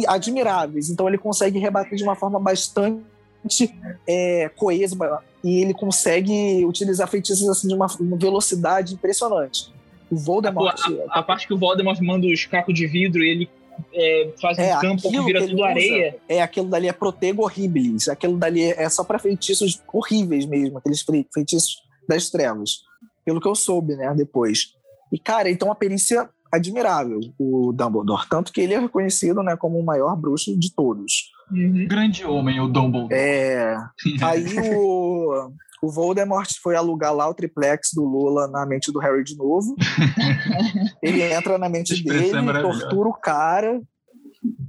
[0.09, 0.91] admiráveis.
[0.91, 3.73] Então ele consegue rebater de uma forma bastante
[4.07, 4.97] é, coesa
[5.45, 7.87] e ele consegue utilizar feitiços assim de uma,
[8.17, 9.73] velocidade impressionante.
[10.11, 10.81] O Voldemort,
[11.11, 13.51] A parte que o Voldemort manda os cacos de vidro e ele
[13.93, 15.67] é, faz É, um campo que aquilo vira que tudo usa.
[15.67, 16.17] areia.
[16.29, 18.09] é aquilo dali é protego horribilis.
[18.09, 21.77] Aquilo dali é só para feitiços horríveis mesmo, aqueles fei- feitiços
[22.09, 22.81] das trevas.
[23.25, 24.75] Pelo que eu soube, né, depois.
[25.13, 28.29] E, cara, ele tem uma perícia admirável, o Dumbledore.
[28.31, 31.33] Tanto que ele é reconhecido, né, como o maior bruxo de todos.
[31.51, 31.87] Uhum.
[31.89, 33.13] Grande homem, o Dumbledore.
[33.15, 33.77] É...
[34.23, 35.51] Aí o...
[35.83, 39.77] O Voldemort foi alugar lá o triplex do Lula na mente do Harry de novo.
[41.03, 42.81] Ele entra na mente é dele, maravilhosa.
[42.81, 43.83] tortura o cara,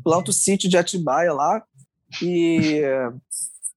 [0.03, 1.63] planta o sítio de Atibaia lá.
[2.21, 2.81] E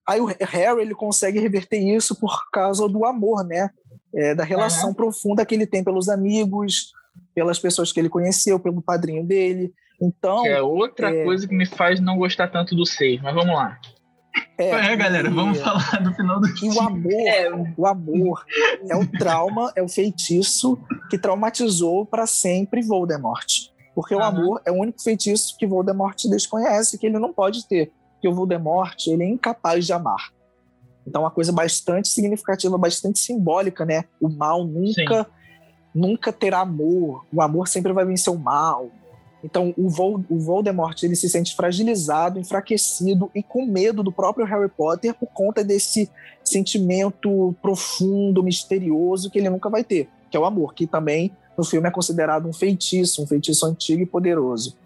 [0.06, 3.70] aí o Harry ele consegue reverter isso por causa do amor, né?
[4.12, 6.92] É, da relação profunda que ele tem pelos amigos,
[7.34, 9.72] pelas pessoas que ele conheceu, pelo padrinho dele.
[10.00, 11.24] Então, Que é outra é.
[11.24, 13.78] coisa que me faz não gostar tanto do 6, mas vamos lá.
[14.58, 18.44] É, galera, e- vamos falar do final do E o amor, É, o amor
[18.88, 20.78] é o trauma, é o feitiço
[21.08, 23.46] que traumatizou para sempre Voldemort.
[23.94, 24.28] Porque o Aham.
[24.28, 27.90] amor é o único feitiço que Voldemort desconhece, que ele não pode ter.
[28.14, 30.30] Porque o Voldemort, ele é incapaz de amar.
[31.06, 34.04] Então, é uma coisa bastante significativa, bastante simbólica, né?
[34.20, 35.26] O mal nunca,
[35.94, 37.24] nunca terá amor.
[37.32, 38.90] O amor sempre vai vencer o mal.
[39.42, 44.44] Então, o, Vol o Voldemort ele se sente fragilizado, enfraquecido e com medo do próprio
[44.46, 46.10] Harry Potter por conta desse
[46.44, 51.64] sentimento profundo, misterioso que ele nunca vai ter, que é o amor, que também no
[51.64, 54.76] filme é considerado um feitiço, um feitiço antigo e poderoso.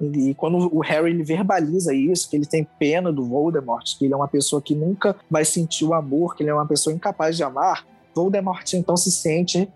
[0.00, 4.14] E quando o Harry ele verbaliza isso, que ele tem pena do Voldemort, que ele
[4.14, 7.36] é uma pessoa que nunca vai sentir o amor, que ele é uma pessoa incapaz
[7.36, 9.68] de amar, Voldemort então se sente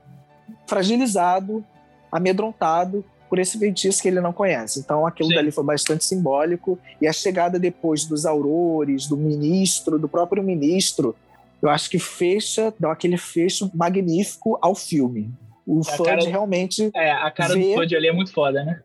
[0.67, 1.65] fragilizado,
[2.11, 4.81] amedrontado por esse feitiço que ele não conhece.
[4.81, 5.35] Então aquilo Sim.
[5.35, 11.15] dali foi bastante simbólico e a chegada depois dos aurores, do ministro, do próprio ministro,
[11.63, 15.31] eu acho que fecha, dá aquele fecho magnífico ao filme.
[15.67, 18.81] O cara- de realmente é, a cara Vê- do Fudge ali é muito foda, né?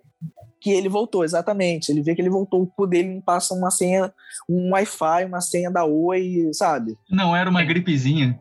[0.59, 1.89] que ele voltou, exatamente.
[1.91, 4.13] Ele vê que ele voltou, o cu dele passa uma senha,
[4.49, 6.97] um Wi-Fi, uma senha da Oi, sabe?
[7.09, 8.39] Não era uma gripezinha.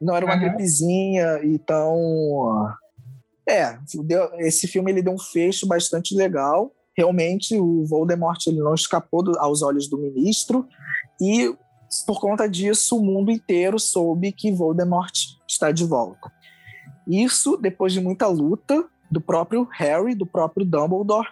[0.00, 0.48] Não era uma Aham.
[0.48, 2.70] gripezinha, então.
[3.48, 3.78] É,
[4.40, 6.70] esse filme ele deu um fecho bastante legal.
[6.96, 10.66] realmente o Voldemort ele não escapou do, aos olhos do ministro
[11.20, 11.54] e
[12.06, 15.14] por conta disso o mundo inteiro soube que Voldemort
[15.48, 16.30] está de volta.
[17.06, 21.28] Isso depois de muita luta do próprio Harry, do próprio Dumbledore,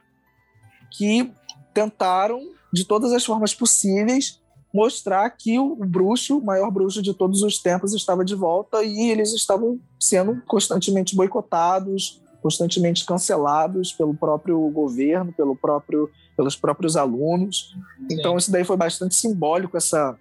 [0.91, 1.31] que
[1.75, 2.41] tentaram
[2.73, 4.41] de todas as formas possíveis
[4.73, 9.11] mostrar que o bruxo, o maior bruxo de todos os tempos, estava de volta e
[9.11, 17.75] eles estavam sendo constantemente boicotados, constantemente cancelados pelo próprio governo, pelo próprio, pelos próprios alunos.
[17.99, 18.07] Sim.
[18.13, 20.17] Então isso daí foi bastante simbólico essa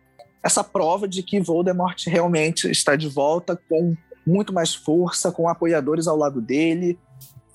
[0.46, 6.06] essa prova de que Voldemort realmente está de volta com muito mais força, com apoiadores
[6.06, 7.00] ao lado dele.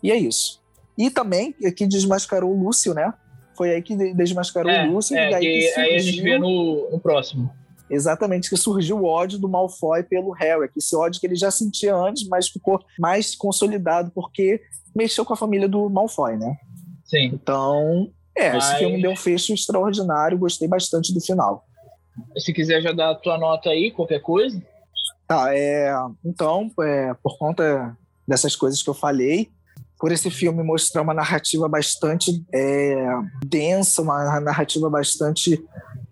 [0.02, 0.60] E é isso.
[0.98, 3.14] E também aqui desmascarou o Lúcio, né?
[3.60, 5.14] Foi aí que desmascarou é, o Lúcio.
[5.14, 5.82] É, e aí, que, surgiu...
[5.82, 7.52] aí a gente vê no, no próximo.
[7.90, 11.50] Exatamente, que surgiu o ódio do Malfoy pelo Harry, que esse ódio que ele já
[11.50, 14.62] sentia antes, mas ficou mais consolidado porque
[14.96, 16.56] mexeu com a família do Malfoy, né?
[17.04, 17.32] Sim.
[17.34, 18.64] Então, é, mas...
[18.64, 21.66] esse filme deu um fecho extraordinário, gostei bastante do final.
[22.38, 24.58] Se quiser já dar a tua nota aí, qualquer coisa.
[25.28, 25.92] Tá, é,
[26.24, 27.94] então, é, por conta
[28.26, 29.50] dessas coisas que eu falei,
[30.00, 33.04] por esse filme mostrar uma narrativa bastante é,
[33.44, 35.62] densa, uma narrativa bastante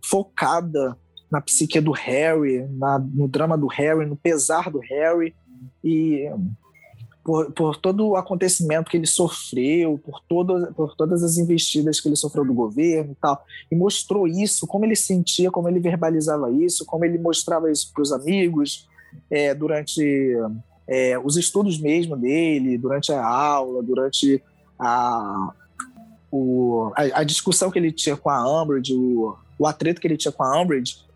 [0.05, 0.95] focada
[1.31, 5.35] na psique do Harry, na, no drama do Harry, no pesar do Harry
[5.83, 6.31] e
[7.25, 12.09] por, por, todo o acontecimento que ele sofreu, por, todo, por todas as investidas que
[12.09, 16.51] ele sofreu do governo e tal, e mostrou isso, como ele sentia, como ele verbalizava
[16.51, 18.87] isso, como ele mostrava isso para os amigos
[19.31, 20.35] é, durante
[20.89, 24.43] é, os estudos mesmo dele, durante a aula, durante
[24.79, 25.53] a,
[26.31, 30.17] o, a, a, discussão que ele tinha com a Umbridge, o, o atrito que ele
[30.17, 31.07] tinha com a Umbridge,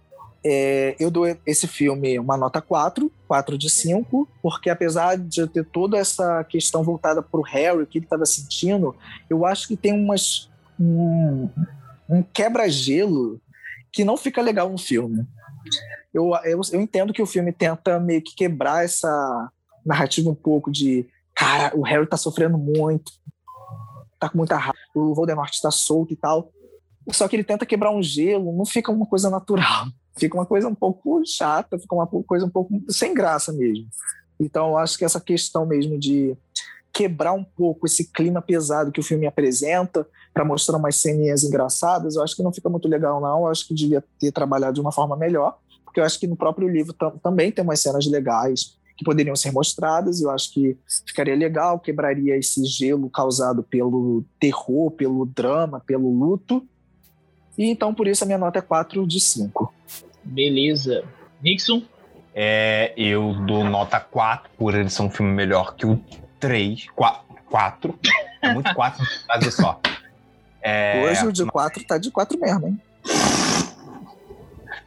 [0.44, 5.64] é, eu dou esse filme uma nota 4, 4 de 5, porque apesar de ter
[5.64, 8.94] toda essa questão voltada para o Harry, o que ele estava sentindo,
[9.30, 11.48] eu acho que tem umas, um,
[12.08, 13.40] um quebra-gelo
[13.90, 15.24] que não fica legal no filme.
[16.12, 19.50] Eu, eu, eu entendo que o filme tenta meio que quebrar essa
[19.84, 23.12] narrativa um pouco de cara, o Harry tá sofrendo muito,
[24.18, 26.52] tá com muita raiva, o Voldemort está solto e tal.
[27.10, 29.86] Só que ele tenta quebrar um gelo, não fica uma coisa natural
[30.16, 33.86] fica uma coisa um pouco chata, fica uma coisa um pouco sem graça mesmo.
[34.38, 36.36] Então, eu acho que essa questão mesmo de
[36.92, 42.16] quebrar um pouco esse clima pesado que o filme apresenta para mostrar umas ceninhas engraçadas,
[42.16, 43.40] eu acho que não fica muito legal, não.
[43.40, 46.36] Eu acho que devia ter trabalhado de uma forma melhor, porque eu acho que no
[46.36, 50.76] próprio livro também tem umas cenas legais que poderiam ser mostradas, e eu acho que
[51.06, 56.66] ficaria legal, quebraria esse gelo causado pelo terror, pelo drama, pelo luto,
[57.56, 59.72] e então, por isso, a minha nota é 4 de 5.
[60.24, 61.04] Beleza.
[61.42, 61.82] Nixon?
[62.34, 66.00] É, eu dou nota 4 por ele ser um filme melhor que o
[66.40, 66.86] 3.
[66.94, 67.22] 4.
[67.50, 67.98] 4.
[68.40, 69.80] É muito 4 fazer só.
[70.62, 71.86] É, Hoje o de 4 mas...
[71.86, 72.80] tá de 4 mesmo, hein?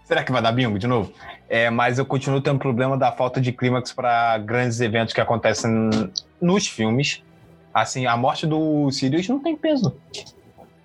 [0.06, 1.12] Será que vai dar bingo de novo?
[1.50, 5.90] É, mas eu continuo tendo problema da falta de clímax para grandes eventos que acontecem
[6.40, 7.24] nos filmes.
[7.74, 9.96] Assim, a morte do Sirius não tem peso.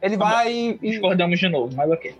[0.02, 0.78] Ele tá vai e.
[0.78, 2.14] Discordamos de novo, mas ok.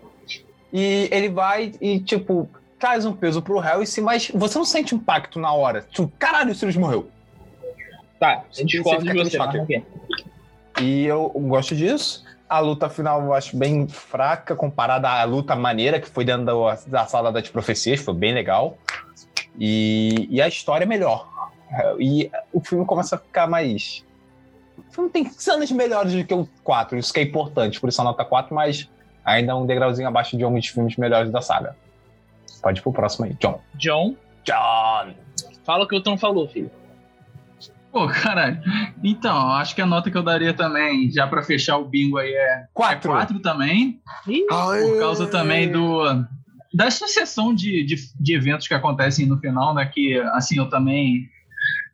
[0.71, 2.47] E ele vai e, tipo,
[2.79, 5.85] traz um peso pro réu, mas você não sente impacto na hora.
[5.89, 7.09] Tipo, caralho, o Sirius morreu.
[8.19, 9.83] Tá, eu discordo de você, mas okay.
[10.79, 12.23] E eu gosto disso.
[12.51, 16.77] A luta final eu acho bem fraca comparada à luta maneira que foi dentro da,
[16.87, 18.77] da sala das profecias, foi bem legal.
[19.57, 21.29] E, e a história é melhor.
[21.97, 24.03] E o filme começa a ficar mais
[24.89, 28.01] o filme tem cenas melhores do que o 4, isso que é importante, por isso
[28.01, 28.89] a nota 4, mas
[29.23, 31.75] ainda um degrauzinho abaixo de alguns filmes melhores da saga.
[32.61, 33.61] Pode ir pro próximo aí, John.
[33.75, 34.15] John?
[34.43, 35.13] John!
[35.63, 36.71] Fala o que o Tom falou, filho.
[37.91, 38.61] Pô, caralho.
[39.03, 42.33] Então, acho que a nota que eu daria também, já pra fechar o bingo aí,
[42.33, 44.01] é 4 é também.
[44.25, 46.25] Por causa também do
[46.73, 49.85] da sucessão de, de, de, eventos que acontecem no final, né?
[49.85, 51.27] Que, assim, eu também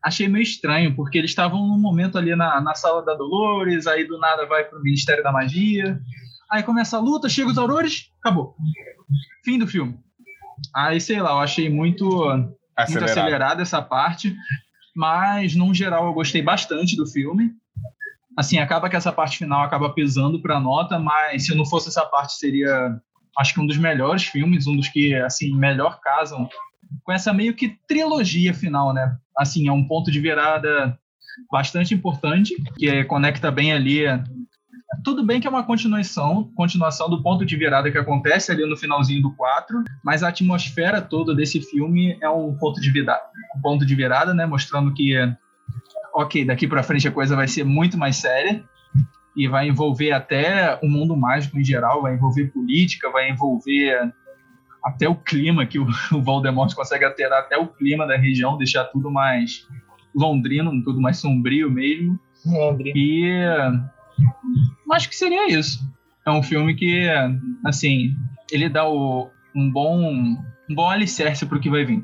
[0.03, 4.05] achei meio estranho, porque eles estavam num momento ali na, na sala da Dolores, aí
[4.05, 5.99] do nada vai pro Ministério da Magia,
[6.51, 8.55] aí começa a luta, chega os aurores, acabou.
[9.43, 9.97] Fim do filme.
[10.75, 12.05] Aí, sei lá, eu achei muito,
[12.75, 12.89] Acelerado.
[12.91, 14.35] muito acelerada essa parte,
[14.97, 17.51] mas, num geral, eu gostei bastante do filme.
[18.35, 22.03] Assim, acaba que essa parte final acaba pesando pra nota, mas se não fosse essa
[22.03, 22.99] parte, seria,
[23.37, 26.49] acho que um dos melhores filmes, um dos que, assim, melhor casam
[27.03, 29.15] com essa meio que trilogia final, né?
[29.37, 30.97] Assim, é um ponto de virada
[31.51, 34.05] bastante importante, que conecta bem ali.
[35.03, 38.77] Tudo bem que é uma continuação, continuação do ponto de virada que acontece ali no
[38.77, 43.21] finalzinho do 4, mas a atmosfera toda desse filme é um ponto de virada,
[43.55, 45.13] um ponto de virada, né, mostrando que
[46.13, 48.63] ok, daqui para frente a coisa vai ser muito mais séria.
[49.35, 54.11] e vai envolver até o mundo mágico em geral, vai envolver política, vai envolver
[54.83, 58.85] até o clima, que o, o Voldemort consegue alterar até o clima da região, deixar
[58.85, 59.67] tudo mais
[60.15, 62.19] londrino, tudo mais sombrio mesmo.
[62.45, 62.97] Londrino.
[62.97, 63.31] E
[64.91, 65.79] acho que seria isso.
[66.25, 67.07] É um filme que,
[67.65, 68.15] assim,
[68.51, 70.37] ele dá o, um bom
[70.69, 72.03] um bom alicerce pro que vai vir.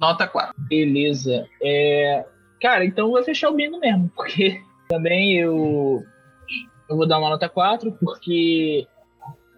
[0.00, 0.54] Nota 4.
[0.68, 1.46] Beleza.
[1.62, 2.24] É...
[2.60, 6.04] Cara, então vou fechar o bingo mesmo, porque também eu,
[6.88, 8.86] eu vou dar uma nota 4, porque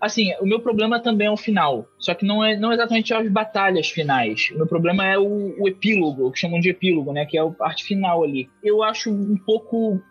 [0.01, 1.87] assim, o meu problema também é o final.
[1.99, 4.51] Só que não é não exatamente as batalhas finais.
[4.53, 7.27] O meu problema é o, o epílogo, o que chamam de epílogo, né?
[7.27, 8.49] Que é a parte final ali.
[8.62, 10.03] Eu acho um pouco.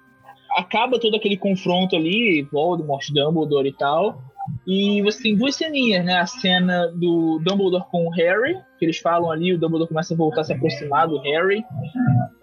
[0.56, 4.22] Acaba todo aquele confronto ali, Voldemort, Dumbledore e tal.
[4.66, 6.16] E você tem duas ceninhas, né?
[6.16, 10.18] A cena do Dumbledore com o Harry, que eles falam ali, o Dumbledore começa a
[10.18, 11.64] voltar a se aproximar do Harry,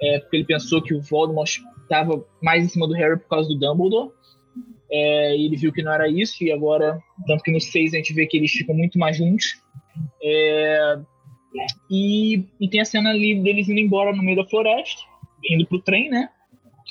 [0.00, 1.50] é, porque ele pensou que o Voldemort
[1.82, 4.10] estava mais em cima do Harry por causa do Dumbledore.
[4.90, 8.12] É, ele viu que não era isso, e agora, tanto que no 6 a gente
[8.12, 9.62] vê que eles ficam muito mais juntos.
[10.22, 10.98] É,
[11.90, 15.02] e, e tem a cena ali deles indo embora no meio da floresta,
[15.50, 16.28] indo pro trem, né?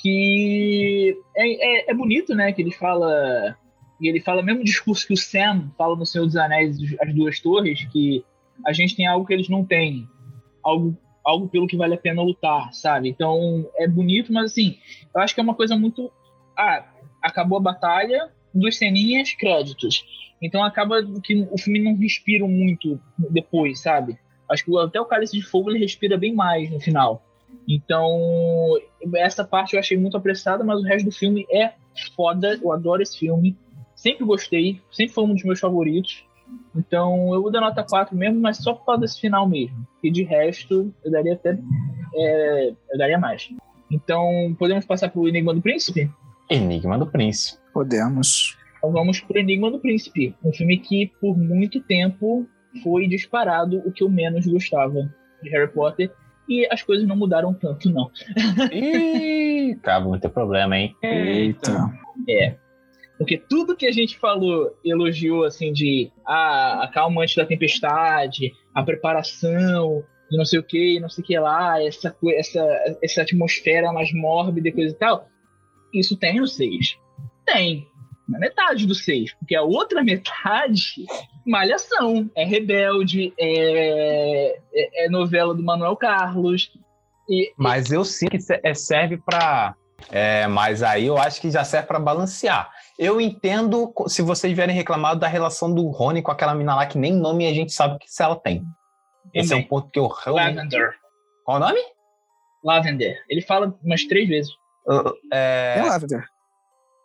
[0.02, 2.52] Que é, é, é bonito, né?
[2.52, 3.56] Que ele fala.
[4.00, 7.14] E ele fala o mesmo discurso que o Sam fala no Senhor dos Anéis, As
[7.14, 8.24] Duas Torres, que
[8.66, 10.08] a gente tem algo que eles não têm.
[10.64, 13.08] Algo, algo pelo que vale a pena lutar, sabe?
[13.08, 14.76] Então é bonito, mas assim,
[15.14, 16.10] eu acho que é uma coisa muito.
[16.58, 16.84] Ah,
[17.22, 20.04] acabou a batalha, duas ceninhas, créditos.
[20.42, 23.00] Então acaba que o filme não respira muito
[23.30, 24.18] depois, sabe?
[24.50, 27.22] Acho que até o Cálice de Fogo ele respira bem mais no final.
[27.68, 28.78] Então,
[29.16, 31.72] essa parte eu achei muito apressada, mas o resto do filme é
[32.16, 32.58] foda.
[32.62, 33.56] Eu adoro esse filme.
[33.94, 36.24] Sempre gostei, sempre foi um dos meus favoritos.
[36.76, 39.86] Então, eu vou dar nota 4 mesmo, mas só por causa desse final mesmo.
[40.02, 41.58] E de resto, eu daria até.
[42.14, 43.48] É, eu daria mais.
[43.90, 46.10] Então, podemos passar pro Enigma do Príncipe?
[46.50, 47.60] Enigma do Príncipe.
[47.72, 48.56] Podemos.
[48.76, 50.34] Então vamos pro Enigma do Príncipe.
[50.44, 52.46] Um filme que, por muito tempo,
[52.82, 55.08] foi disparado o que eu menos gostava
[55.42, 56.12] de Harry Potter.
[56.48, 58.10] E as coisas não mudaram tanto, não.
[58.72, 60.96] Ih, cara, muito problema, hein?
[61.02, 61.72] Eita.
[62.28, 62.56] É.
[63.16, 68.52] Porque tudo que a gente falou, elogiou, assim, de ah, a calma antes da tempestade,
[68.74, 73.92] a preparação, não sei o que, não sei o que lá, essa, essa, essa atmosfera
[73.92, 75.28] mais mórbida e coisa e tal,
[75.94, 76.98] isso tem no 6.
[77.46, 77.86] Tem.
[78.28, 79.34] Na metade do 6.
[79.34, 81.04] Porque a outra metade,
[81.46, 82.30] malhação.
[82.34, 86.72] É rebelde, é, é, é novela do Manuel Carlos.
[87.28, 89.74] E, Mas eu sim que é, serve pra.
[90.10, 92.70] É, mas aí eu acho que já serve pra balancear.
[92.98, 96.98] Eu entendo se vocês vierem reclamar da relação do Rony com aquela mina lá que
[96.98, 98.64] nem nome a gente sabe que se ela tem.
[99.32, 100.56] Esse é um ponto que eu realmente.
[100.56, 100.94] Lavender.
[101.44, 101.80] Qual o nome?
[102.64, 103.22] Lavender.
[103.28, 104.52] Ele fala umas três vezes.
[104.86, 105.76] Uh, É...
[105.78, 105.82] É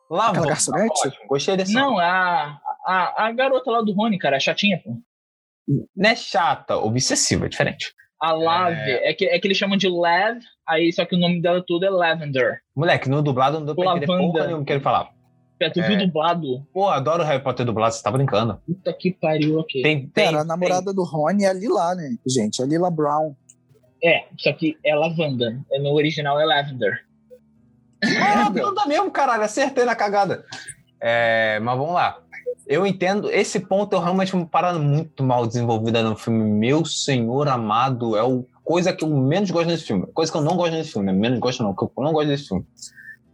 [0.09, 0.47] Lavender.
[0.47, 1.07] Garçonete?
[1.07, 4.97] ótimo, Gostei desse Não, a, a, a garota lá do Rony, cara, a chatinha, pô.
[5.95, 7.93] Não é chata, obsessiva, é diferente.
[8.21, 8.79] A Lave.
[8.91, 11.83] É, que, é que eles chamam de Lav, aí só que o nome dela todo
[11.85, 12.61] é Lavender.
[12.75, 14.31] Moleque, no dublado não deu pra entender Lavanda.
[14.31, 15.09] porra nenhuma que ele falava.
[15.59, 15.87] Pé, tu É.
[15.87, 16.65] viu dublado?
[16.73, 18.61] Pô, adoro Harry Potter dublado, você tá brincando.
[18.65, 19.81] Puta que pariu, ok.
[19.81, 22.15] Tem, tem, Pera, a namorada do Rony é a Lila, né?
[22.27, 23.35] Gente, é a Lila Brown.
[24.03, 25.59] É, só que é Lavanda.
[25.71, 27.03] É, No original é Lavender.
[27.99, 28.17] tem...
[28.21, 30.45] Ah, não dá mesmo, caralho, acertei na cagada.
[31.01, 32.19] É, mas vamos lá.
[32.67, 36.43] Eu entendo, esse ponto eu realmente uma parada muito mal desenvolvida no filme.
[36.43, 40.05] Meu senhor amado, é o coisa que eu menos gosto nesse filme.
[40.07, 41.13] Coisa que eu não gosto nesse filme, né?
[41.17, 42.65] menos gosto não, que eu não gosto desse filme.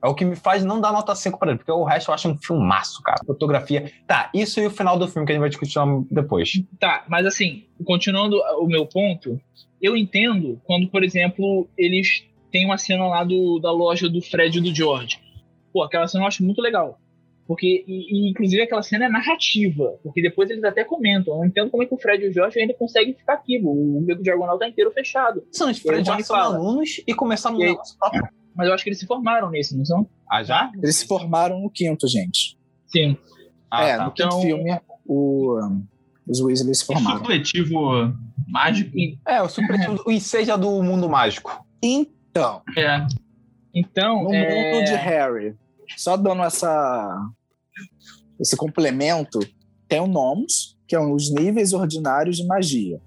[0.03, 2.13] É o que me faz não dar nota 5 pra ele, porque o resto eu
[2.13, 3.21] acho um filmaço, cara.
[3.25, 3.91] Fotografia.
[4.05, 5.79] Tá, isso e o final do filme que a gente vai discutir
[6.11, 6.61] depois.
[6.79, 9.39] Tá, mas assim, continuando o meu ponto,
[9.81, 14.59] eu entendo quando, por exemplo, eles têm uma cena lá do, da loja do Fred
[14.59, 15.19] e do George.
[15.71, 16.99] Pô, aquela cena eu acho muito legal.
[17.47, 19.99] Porque, e, e, inclusive, aquela cena é narrativa.
[20.01, 21.33] Porque depois eles até comentam.
[21.33, 23.59] Eu não entendo como é que o Fred e o George ainda conseguem ficar aqui.
[23.63, 25.43] O beco diagonal tá inteiro fechado.
[25.51, 28.27] São os E o Fred Rony são alunos e começaram no E negócio próprio.
[28.55, 30.07] Mas eu acho que eles se formaram nesse, não são?
[30.31, 30.71] Ah, já?
[30.75, 32.57] Eles se formaram no quinto, gente.
[32.85, 33.17] Sim.
[33.69, 34.05] Ah, é, tá.
[34.05, 35.83] no quinto Então- filme, o, um,
[36.27, 37.17] os Weasley se formaram.
[37.17, 38.13] supletivo
[38.47, 38.91] mágico.
[39.27, 41.65] É, o supletivo, o enseja do mundo mágico.
[41.81, 43.05] Então, É.
[43.75, 44.75] Então, no é...
[44.75, 45.55] mundo de Harry,
[45.97, 47.29] só dando essa
[48.39, 49.39] esse complemento,
[49.87, 52.99] tem o Nomus, que é um os níveis ordinários de magia.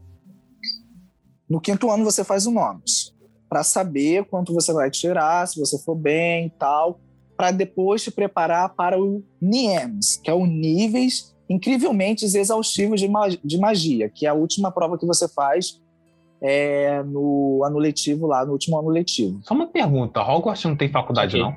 [1.49, 3.15] No quinto ano você faz o Nomus,
[3.49, 7.01] para saber quanto você vai tirar, se você for bem e tal,
[7.37, 13.29] para depois te preparar para o NIEMS, que é o níveis incrivelmente exaustivos de, ma-
[13.29, 15.81] de magia, que é a última prova que você faz
[16.41, 19.41] é, no ano letivo lá, no último ano letivo.
[19.45, 21.55] Só uma pergunta, Hogwarts não tem faculdade, não?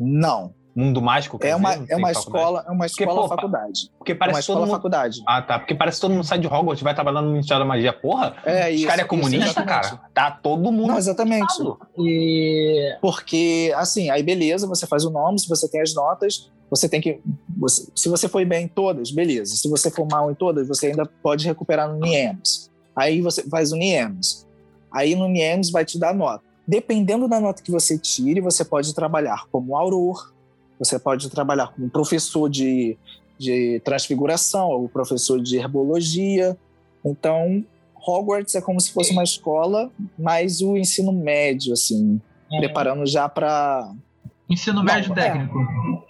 [0.00, 0.54] Não.
[0.74, 1.36] Mundo mágico?
[1.36, 1.92] quer É uma, dizer?
[1.92, 3.90] É uma escola, é uma Porque, escola pô, faculdade.
[3.98, 4.76] Porque É parece uma que todo escola mundo.
[4.76, 5.20] faculdade.
[5.26, 5.58] Ah, tá.
[5.58, 7.92] Porque parece que todo mundo sai de Hogwarts e vai trabalhar no Ministério da Magia.
[7.92, 8.86] Porra, É os isso.
[8.86, 10.00] caras é comunista, cara.
[10.14, 10.86] Tá todo mundo.
[10.86, 11.52] Não, exatamente.
[11.98, 16.88] E Porque, assim, aí beleza, você faz o nome, se você tem as notas, você
[16.88, 17.20] tem que.
[17.58, 19.56] você- se você foi bem em todas, beleza.
[19.56, 22.70] Se você for mal em todas, você ainda pode recuperar no NIEMS.
[22.94, 24.46] Aí você faz o NIEMS.
[24.92, 26.44] Aí no NIEMS vai te dar nota.
[26.70, 30.32] Dependendo da nota que você tire, você pode trabalhar como auror,
[30.78, 32.96] você pode trabalhar como professor de,
[33.36, 36.56] de transfiguração, ou professor de herbologia.
[37.04, 37.64] Então,
[38.06, 43.92] Hogwarts é como se fosse uma escola, mas o ensino médio, assim, preparando já para
[44.48, 45.58] Ensino médio Não, técnico.
[45.58, 46.09] é,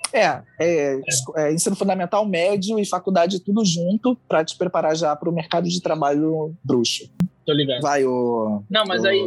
[0.59, 5.28] é, esco- é, ensino fundamental, médio e faculdade tudo junto para te preparar já para
[5.28, 7.11] o mercado de trabalho bruxo.
[7.47, 7.81] tô ligado.
[7.81, 9.20] Vai o Não, mas Ô, aí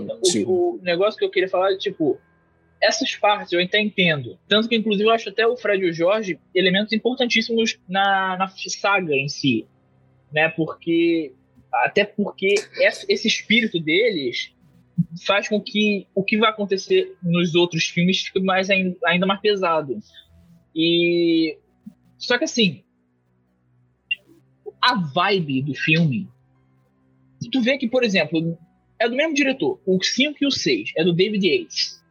[0.46, 2.20] o, o negócio que eu queria falar é tipo.
[2.82, 4.38] Essas partes eu até entendo.
[4.46, 8.48] Tanto que, inclusive, eu acho até o Fred e o Jorge elementos importantíssimos na, na
[8.48, 9.66] saga em si.
[10.32, 10.50] Né?
[10.50, 11.34] Porque.
[11.72, 12.54] Até porque
[13.08, 14.54] esse espírito deles
[15.26, 19.98] faz com que o que vai acontecer nos outros filmes fique mais, ainda mais pesado.
[20.76, 21.58] E.
[22.18, 22.84] Só que assim.
[24.82, 26.28] A vibe do filme.
[27.52, 28.58] Tu vê que, por exemplo,
[29.00, 29.80] é do mesmo diretor.
[29.86, 32.02] O 5 e o 6 é do David Yates.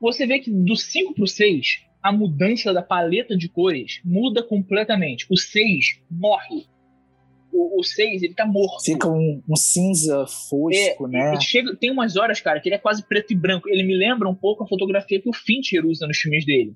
[0.00, 5.26] Você vê que do 5 pro 6, a mudança da paleta de cores muda completamente.
[5.30, 6.66] O 6 morre.
[7.52, 8.84] O, o 6, ele tá morto.
[8.84, 11.32] fica um, um cinza fosco, né?
[11.32, 13.68] Ele chega, tem umas horas, cara, que ele é quase preto e branco.
[13.68, 16.74] Ele me lembra um pouco a fotografia que o Fincher usa nos filmes dele.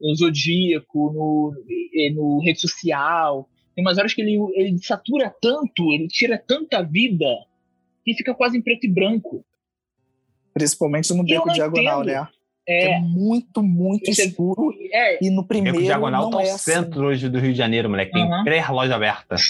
[0.00, 1.54] No Zodíaco, no,
[2.14, 3.48] no Rede Social.
[3.74, 7.26] Tem umas horas que ele, ele satura tanto, ele tira tanta vida,
[8.04, 9.44] que fica quase em preto e branco.
[10.52, 12.14] Principalmente no beco diagonal, entendo.
[12.14, 12.28] né?
[12.66, 14.72] É, É, muito, muito Você- escuro.
[14.92, 16.72] é, E no Beco primeiro Diagonal não tá é o assim.
[16.72, 18.12] centro hoje do Rio de Janeiro, moleque.
[18.12, 18.44] Tem Aham.
[18.44, 19.42] três lojas abertas.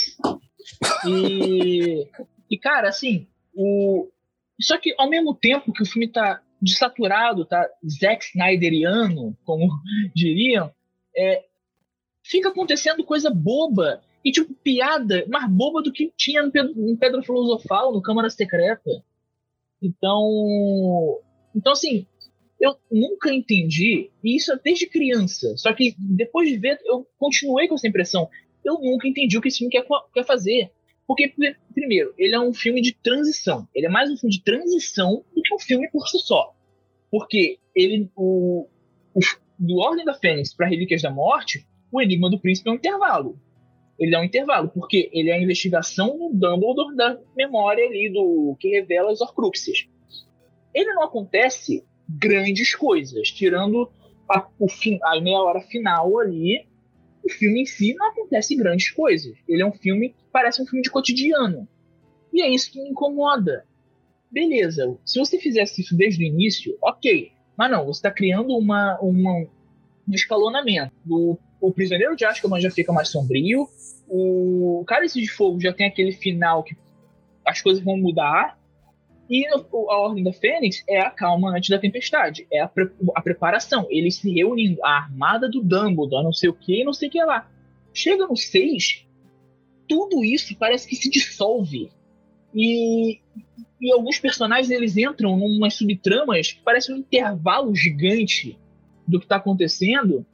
[1.07, 2.07] E,
[2.51, 4.09] e cara, assim, o.
[4.61, 9.69] Só que ao mesmo tempo que o filme tá desaturado, tá Zack Snyderiano, como
[10.17, 10.73] diriam,
[11.17, 11.45] é,
[12.25, 14.03] fica acontecendo coisa boba.
[14.25, 18.31] E, tipo, piada mais boba do que tinha no Pedro, em Pedra Filosofal, no Câmara
[18.31, 18.91] Secreta.
[19.83, 21.21] Então.
[21.55, 22.07] Então, assim,
[22.59, 25.55] eu nunca entendi, e isso é desde criança.
[25.57, 28.29] Só que depois de ver, eu continuei com essa impressão.
[28.65, 30.73] Eu nunca entendi o que esse filme quer, quer fazer.
[31.07, 33.69] Porque, pr- primeiro, ele é um filme de transição.
[33.75, 36.54] Ele é mais um filme de transição do que um filme por si só.
[37.15, 38.67] Porque ele, o,
[39.15, 39.21] o
[39.57, 43.39] do Ordem da Fênix para Relíquias da Morte, o Enigma do Príncipe é um intervalo.
[43.97, 48.57] Ele é um intervalo, porque ele é a investigação do Dumbledore da memória ali do
[48.59, 49.89] que revela as Horcruxes.
[50.75, 53.89] Ele não acontece grandes coisas, tirando
[54.29, 56.67] a, o fim, a meia hora final ali,
[57.25, 59.37] o filme em si não acontece grandes coisas.
[59.47, 61.69] Ele é um filme que parece um filme de cotidiano.
[62.33, 63.65] E é isso que me incomoda.
[64.35, 67.31] Beleza, se você fizesse isso desde o início, ok.
[67.57, 70.93] Mas não, você está criando uma, uma, um escalonamento.
[71.09, 73.69] O, o Prisioneiro de Azkaban já fica mais sombrio.
[74.09, 76.77] O Cálice de Fogo já tem aquele final que
[77.47, 78.59] as coisas vão mudar.
[79.31, 82.45] E a Ordem da Fênix é a calma antes da tempestade.
[82.53, 83.87] É a, pre- a preparação.
[83.89, 84.85] Eles se reunindo.
[84.85, 87.49] A armada do Dumbledore, não sei o que, não sei o que lá.
[87.93, 89.07] Chega no 6,
[89.89, 91.89] tudo isso parece que se dissolve.
[92.53, 93.21] E,
[93.85, 98.59] e alguns personagens eles entram numas subtramas que parece um intervalo gigante
[99.07, 100.25] do que está acontecendo.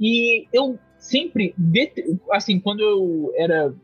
[0.00, 1.54] E eu sempre,
[2.30, 3.74] assim, quando eu era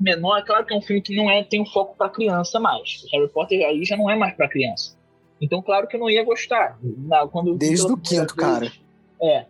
[0.00, 2.58] menor, é claro que é um filme que não é tem um foco para criança
[2.58, 3.04] mais.
[3.12, 4.96] Harry Potter aí já não é mais para criança.
[5.38, 6.78] Então, claro que eu não ia gostar.
[6.82, 8.72] Na- quando Desde o quinto, cara.
[9.20, 9.44] É.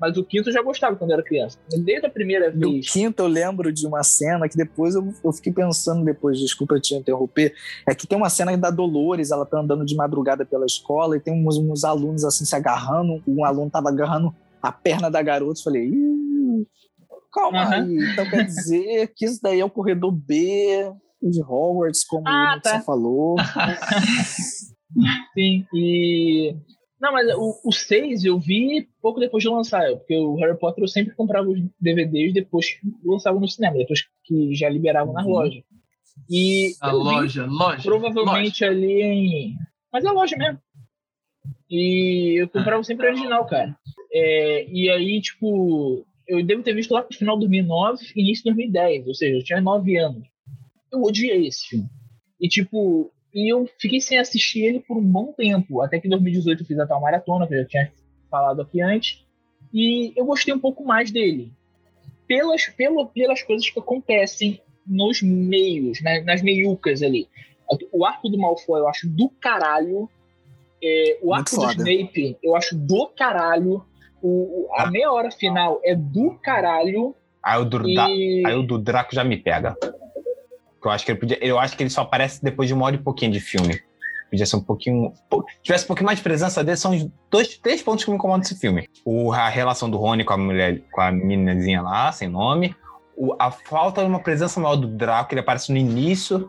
[0.00, 1.58] Mas o quinto eu já gostava quando eu era criança.
[1.84, 2.88] Desde a primeira Do vez.
[2.90, 6.94] quinto eu lembro de uma cena que depois eu, eu fiquei pensando depois, desculpa te
[6.94, 7.54] interromper,
[7.86, 11.20] é que tem uma cena da Dolores, ela tá andando de madrugada pela escola e
[11.20, 15.60] tem uns, uns alunos assim se agarrando, um aluno tava agarrando a perna da garota,
[15.60, 16.66] eu falei, "Ih,
[17.32, 17.74] calma Aham.
[17.74, 20.90] aí, então quer dizer que isso daí é o corredor B
[21.22, 22.80] de Hogwarts, como Ah, o tá.
[22.80, 23.36] falou.
[25.34, 26.56] Sim, e.
[27.00, 27.26] Não, mas
[27.64, 31.48] o 6 eu vi pouco depois de lançar, porque o Harry Potter eu sempre comprava
[31.48, 35.32] os DVDs depois que lançavam no cinema, depois que já liberavam nas Uhum.
[35.32, 35.62] lojas.
[36.28, 37.82] E A loja, loja.
[37.82, 39.54] provavelmente ali em.
[39.92, 40.58] Mas é loja mesmo.
[41.70, 43.76] E eu comprava sempre o original, cara.
[44.12, 48.50] É, e aí, tipo, eu devo ter visto lá pro final de 2009, início de
[48.50, 50.28] 2010, ou seja, eu tinha 9 anos.
[50.92, 51.86] Eu odiei esse filme.
[52.40, 56.10] E, tipo, e eu fiquei sem assistir ele por um bom tempo, até que em
[56.10, 57.92] 2018 eu fiz a tal maratona, que eu já tinha
[58.30, 59.24] falado aqui antes.
[59.72, 61.52] E eu gostei um pouco mais dele.
[62.26, 67.28] Pelas, pelo, pelas coisas que acontecem nos meios, né, nas meiucas ali.
[67.92, 70.08] O arco do Malfoy eu acho do caralho.
[70.82, 73.84] É, o arco do Snape eu acho do caralho.
[74.20, 74.90] O, a ah.
[74.90, 77.14] meia hora final é do caralho.
[77.42, 78.44] Aí o do, e...
[78.44, 79.76] aí o do Draco já me pega.
[80.84, 82.96] Eu acho que ele podia, eu acho que ele só aparece depois de uma hora
[82.96, 83.82] e pouquinho de filme.
[84.30, 85.12] Podia ser um pouquinho.
[85.62, 88.38] Tivesse um pouquinho mais de presença dele, são os dois, três pontos que me incomodam
[88.38, 88.88] nesse filme.
[89.04, 92.74] O, a relação do Rony com a mulher, com a meninazinha lá, sem nome.
[93.16, 96.48] O, a falta de uma presença maior do Draco, ele aparece no início,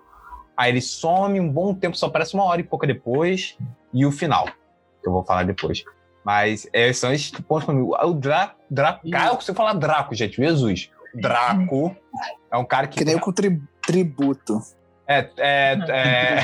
[0.55, 3.57] aí ele some um bom tempo, só aparece uma hora e pouco depois,
[3.91, 5.83] e o final, que eu vou falar depois.
[6.23, 7.81] Mas esses são esses pontos mim.
[7.81, 10.91] O Draco, Draco, cara, você fala Draco, gente, Jesus.
[11.15, 11.95] Draco
[12.51, 12.99] é um cara que.
[12.99, 14.61] Que nem com tri, tributo.
[15.07, 15.29] É.
[15.37, 16.39] é, é...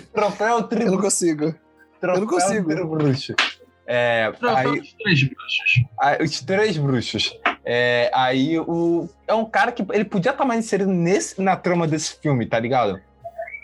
[0.12, 0.88] Troféu tributo.
[0.88, 1.54] Eu não consigo.
[2.00, 2.86] Troféu eu não consigo.
[2.86, 3.34] Bruxo.
[3.88, 5.84] É, aí, os três bruxos.
[6.00, 7.38] Aí, os três bruxos.
[7.64, 9.08] É, aí o.
[9.26, 12.58] É um cara que ele podia estar mais inserido nesse, na trama desse filme, tá
[12.58, 13.00] ligado?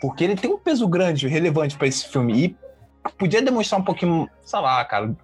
[0.00, 2.44] Porque ele tem um peso grande, relevante para esse filme.
[2.44, 2.56] E
[3.18, 5.14] podia demonstrar um pouquinho, sei lá, cara.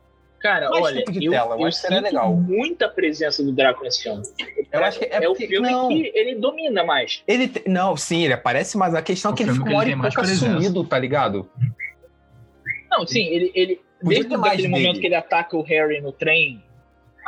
[0.40, 2.34] Cara, mais olha, de eu, tela, eu, eu seria legal.
[2.34, 4.22] muita presença do Draco nesse filme.
[4.70, 7.22] Eu acho que é, é o filme não, que ele domina mais.
[7.26, 9.96] Ele não, sim, ele aparece, mas a questão é que ele fica uma hora e
[9.96, 11.50] pouco sumido, tá ligado?
[12.90, 16.62] Não, sim, ele, ele desde aquele momento que ele ataca o Harry no trem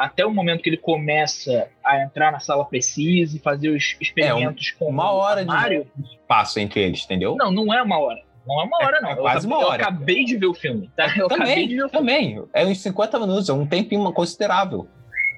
[0.01, 4.73] até o momento que ele começa a entrar na sala precisa e fazer os experimentos
[4.73, 7.37] é, um, com uma hora o Mario, de passo entre eles, entendeu?
[7.37, 8.23] Não, não é uma hora.
[8.51, 9.11] Não é uma hora, não.
[9.11, 9.67] É, quase uma hora.
[9.69, 11.15] Eu acabei de ver o filme, tá?
[11.17, 12.07] Eu também, de ver o filme.
[12.07, 12.43] Também.
[12.53, 14.89] É uns 50 minutos, é um tempinho considerável.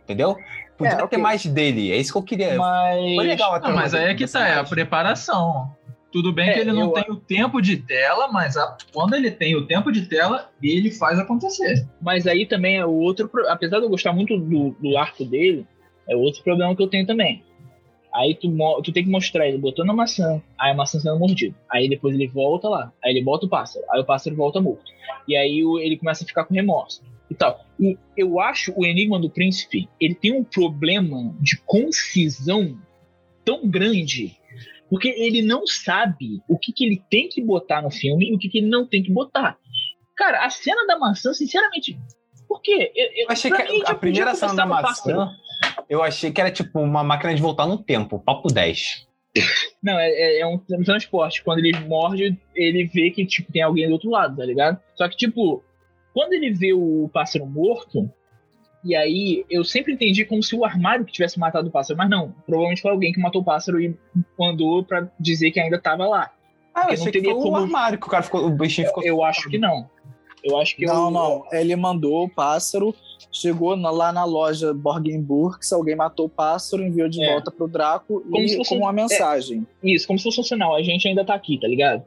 [0.03, 0.37] Entendeu?
[0.79, 1.09] Podia é, okay.
[1.09, 2.57] ter mais dele, é isso que eu queria.
[2.57, 5.71] Mas, Foi legal não, mas aí é que tá, é a preparação.
[6.11, 6.93] Tudo bem é, que ele não eu...
[6.93, 8.77] tem o tempo de tela, mas a...
[8.93, 11.87] quando ele tem o tempo de tela, ele faz acontecer.
[12.01, 13.31] Mas aí também é o outro.
[13.49, 15.67] Apesar de eu gostar muito do, do arco dele,
[16.09, 17.45] é outro problema que eu tenho também.
[18.15, 18.51] Aí tu,
[18.83, 21.55] tu tem que mostrar ele botando a maçã, aí a maçã sendo mordida.
[21.71, 24.93] Aí depois ele volta lá, aí ele bota o pássaro, aí o pássaro volta morto.
[25.27, 27.65] E aí ele começa a ficar com remorso e tal.
[27.81, 32.79] E eu acho o Enigma do Príncipe, ele tem um problema de concisão
[33.45, 34.37] tão grande,
[34.91, 38.39] porque ele não sabe o que, que ele tem que botar no filme e o
[38.39, 39.57] que, que ele não tem que botar.
[40.15, 41.99] Cara, a cena da maçã, sinceramente,
[42.47, 42.93] por quê?
[42.95, 45.35] Eu, eu achei que mim, a primeira cena da maçã
[45.93, 49.07] eu achei que era tipo uma máquina de voltar no tempo, papo 10.
[49.83, 51.45] Não, é, é, é um transporte.
[51.45, 54.81] Quando ele morde, ele vê que tipo, tem alguém do outro lado, tá ligado?
[54.95, 55.63] Só que, tipo,
[56.15, 58.11] quando ele vê o pássaro morto,
[58.83, 62.09] e aí eu sempre entendi como se o armário que tivesse matado o pássaro, mas
[62.09, 63.95] não, provavelmente foi alguém que matou o pássaro e
[64.39, 66.31] mandou para dizer que ainda tava lá.
[66.75, 67.53] Ah, eu teria que foi como...
[67.53, 69.03] o armário que o cara ficou, o bichinho ficou.
[69.03, 69.91] Eu, eu acho que não.
[70.45, 71.11] Eu acho que não, eu...
[71.11, 71.45] não.
[71.53, 72.95] Ele mandou o pássaro
[73.33, 77.33] chegou na, lá na loja Borgenburg, alguém matou o pássaro, enviou de é.
[77.33, 79.67] volta pro Draco como e fosse, como uma mensagem.
[79.83, 82.05] É, isso, como se fosse funcional, a gente ainda tá aqui, tá ligado?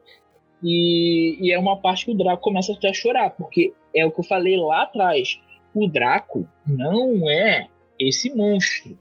[0.64, 4.12] E, e é uma parte que o Draco começa até a chorar, porque é o
[4.12, 5.40] que eu falei lá atrás.
[5.74, 7.68] O Draco não é
[7.99, 8.98] esse monstro.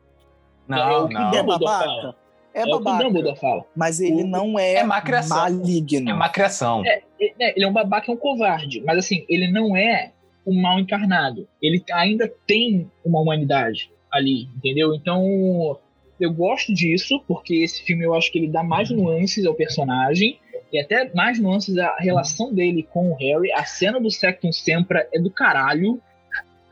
[0.66, 1.34] Não, é o que não.
[1.34, 2.08] É babaca.
[2.08, 2.23] É,
[2.54, 2.76] é babaca.
[2.76, 3.64] o que Dumbledore fala.
[3.74, 6.10] Mas ele o, não é, é maligno.
[6.10, 6.82] É má criação.
[6.86, 8.80] É, é, ele é um babaca, é um covarde.
[8.86, 10.12] Mas assim, ele não é
[10.44, 11.48] o mal encarnado.
[11.60, 14.94] Ele ainda tem uma humanidade ali, entendeu?
[14.94, 15.78] Então,
[16.20, 20.38] eu gosto disso, porque esse filme eu acho que ele dá mais nuances ao personagem,
[20.72, 23.52] e até mais nuances à relação dele com o Harry.
[23.52, 26.00] A cena do Sectum Sempra é do caralho,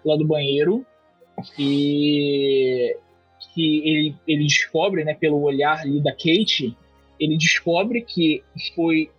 [0.05, 0.85] lá do banheiro,
[1.59, 2.97] e
[3.55, 6.77] que ele, ele descobre, né, pelo olhar ali da Kate,
[7.19, 8.43] ele descobre que
[8.75, 9.11] foi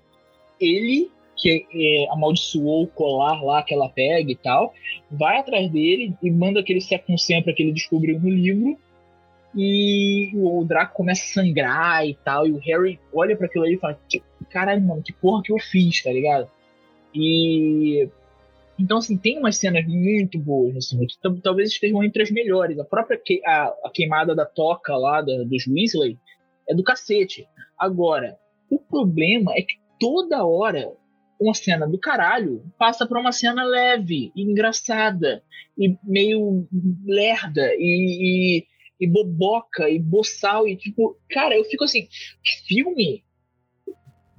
[0.60, 4.74] ele que é, amaldiçoou o colar lá que ela pega e tal,
[5.12, 8.78] vai atrás dele e manda aquele second sempre que ele descobriu no livro.
[9.56, 12.48] E o Draco começa a sangrar e tal.
[12.48, 14.00] E o Harry olha para aquilo ali e fala:
[14.50, 16.50] Caralho, mano, que porra que eu fiz, tá ligado?
[17.14, 18.10] E.
[18.78, 21.08] Então, assim, tem umas cenas muito boas nesse filme.
[21.42, 22.80] Talvez estejam entre as melhores.
[22.80, 26.18] A própria que, a, a queimada da toca lá da, dos Weasley
[26.68, 27.48] é do cacete.
[27.78, 28.38] Agora,
[28.70, 30.92] o problema é que toda hora
[31.40, 35.44] uma cena do caralho passa pra uma cena leve, e engraçada,
[35.78, 36.68] e meio
[37.06, 38.68] lerda, e, e,
[39.00, 42.08] e, boboca, e boçal, e tipo, cara, eu fico assim,
[42.68, 43.24] filme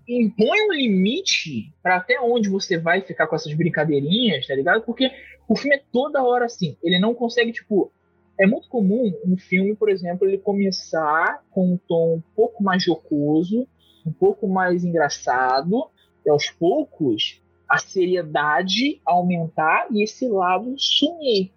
[0.09, 4.83] impõe um limite para até onde você vai ficar com essas brincadeirinhas, tá ligado?
[4.83, 5.11] Porque
[5.49, 7.91] o filme é toda hora assim, ele não consegue, tipo,
[8.39, 12.83] é muito comum um filme, por exemplo, ele começar com um tom um pouco mais
[12.83, 13.67] jocoso,
[14.05, 15.89] um pouco mais engraçado,
[16.25, 21.51] e aos poucos a seriedade aumentar e esse lado sumir.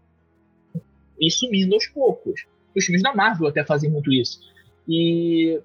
[1.19, 2.45] e sumindo aos poucos.
[2.76, 4.40] Os filmes da Marvel até fazem muito isso.
[4.88, 5.60] E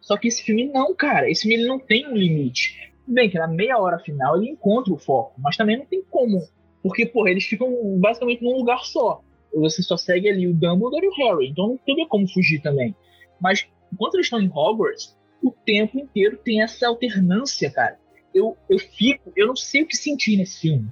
[0.00, 1.30] só que esse filme não, cara.
[1.30, 2.92] Esse filme ele não tem um limite.
[3.06, 6.40] Bem que na meia hora final ele encontra o foco, mas também não tem como.
[6.82, 7.68] Porque, porra, eles ficam
[7.98, 9.20] basicamente num lugar só.
[9.54, 12.94] Você só segue ali o Dumbledore e o Harry, então não teria como fugir também.
[13.40, 17.98] Mas enquanto eles estão em Hogwarts, o tempo inteiro tem essa alternância, cara.
[18.32, 20.88] Eu, eu fico, eu não sei o que sentir nesse filme.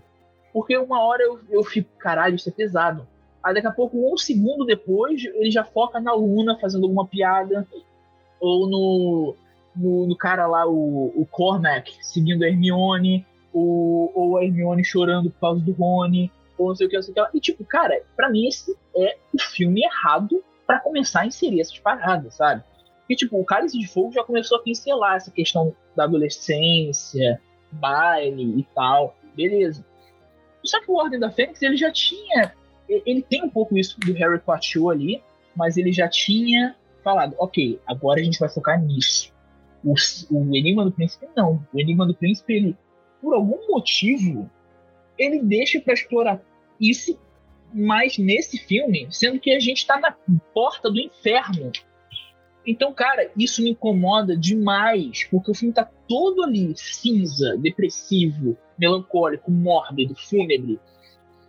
[0.52, 3.06] Porque uma hora eu, eu fico, caralho, isso é pesado.
[3.42, 7.66] Aí daqui a pouco, um segundo depois, ele já foca na Luna fazendo alguma piada.
[8.40, 9.36] Ou no,
[9.74, 13.26] no, no cara lá, o, o Cormac, seguindo a Hermione.
[13.52, 16.30] Ou, ou a Hermione chorando por causa do Rony.
[16.56, 17.36] Ou não sei o que, não sei o que.
[17.36, 21.78] E tipo, cara, pra mim esse é o filme errado para começar a inserir essas
[21.78, 22.62] paradas, sabe?
[23.08, 27.40] E tipo, o Cálice de Fogo já começou a pincelar essa questão da adolescência,
[27.72, 29.16] baile e tal.
[29.34, 29.84] Beleza.
[30.62, 32.52] Só que o Ordem da Fênix, ele já tinha.
[32.88, 35.22] Ele tem um pouco isso do Harry Potter ali,
[35.54, 36.76] mas ele já tinha
[37.08, 39.32] falado: ok, agora a gente vai focar nisso.
[39.84, 39.94] O,
[40.30, 41.64] o Enigma do Príncipe, não.
[41.72, 42.76] O Enigma do Príncipe, ele,
[43.22, 44.50] por algum motivo,
[45.16, 46.42] ele deixa para explorar
[46.80, 47.18] isso
[47.72, 50.14] mais nesse filme, sendo que a gente tá na
[50.54, 51.70] porta do inferno.
[52.66, 59.50] Então, cara, isso me incomoda demais, porque o filme tá todo ali cinza, depressivo, melancólico,
[59.50, 60.78] mórbido, fúnebre.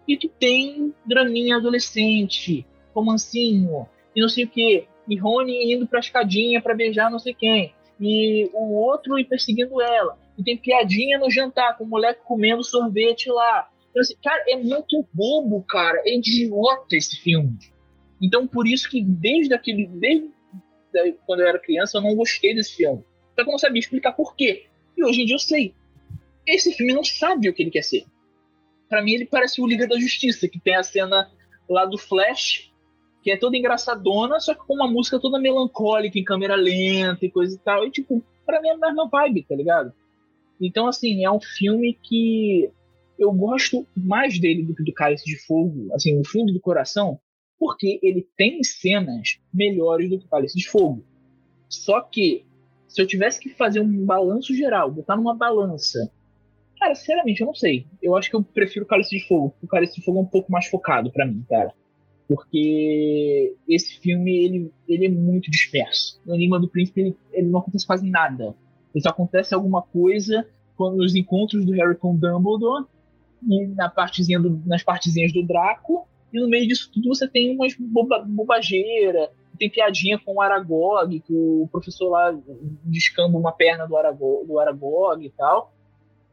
[0.07, 4.87] E tu tem draminha adolescente, romancinho, e não sei o que.
[5.09, 7.73] E Rony indo pra escadinha para beijar não sei quem.
[7.99, 10.17] E o outro ir perseguindo ela.
[10.37, 13.69] E tem piadinha no jantar, com o moleque comendo sorvete lá.
[13.89, 16.01] Então, assim, cara, é muito bobo, cara.
[16.05, 17.57] É idiota esse filme.
[18.21, 19.87] Então, por isso que desde aquele.
[19.87, 20.29] Desde
[21.25, 23.03] quando eu era criança, eu não gostei desse filme.
[23.35, 24.67] Só que eu não sabia explicar por quê.
[24.97, 25.73] E hoje em dia eu sei
[26.55, 28.05] esse filme não sabe o que ele quer ser.
[28.87, 31.29] Para mim, ele parece o Liga da Justiça, que tem a cena
[31.69, 32.68] lá do Flash,
[33.21, 37.31] que é toda engraçadona, só que com uma música toda melancólica, em câmera lenta e
[37.31, 37.85] coisa e tal.
[37.85, 39.93] E, tipo, pra mim é a mesma vibe, tá ligado?
[40.59, 42.69] Então, assim, é um filme que
[43.17, 47.19] eu gosto mais dele do que do Cálice de Fogo, assim, no fundo do coração,
[47.57, 51.03] porque ele tem cenas melhores do que o Cálice de Fogo.
[51.67, 52.45] Só que,
[52.87, 56.09] se eu tivesse que fazer um balanço geral, botar numa balança
[56.79, 57.85] Cara, sinceramente, eu não sei.
[58.01, 59.53] Eu acho que eu prefiro Cálice de Fogo.
[59.61, 61.73] O Cálice de Fogo é um pouco mais focado para mim, cara.
[62.29, 66.21] Porque esse filme, ele, ele é muito disperso.
[66.23, 68.55] No Enigma do Príncipe, ele, ele não acontece quase nada.
[68.93, 70.47] Ele só acontece alguma coisa
[70.77, 72.85] quando nos encontros do Harry com Dumbledore
[73.47, 76.07] e na partezinha do, nas partezinhas do Draco.
[76.31, 81.19] E no meio disso tudo você tem umas boba, bobageira, tem piadinha com o Aragog,
[81.21, 82.39] que o professor lá
[82.85, 85.73] descamba uma perna do Aragog, do Aragog e tal.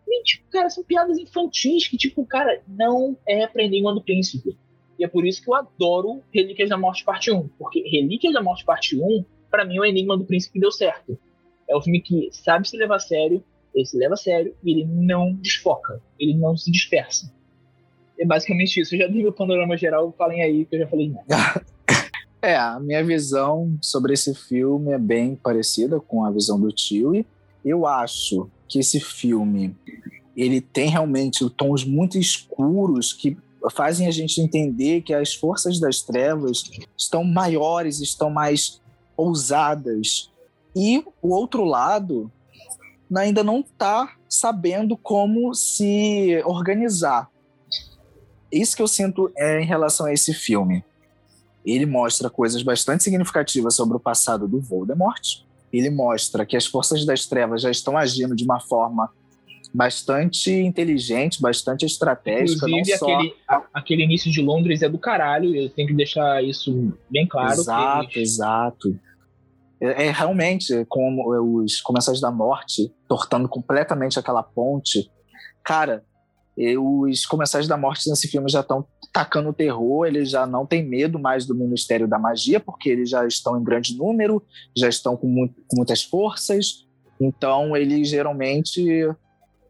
[0.07, 4.57] E, tipo, cara, são piadas infantis que, tipo, cara, não é pra Enigma do Príncipe.
[4.99, 7.49] E é por isso que eu adoro Relíquias da Morte Parte 1.
[7.59, 11.19] Porque Relíquias da Morte Parte 1, para mim, é o Enigma do Príncipe deu certo.
[11.69, 13.43] É um filme que sabe se levar a sério,
[13.75, 17.33] ele se leva a sério e ele não desfoca, ele não se dispersa.
[18.19, 18.95] É basicamente isso.
[18.95, 21.65] Eu já dei meu panorama geral, falem aí que eu já falei nada.
[22.41, 27.25] é, a minha visão sobre esse filme é bem parecida com a visão do Tio.
[27.65, 29.77] Eu acho que esse filme
[30.37, 33.37] ele tem realmente tons muito escuros que
[33.71, 36.65] fazem a gente entender que as forças das trevas
[36.97, 38.81] estão maiores, estão mais
[39.17, 40.31] ousadas.
[40.75, 42.31] E o outro lado
[43.15, 47.31] ainda não está sabendo como se organizar.
[48.51, 50.85] Isso que eu sinto é em relação a esse filme.
[51.65, 57.05] Ele mostra coisas bastante significativas sobre o passado do Voldemort, ele mostra que as forças
[57.05, 59.11] das trevas já estão agindo de uma forma
[59.73, 62.69] bastante inteligente, bastante estratégica.
[62.69, 63.07] Inclusive, só...
[63.07, 63.35] aquele,
[63.75, 67.53] aquele início de Londres é do caralho, eu tenho que deixar isso bem claro.
[67.53, 68.33] Exato, eles...
[68.33, 68.99] exato.
[69.81, 75.11] É, é, realmente como os Comensais da Morte tortando completamente aquela ponte.
[75.63, 76.03] Cara,
[76.79, 81.19] os Comensais da Morte nesse filme já estão tacando terror, eles já não têm medo
[81.19, 84.43] mais do Ministério da Magia, porque eles já estão em grande número,
[84.77, 86.87] já estão com, muito, com muitas forças,
[87.21, 89.09] então eles geralmente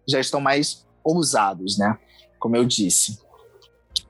[0.06, 1.98] já estão mais ousados, né?
[2.38, 3.18] Como eu disse.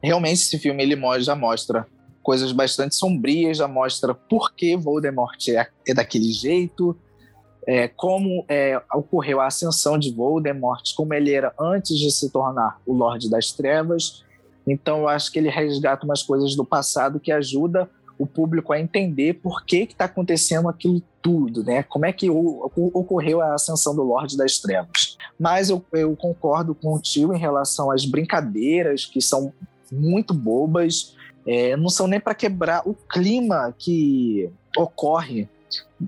[0.02, 1.86] Realmente esse filme ele já mostra
[2.22, 6.96] coisas bastante sombrias, já mostra por que Voldemort é, é daquele jeito,
[7.66, 12.80] é, como é, ocorreu a ascensão de Voldemort, como ele era antes de se tornar
[12.86, 14.24] o Lorde das Trevas.
[14.66, 17.88] Então eu acho que ele resgata umas coisas do passado que ajuda
[18.18, 21.82] o público a entender por que está acontecendo aquilo tudo, né?
[21.82, 25.16] Como é que o, o, ocorreu a ascensão do Lorde das Trevas.
[25.38, 29.52] Mas eu, eu concordo com o tio em relação às brincadeiras que são
[29.90, 31.14] muito bobas,
[31.46, 35.48] é, não são nem para quebrar o clima que ocorre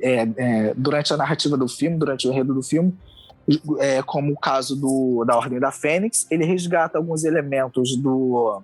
[0.01, 2.95] é, é, durante a narrativa do filme, durante o enredo do filme,
[3.79, 8.63] é, como o caso do, da Ordem da Fênix, ele resgata alguns elementos do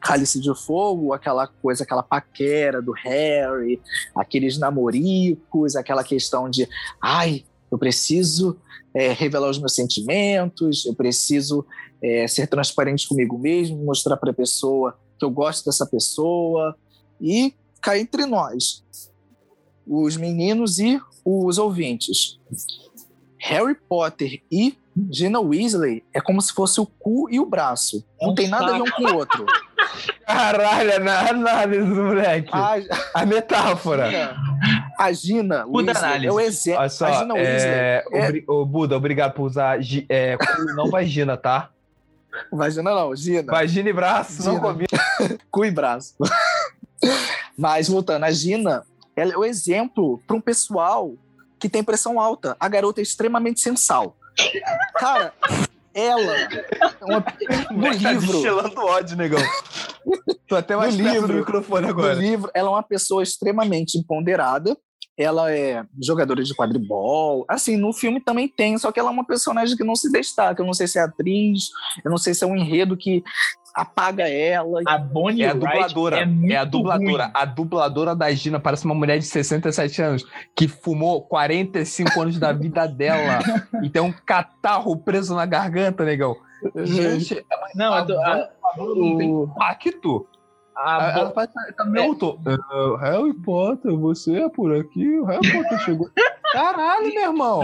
[0.00, 3.80] Cálice de Fogo, aquela coisa, aquela paquera do Harry,
[4.14, 6.68] aqueles namoricos, aquela questão de
[7.02, 8.56] ai, eu preciso
[8.94, 11.64] é, revelar os meus sentimentos, eu preciso
[12.02, 16.76] é, ser transparente comigo mesmo, mostrar para a pessoa que eu gosto dessa pessoa
[17.20, 18.84] e cá entre nós,
[19.86, 22.38] os meninos e os ouvintes.
[23.38, 24.76] Harry Potter e
[25.10, 28.04] Gina Weasley é como se fosse o cu e o braço.
[28.20, 29.46] Não É um tem nada a ver um com o outro.
[30.26, 32.48] Caralho, é na análise, moleque.
[32.52, 32.74] A,
[33.14, 34.36] A metáfora.
[34.98, 36.26] A Gina Weasley análise.
[36.26, 36.80] é o exemplo.
[36.80, 39.78] Olha só, A Gina Weasley é, é- obri- ô, Buda, obrigado por usar
[40.08, 40.36] é,
[40.76, 41.70] não vagina, tá?
[42.52, 43.50] Vagina não, Gina.
[43.50, 44.60] Vagina e braço não Gina.
[44.66, 44.88] combina.
[45.50, 46.14] cu e braço.
[47.56, 48.84] Mas voltando, a Gina,
[49.16, 51.14] ela é o exemplo para um pessoal
[51.58, 52.56] que tem pressão alta.
[52.60, 54.16] A garota é extremamente sensal.
[54.94, 55.32] Cara,
[55.98, 57.24] ela é uma,
[57.72, 59.40] no Tá livro, destilando ódio, negão.
[60.46, 62.14] Tô até mais No livro, do microfone no agora.
[62.14, 64.76] livro, ela é uma pessoa extremamente empoderada.
[65.18, 67.44] Ela é jogadora de quadribol.
[67.48, 70.62] Assim, no filme também tem, só que ela é uma personagem que não se destaca.
[70.62, 71.64] Eu não sei se é atriz,
[72.04, 73.24] eu não sei se é um enredo que
[73.80, 74.80] apaga ela.
[74.86, 76.16] A Bonnie É a Wright dubladora.
[76.18, 77.24] é, É, a dubladora.
[77.24, 77.32] ruim.
[77.34, 80.24] A dubladora da Gina parece uma mulher de 67 anos
[80.56, 83.38] que fumou 45 anos da vida dela
[83.82, 86.36] e tem um catarro preso na garganta, negão.
[86.76, 87.44] Gente,
[87.74, 90.26] Não, a a, não tem o- impacto.
[90.76, 92.38] a Ela faz tá meio tô.
[92.44, 95.18] "Ah, Harry Potter, você é por aqui?
[95.20, 96.08] O Harry Potter chegou.
[96.52, 97.62] Caralho, meu irmão.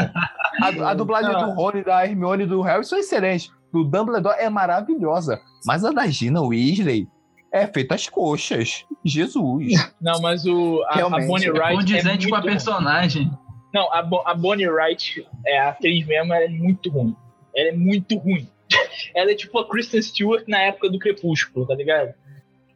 [0.63, 1.47] A, a dublagem Não.
[1.49, 3.51] do Rony, da Hermione e do Harry são excelentes.
[3.75, 5.41] Do Dumbledore é maravilhosa.
[5.67, 7.09] Mas a da Gina Weasley
[7.53, 8.85] é feita às coxas.
[9.05, 9.73] Jesus.
[10.01, 11.73] não, mas o, a, a Bonnie é Wright.
[11.73, 12.53] é Condizente com a muito ruim.
[12.53, 13.31] personagem.
[13.73, 17.17] Não, a, Bo- a Bonnie Wright, é, a atriz mesmo, ela é muito ruim.
[17.57, 18.49] Ela é muito ruim.
[19.15, 22.15] ela é tipo a Kristen Stewart na época do Crepúsculo, tá ligado?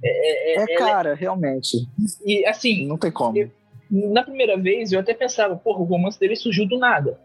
[0.03, 1.89] É, é- É, ela- cara, realmente.
[2.27, 3.37] e assim, Não tem como.
[3.89, 7.21] na primeira vez eu até pensava, porra, o romance dele surgiu do nada.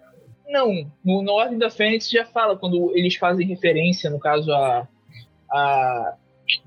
[0.47, 0.71] Não,
[1.03, 4.87] no, no Ordem da Fênix já fala, quando eles fazem referência, no caso, a,
[5.51, 6.13] a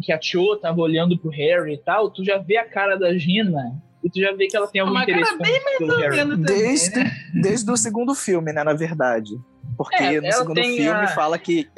[0.03, 3.17] que a Cho tava olhando pro Harry e tal, tu já vê a cara da
[3.17, 6.01] Gina e tu já vê que ela tem algum Uma cara interesse bem com- pelo
[6.01, 6.17] Harry.
[6.17, 7.11] Também, Desde, né?
[7.43, 9.31] desde o segundo filme, né, na verdade.
[9.77, 11.69] Porque É, no segundo filme a- fala que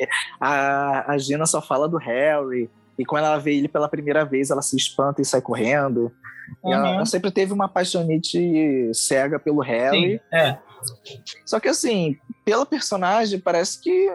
[0.41, 2.71] a, a Gina só fala do Harry.
[2.99, 6.13] E quando ela vê ele pela primeira vez, ela se espanta e sai correndo.
[6.65, 6.95] E ela, Uhum.
[6.97, 10.13] ela sempre teve uma paixonite cega pelo Harry.
[10.13, 10.59] Sim, é.
[11.47, 14.09] Só que assim, pela personagem, parece que.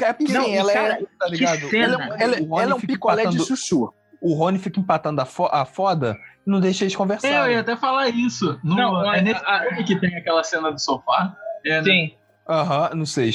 [0.00, 1.68] É porque, Não, ela cara, é, tá ligado?
[1.70, 1.94] cena.
[1.94, 3.92] Ela, é- ela, ela é um fica picolé de empatando- chuchu.
[4.20, 6.16] O Rony fica empatando a, fo- a foda
[6.46, 7.36] e não deixa eles conversarem.
[7.36, 8.58] É, eu ia até falar isso.
[8.64, 11.36] No, Não, é nesse a- filme que tem aquela cena do sofá.
[11.64, 12.10] É, né?
[12.48, 13.32] Aham, não sei.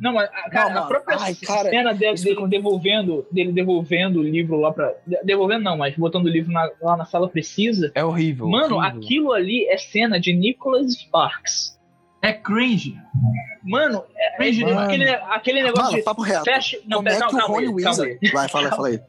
[0.00, 1.16] Não, mas a, cara, Não, a própria.
[1.20, 4.92] Ai, cara, cena dele, dele ficou- devolvendo, dele devolvendo o livro lá pra.
[5.06, 7.92] de- Devolvendo não, mas botando o livro na- lá na sala precisa.
[7.94, 8.48] É horrível.
[8.48, 8.98] Mano, horrível.
[8.98, 11.78] aquilo ali é cena de Nicholas Sparks.
[12.20, 12.96] É cringe.
[13.62, 14.80] Mano, é, Cringe é mano.
[14.80, 16.02] aquele, aquele negócio Mano, de.
[16.02, 16.44] papo reto.
[16.44, 16.78] Fecha.
[16.86, 18.18] Não, Como é pera, que calma, o calma, Rony aí, Weasley.
[18.22, 18.30] aí.
[18.30, 19.00] Vai, fala, fala aí.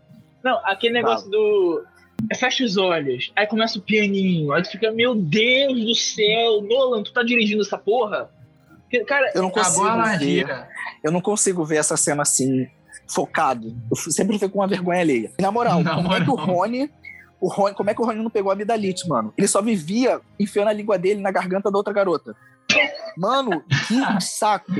[0.44, 1.84] Não, aquele negócio do.
[2.38, 7.02] Fecha os olhos, aí começa o pianinho, aí tu fica, meu Deus do céu, Nolan,
[7.02, 8.30] tu tá dirigindo essa porra?
[9.07, 10.68] Cara, Eu não consigo a ver.
[11.03, 12.68] Eu não consigo ver essa cena assim,
[13.07, 13.76] focado.
[13.90, 15.32] Eu sempre fico com uma vergonha alheia.
[15.40, 16.45] Na moral, Na como é que o moral.
[16.56, 16.91] Rony.
[17.41, 19.34] O Rony, como é que o Rony não pegou a amidalite, mano?
[19.38, 22.36] Ele só vivia enfiando a língua dele na garganta da outra garota.
[23.18, 24.72] Mano, que saco.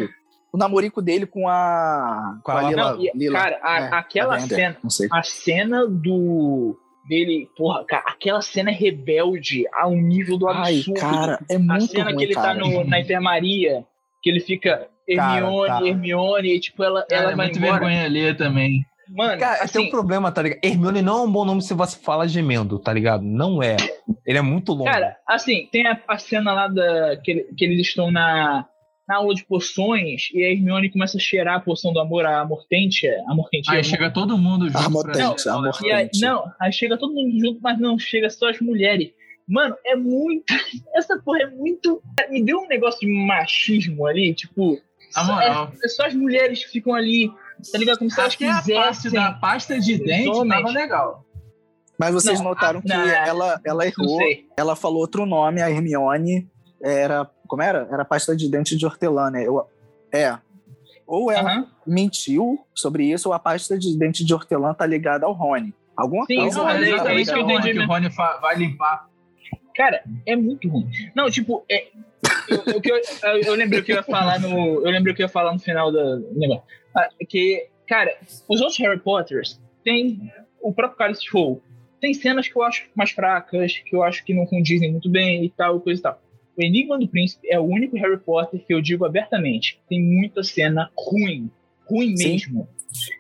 [0.52, 2.40] O namorico dele com a.
[2.44, 2.94] Com a Lila.
[2.94, 3.40] não, e, Lila.
[3.40, 5.08] cara, a- É, aquela Lavender, cena, Não sei.
[5.12, 6.78] a cena do
[7.08, 11.00] dele, porra, cara, aquela cena é rebelde ao nível do Ai, absurdo.
[11.00, 12.48] cara, é a muito cena ruim, que ele cara.
[12.48, 13.86] tá no- na enfermaria,
[14.22, 15.88] que ele fica Hermione, Cara, tá.
[15.88, 17.74] Hermione, e tipo, ela, Ela ela é vai muito embora.
[17.74, 18.86] vergonha ali também.
[19.12, 20.60] Mano, Cara, tem um assim, problema, tá ligado?
[20.64, 23.24] Hermione não é um bom nome se você fala gemendo, tá ligado?
[23.24, 23.76] Não é.
[24.24, 24.84] Ele é muito longo.
[24.86, 28.68] cara, assim, tem a, a cena lá da, que, que eles estão na,
[29.08, 32.46] na aula de poções e a Hermione começa a cheirar a poção do amor, a
[32.46, 33.74] Mortentia, a Mortentia.
[33.74, 35.02] Aí chega todo mundo junto.
[35.02, 35.18] Pra-
[35.84, 36.22] E aí, Mortente.
[36.22, 39.10] não, aí chega todo mundo junto, mas não, chega só as mulheres.
[39.50, 40.54] Mano, é muito.
[40.96, 42.02] Essa porra é muito.
[42.30, 44.78] Me deu um negócio de machismo ali, tipo.
[45.16, 45.72] Na só- moral.
[45.82, 47.32] É, é só as mulheres que ficam ali,
[47.72, 47.98] tá ligado?
[47.98, 48.64] Como se elas Até a parte
[49.02, 49.12] quisessem.
[49.12, 50.62] da pasta de dente homens.
[50.62, 51.26] tava legal.
[51.98, 54.20] Mas vocês Não, notaram ah, que não, ela, ela Não errou.
[54.56, 56.48] Ela falou outro nome, a Hermione.
[56.82, 57.30] Era.
[57.48, 57.88] Como era?
[57.92, 59.46] Era pasta de dente de hortelã, né?
[59.46, 59.66] Eu,
[60.14, 60.38] é.
[61.08, 61.68] Ou ela Aham.
[61.88, 65.74] mentiu sobre isso, ou a pasta de dente de hortelã tá ligada ao Rony.
[65.98, 68.10] Alguma Sim, coisa não, Não, é é exatamente isso que eu entendi que o Rony
[68.42, 69.10] vai limpar.
[69.80, 70.90] Cara, é muito ruim.
[71.16, 71.88] Não, tipo, é,
[72.50, 74.86] eu, eu, eu, eu lembrei o que eu ia falar no.
[74.86, 76.64] Eu lembrei o que eu ia falar no final da negócio.
[76.94, 78.14] Ah, que, cara,
[78.50, 81.64] os outros Harry Potters tem o próprio Cálice de Fogo.
[82.02, 85.46] Tem cenas que eu acho mais fracas, que eu acho que não condizem muito bem
[85.46, 86.22] e tal, coisa e tal.
[86.58, 89.80] O Enigma do Príncipe é o único Harry Potter que eu digo abertamente.
[89.88, 91.50] Tem muita cena ruim.
[91.90, 92.32] Ruim Sim.
[92.34, 92.68] mesmo.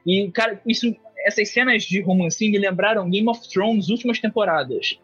[0.05, 0.93] E, cara, isso,
[1.25, 4.99] essas cenas de romancinho me lembraram Game of Thrones últimas temporadas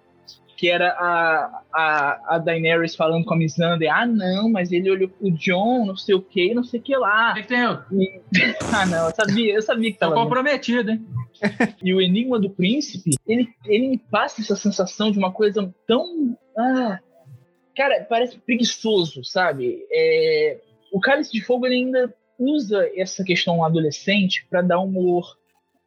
[0.55, 5.09] que era a, a, a Daenerys falando com a Missandei, ah não, mas ele olhou
[5.19, 7.31] o John, não sei o que, não sei o que lá.
[7.31, 7.59] O que que tem?
[7.61, 7.79] Eu
[8.73, 10.23] Ah não, eu sabia, eu sabia que tô tava vendo.
[10.23, 11.05] comprometido, hein?
[11.83, 16.37] E o Enigma do Príncipe, ele, ele me passa essa sensação de uma coisa tão...
[16.57, 16.99] Ah,
[17.75, 19.85] cara, parece preguiçoso, sabe?
[19.91, 20.59] É,
[20.91, 25.37] o Cálice de Fogo ele ainda usa essa questão adolescente pra dar humor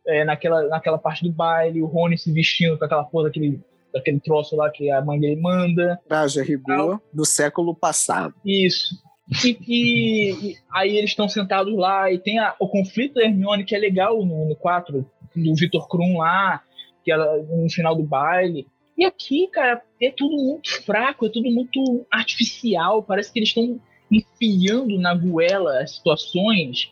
[0.07, 3.61] é, naquela, naquela parte do baile, o Rony se vestindo com aquela porra daquele,
[3.93, 5.99] daquele troço lá que a mãe dele manda.
[6.09, 8.35] Traje a rigor do século passado.
[8.45, 8.97] Isso.
[9.45, 13.65] E, e- e aí eles estão sentados lá e tem a- o conflito da Hermione
[13.65, 15.05] que é legal no, no 4,
[15.37, 16.63] do Victor Krum lá,
[17.05, 18.67] que ela no final do baile.
[18.97, 23.03] E aqui, cara, é tudo muito fraco, é tudo muito artificial.
[23.03, 23.79] Parece que eles estão
[24.11, 26.91] enfiando na goela as situações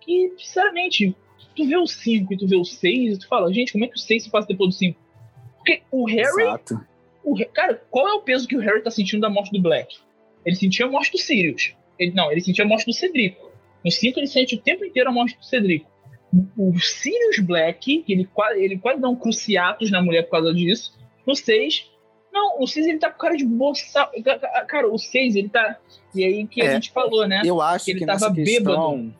[0.00, 1.16] que, sinceramente,
[1.56, 3.88] tu vê o 5 e tu vê o 6 e tu fala, gente, como é
[3.88, 4.98] que o 6 se passa depois do 5?
[5.68, 6.80] Porque o Harry Exato.
[7.22, 9.60] o Ra- cara, qual é o peso que o Harry tá sentindo da morte do
[9.60, 9.96] Black?
[10.44, 11.74] Ele sentia a morte do Sirius.
[11.98, 13.50] Ele, não, ele sentia a morte do Cedrico.
[13.84, 15.90] No 5 ele sente o tempo inteiro a morte do Cedrico.
[16.56, 20.54] O Sirius Black, que ele quase, ele quase dá um cruciatus na mulher por causa
[20.54, 20.96] disso.
[21.26, 21.90] No 6,
[22.32, 24.08] não, o 6 ele tá com cara de boça.
[24.68, 25.76] Cara, o 6 ele tá.
[26.14, 27.42] E aí que a É, gente falou, né?
[27.44, 29.12] Eu acho Ele que tava questão...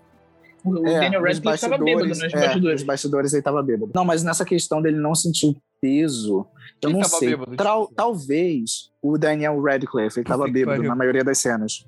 [0.65, 2.81] O, o É, Daniel Radcliffe tava bêbado nos é, bastidores.
[2.81, 3.93] nos bastidores ele tava bêbado.
[3.95, 6.47] Não, mas nessa questão dele não sentir peso,
[6.83, 7.29] eu Quem não tava sei.
[7.31, 7.57] bêbado?
[7.57, 10.89] Trau- talvez o Daniel Radcliffe, ele tava que bêbado pariu.
[10.91, 11.85] na maioria das cenas.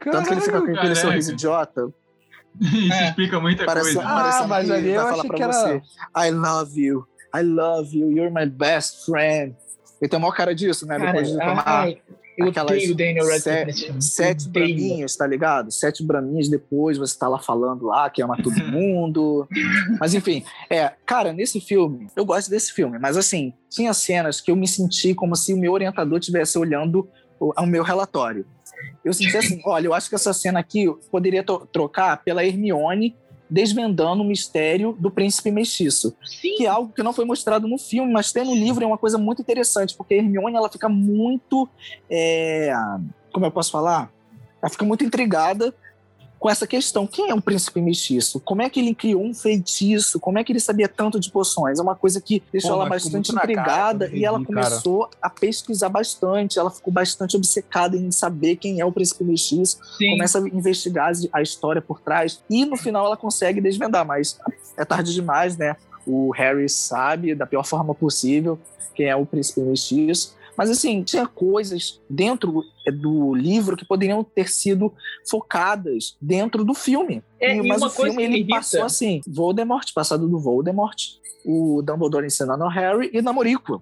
[0.00, 0.94] Tanto que ele fica com aquele Caraca.
[1.00, 1.88] sorriso idiota,
[2.60, 3.08] Isso É.
[3.08, 4.02] explica muita parece, coisa.
[4.08, 5.82] Ah, parecendo mas ali eu achei que era- você,
[6.16, 7.06] I love you,
[7.36, 9.54] I love you, you're my best friend.
[10.00, 10.96] Ele tem a maior cara disso, né?
[10.98, 12.02] Cara, Depois de tomar ai,
[12.38, 14.02] eu aquelas odeio o Daniel Radcliffe se- nesse filme.
[14.02, 14.66] sete Odeio.
[14.66, 15.70] braminhas, tá ligado?
[15.70, 19.46] Sete braminhas depois você tá lá falando lá que ama todo mundo.
[20.00, 24.50] mas enfim, é, cara, nesse filme, eu gosto desse filme, mas assim, tinha cenas que
[24.50, 27.08] eu me senti como se o meu orientador estivesse olhando
[27.40, 28.46] o, o meu relatório.
[29.04, 33.16] Eu senti assim, olha, eu acho que essa cena aqui eu poderia trocar pela Hermione
[33.50, 36.14] desvendando o mistério do príncipe mestiço.
[36.24, 38.86] Sim, que é algo que não foi mostrado no filme, mas tem no livro é
[38.86, 41.68] uma coisa muito interessante, porque a Hermione ela fica muito,
[42.10, 42.72] é,
[43.32, 44.12] como eu posso falar,
[44.60, 45.74] ela fica muito intrigada
[46.38, 47.06] com essa questão.
[47.06, 48.40] Quem é um príncipe mestiço?
[48.40, 50.20] Como é que ele criou um feitiço?
[50.20, 51.78] Como é que ele sabia tanto de poções?
[51.78, 55.28] É uma coisa que deixou Pô, ela bastante cara intrigada eu e ela começou a
[55.28, 56.58] pesquisar bastante.
[56.58, 60.10] Ela ficou bastante obcecada em saber quem é o príncipe mestiço sim.
[60.10, 64.38] começa a investigar a história por trás e no final ela consegue desvendar, mas
[64.76, 65.76] é tarde demais, né?
[66.06, 68.58] O Harry sabe da pior forma possível
[68.94, 70.36] quem é o príncipe mestiço.
[70.58, 74.92] Mas assim, tinha coisas dentro é, do livro que poderiam ter sido
[75.30, 77.22] focadas dentro do filme.
[77.40, 80.96] É, E- mas o filme ele irrita- passou assim: Voldemort, passado do Voldemort,
[81.46, 83.80] o Dumbledore ensinando ao Harry e Namorico.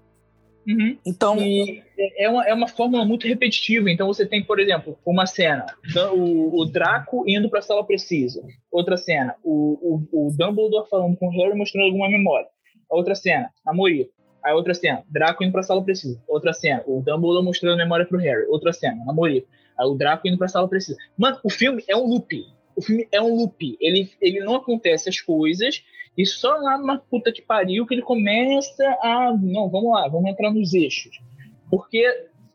[0.68, 0.98] Uhum.
[1.06, 1.80] Então, E
[2.18, 3.88] é uma, é uma fórmula muito repetitiva.
[3.90, 5.64] Então você tem, por exemplo, uma cena,
[6.12, 8.42] o, o Draco indo para a sala precisa.
[8.70, 12.48] Outra cena, o, o, o Dumbledore falando com o Harry mostrando alguma memória.
[12.90, 14.10] Outra cena, Namorico.
[14.46, 16.22] Aí outra cena, Draco indo pra sala precisa.
[16.28, 18.46] Outra cena, o Dumbledore mostrando a memória pro Harry.
[18.48, 19.48] Outra cena, Namorico.
[19.78, 20.96] Aí o Draco indo pra sala precisa.
[21.18, 22.44] Mano, o filme é um loop.
[22.76, 23.76] O filme é um loop.
[23.80, 25.82] Ele, ele não acontece as coisas
[26.16, 29.36] e só lá numa puta que pariu que ele começa a.
[29.36, 31.18] Não, vamos lá, vamos entrar nos eixos.
[31.70, 32.04] Porque,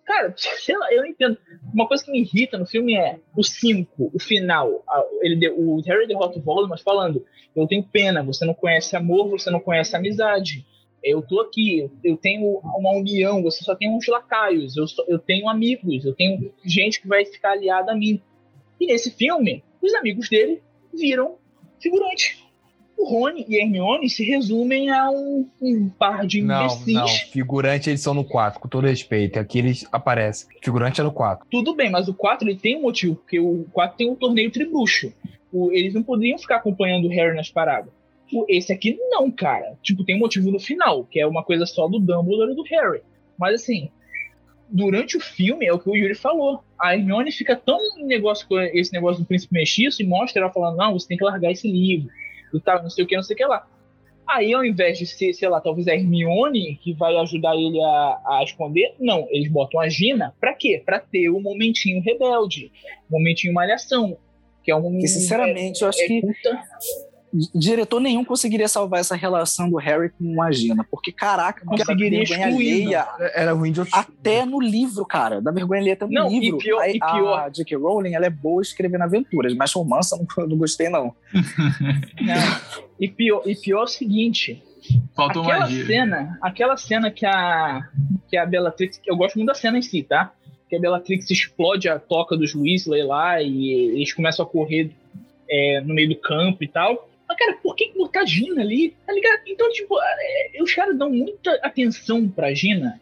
[0.05, 1.37] cara, sei lá, eu entendo.
[1.73, 4.83] Uma coisa que me irrita no filme é o 5, o final.
[4.87, 9.29] a- Ele, o Harry derrota o Voldemort falando: Eu tenho pena, você não conhece amor,
[9.29, 10.65] você não conhece amizade.
[11.03, 15.17] Eu tô aqui, eu tenho uma união, você só tem uns lacaios, eu, só- eu
[15.17, 18.21] tenho amigos, eu tenho gente que vai ficar aliada a mim.
[18.79, 20.61] E nesse filme, os amigos dele
[20.93, 21.35] viram
[21.79, 22.39] figurantes.
[22.97, 26.93] O Rony e a Hermione se resumem a um, um par de Não, imbecis.
[26.93, 27.07] não.
[27.07, 29.39] Figurante eles são no 4, com todo respeito.
[29.39, 30.47] Aqui eles aparecem.
[30.61, 31.47] Figurante é no 4.
[31.49, 34.51] Tudo bem, mas o 4 ele tem um motivo, porque o 4 tem um torneio
[34.51, 35.11] tribruxo.
[35.51, 37.91] O- eles não poderiam ficar acompanhando o Harry nas paradas.
[38.33, 39.77] O- esse aqui não, cara.
[39.81, 42.63] Tipo, tem um motivo no final, que é uma coisa só do Dumbledore e do
[42.63, 43.01] Harry.
[43.37, 43.89] Mas assim,
[44.69, 46.63] durante o filme, é o que o Yuri falou.
[46.79, 50.77] A Hermione fica tão negócio com esse negócio do príncipe mexiço e mostra ela falando:
[50.77, 52.09] não, você tem que largar esse livro,
[52.53, 53.67] e tal, não sei o que, não sei o que lá.
[54.27, 58.21] Aí, ao invés de ser, sei lá, talvez a Hermione que vai ajudar ele a,
[58.25, 60.81] a esconder, não, eles botam a Gina pra quê?
[60.85, 62.71] Pra ter o momentinho rebelde,
[63.09, 64.17] o momentinho malhação.
[64.63, 64.99] Que é um.
[64.99, 66.21] Que, sinceramente, é, eu acho é, que.
[66.21, 66.63] Puta
[67.55, 72.47] diretor nenhum conseguiria salvar essa relação do Harry com a Gina, porque caraca, conseguiria vergonha
[72.47, 73.07] alheia.
[73.33, 76.57] Era ruim de Até no livro, cara, da vergonha alheia até no não, livro.
[76.59, 77.39] E pior, a, e pior.
[77.39, 77.77] a J.K.
[77.77, 81.15] Rowling, ela é boa escrevendo aventuras, mas romance eu não, não gostei não.
[81.33, 82.81] não.
[82.99, 84.61] E pior, e pior é o seguinte,
[85.15, 85.85] Faltou aquela magia.
[85.85, 87.87] cena, aquela cena que a
[88.29, 90.33] que a Bellatrix, eu gosto muito da cena em si, tá?
[90.69, 94.91] Que a Bellatrix explode a toca dos Weasley lá e eles começam a correr
[95.49, 97.09] é, no meio do campo e tal.
[97.31, 98.93] Mas, cara, por que botar a Gina ali?
[99.05, 99.41] Tá ligado?
[99.47, 102.99] Então, tipo, é, os caras dão muita atenção pra Gina,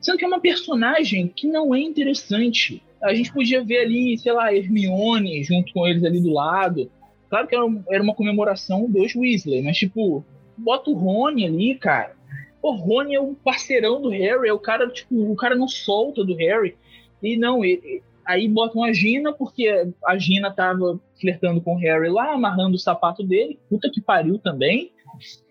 [0.00, 2.80] sendo que é uma personagem que não é interessante.
[3.02, 6.90] A gente podia ver ali, sei lá, Hermione junto com eles ali do lado.
[7.28, 10.24] Claro que era uma comemoração dos Weasley, mas, tipo,
[10.56, 12.14] bota o Rony ali, cara.
[12.62, 16.24] O Rony é um parceirão do Harry, é o cara, tipo, o cara não solta
[16.24, 16.76] do Harry.
[17.20, 22.08] E não, ele, Aí botam a Gina, porque a Gina tava flertando com o Harry
[22.08, 23.58] lá, amarrando o sapato dele.
[23.68, 24.92] Puta que pariu também.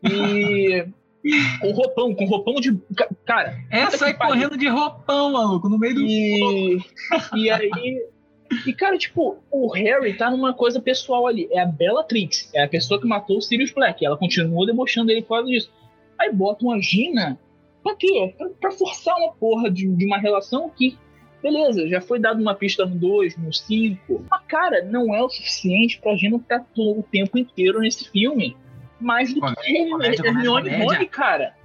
[0.04, 0.86] E.
[1.62, 2.78] com roupão, com roupão de.
[3.26, 3.58] Cara.
[3.70, 6.02] Essa sai correndo de roupão, maluco, no meio do.
[6.02, 6.80] E,
[7.36, 8.08] e aí.
[8.68, 11.48] E, cara, tipo, o Harry tá numa coisa pessoal ali.
[11.52, 12.50] É a Bellatrix.
[12.54, 14.06] É a pessoa que matou o Sirius Black.
[14.06, 15.72] Ela continua debochando ele por causa disso.
[16.20, 17.40] Aí botam a Gina.
[17.82, 18.34] Pra quê?
[18.38, 20.98] Pra, pra forçar uma porra de, de uma relação que
[21.42, 24.26] Beleza, já foi dado uma pista no 2, no 5.
[24.30, 28.56] Mas, cara, não é o suficiente pra gente estar todo o tempo inteiro nesse filme.
[29.00, 31.56] Mais do que Hermione e Rony, cara.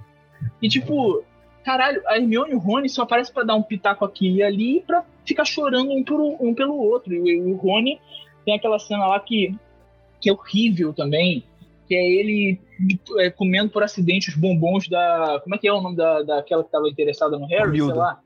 [0.59, 1.23] E tipo,
[1.63, 4.81] caralho, a Hermione e o Rony só aparece para dar um pitaco aqui e ali
[4.81, 7.13] pra ficar chorando um, por, um pelo outro.
[7.13, 7.99] E o, o Rony
[8.43, 9.55] tem aquela cena lá que,
[10.19, 11.43] que é horrível também,
[11.87, 12.59] que é ele
[13.17, 15.39] é, comendo por acidente os bombons da.
[15.43, 17.77] Como é que é o nome da, daquela que tava interessada no Harry?
[17.77, 18.19] Sei lá.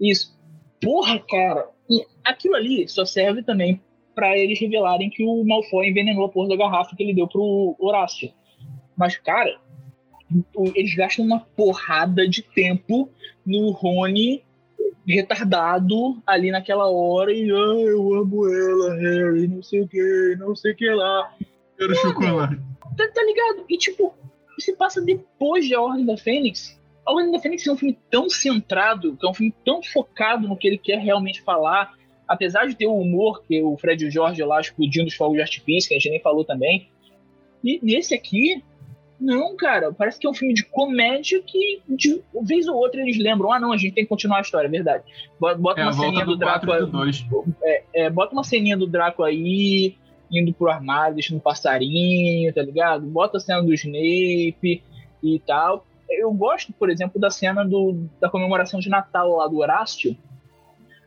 [0.00, 0.37] Isso.
[0.80, 1.68] Porra, cara.
[1.90, 3.80] E aquilo ali só serve também
[4.14, 7.76] para eles revelarem que o Malfoy envenenou a porra da garrafa que ele deu pro
[7.78, 8.32] Horácio.
[8.96, 9.58] Mas, cara,
[10.74, 13.08] eles gastam uma porrada de tempo
[13.46, 14.44] no Rony
[15.06, 20.54] retardado ali naquela hora e ah, eu amo ela, Harry, não sei o que, não
[20.54, 21.32] sei o que lá.
[21.78, 22.56] Quero chocolate.
[22.96, 23.64] Tá, tá ligado?
[23.68, 24.14] E tipo,
[24.58, 26.77] se passa depois de A Ordem da Fênix.
[27.08, 30.46] A Ordem da Fênix é um filme tão centrado, que é um filme tão focado
[30.46, 31.94] no que ele quer realmente falar,
[32.28, 35.36] apesar de ter o humor que o Fred e o Jorge lá explodindo os fogos
[35.36, 36.90] de artifício, que a gente nem falou também.
[37.64, 38.62] E nesse aqui,
[39.18, 43.16] não, cara, parece que é um filme de comédia que de vez ou outra eles
[43.16, 45.04] lembram, ah não, a gente tem que continuar a história, é verdade.
[45.40, 46.90] Bota é, uma ceninha do, do Draco aí.
[47.62, 49.96] É, é, bota uma ceninha do Draco aí,
[50.30, 53.06] indo pro armário, deixando um passarinho, tá ligado?
[53.06, 54.82] Bota a cena do Snape
[55.22, 59.58] e tal eu gosto, por exemplo, da cena do, da comemoração de Natal lá do
[59.58, 60.16] Horácio,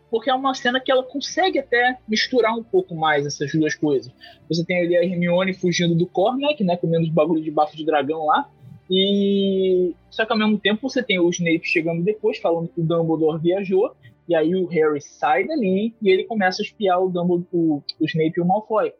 [0.09, 4.11] porque é uma cena que ela consegue até misturar um pouco mais essas duas coisas.
[4.49, 7.85] Você tem ali a Hermione fugindo do Cormac, né, comendo os bagulho de bafo de
[7.85, 8.49] dragão lá,
[8.89, 12.83] e só que ao mesmo tempo você tem o Snape chegando depois, falando que o
[12.83, 13.95] Dumbledore viajou,
[14.27, 17.47] e aí o Harry sai dali e ele começa a espiar o Dumbledore,
[17.99, 18.93] o Snape e o Malfoy.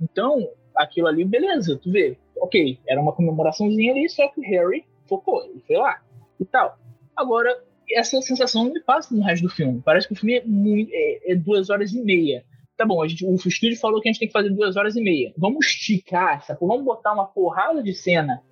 [0.00, 4.84] Então, aquilo ali, beleza, tu vê, ok, era uma comemoraçãozinha ali, só que o Harry
[5.08, 6.00] focou, ele foi lá
[6.38, 6.78] e tal.
[7.14, 7.56] Agora,
[7.90, 9.80] essa sensação não me passa no resto do filme.
[9.84, 12.44] Parece que o filme é, muito, é, é duas horas e meia.
[12.76, 14.96] Tá bom, a gente, o estúdio falou que a gente tem que fazer duas horas
[14.96, 15.32] e meia.
[15.36, 18.42] Vamos esticar, essa, vamos botar uma porrada de cena.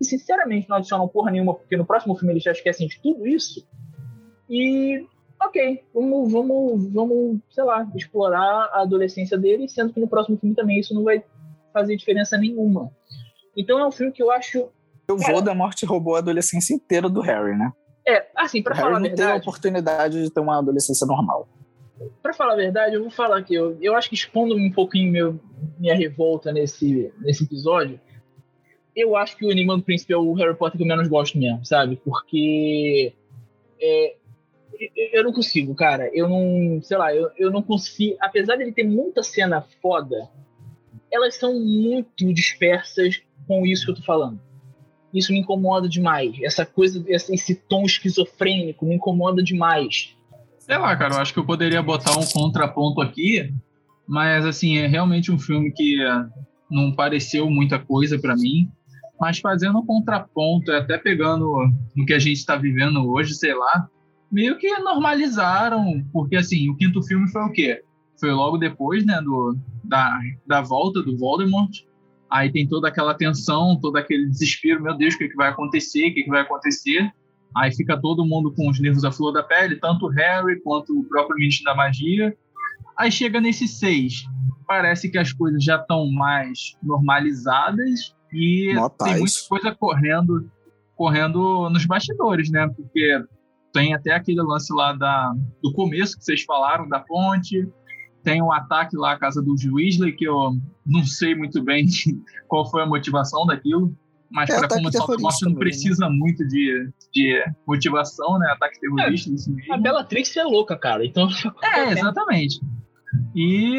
[0.00, 3.26] E sinceramente não adicionam porra nenhuma, porque no próximo filme eles já esquecem de tudo
[3.26, 3.66] isso.
[4.48, 5.04] E
[5.40, 10.54] ok, vamos, vamos, vamos, sei lá, explorar a adolescência dele, sendo que no próximo filme
[10.54, 11.24] também isso não vai
[11.72, 12.90] fazer diferença nenhuma.
[13.56, 14.68] Então é um filme que eu acho
[15.12, 17.72] o Voldemort roubou a adolescência inteira do Harry, né?
[18.06, 19.28] É, assim, pra o falar Harry a não verdade...
[19.28, 21.48] teve a oportunidade de ter uma adolescência normal.
[22.20, 25.12] Pra falar a verdade, eu vou falar aqui, eu, eu acho que expondo um pouquinho
[25.12, 25.40] meu,
[25.78, 28.00] minha revolta nesse, nesse episódio,
[28.94, 31.38] eu acho que o Enigma do Príncipe é o Harry Potter que eu menos gosto
[31.38, 32.00] mesmo, sabe?
[32.04, 33.14] Porque...
[33.80, 34.16] É,
[35.12, 36.10] eu não consigo, cara.
[36.12, 38.16] Eu não, sei lá, eu, eu não consigo.
[38.20, 40.28] Apesar dele ter muita cena foda,
[41.10, 44.40] elas são muito dispersas com isso que eu tô falando
[45.12, 46.34] isso me incomoda demais.
[46.42, 50.16] Essa coisa, esse tom esquizofrênico me incomoda demais.
[50.58, 53.52] Sei lá, cara, eu acho que eu poderia botar um contraponto aqui,
[54.06, 56.24] mas assim, é realmente um filme que eh,
[56.70, 58.70] não pareceu muita coisa para mim,
[59.20, 63.88] mas fazendo um contraponto, até pegando no que a gente está vivendo hoje, sei lá,
[64.30, 67.82] meio que normalizaram, porque assim, o quinto filme foi o quê?
[68.18, 71.70] Foi logo depois, né, do, da, da volta do Voldemort.
[72.32, 76.08] Aí tem toda aquela tensão, todo aquele desespero, meu Deus, o que, que vai acontecer,
[76.08, 77.12] o que, que vai acontecer?
[77.54, 80.98] Aí fica todo mundo com os nervos à flor da pele, tanto o Harry quanto
[80.98, 82.34] o próprio Ministro da Magia.
[82.96, 84.24] Aí chega nesse seis,
[84.66, 88.72] parece que as coisas já estão mais normalizadas e
[89.04, 90.50] tem muita coisa correndo,
[90.96, 92.66] correndo nos bastidores, né?
[92.74, 93.22] Porque
[93.74, 97.68] tem até aquele lance lá da, do começo que vocês falaram, da ponte,
[98.22, 101.86] tem um ataque lá à casa do Weasley, que eu não sei muito bem
[102.48, 103.94] qual foi a motivação daquilo,
[104.30, 105.58] mas é, para como o Morte não né?
[105.58, 106.16] precisa né?
[106.16, 108.50] muito de, de motivação, né?
[108.52, 109.30] Ataque terrorista,
[109.68, 109.74] é.
[109.74, 111.28] A Bellatrix é louca, cara, então...
[111.62, 112.60] É, exatamente.
[113.34, 113.78] E,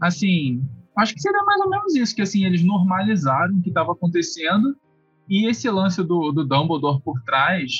[0.00, 0.62] assim,
[0.98, 4.76] acho que seria mais ou menos isso, que assim, eles normalizaram o que estava acontecendo
[5.28, 7.72] e esse lance do, do Dumbledore por trás,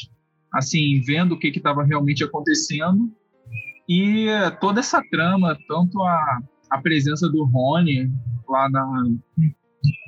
[0.54, 3.12] assim, vendo o que estava realmente acontecendo
[3.88, 4.26] e
[4.60, 6.40] toda essa trama, tanto a,
[6.70, 8.10] a presença do Rony
[8.48, 9.04] lá, na,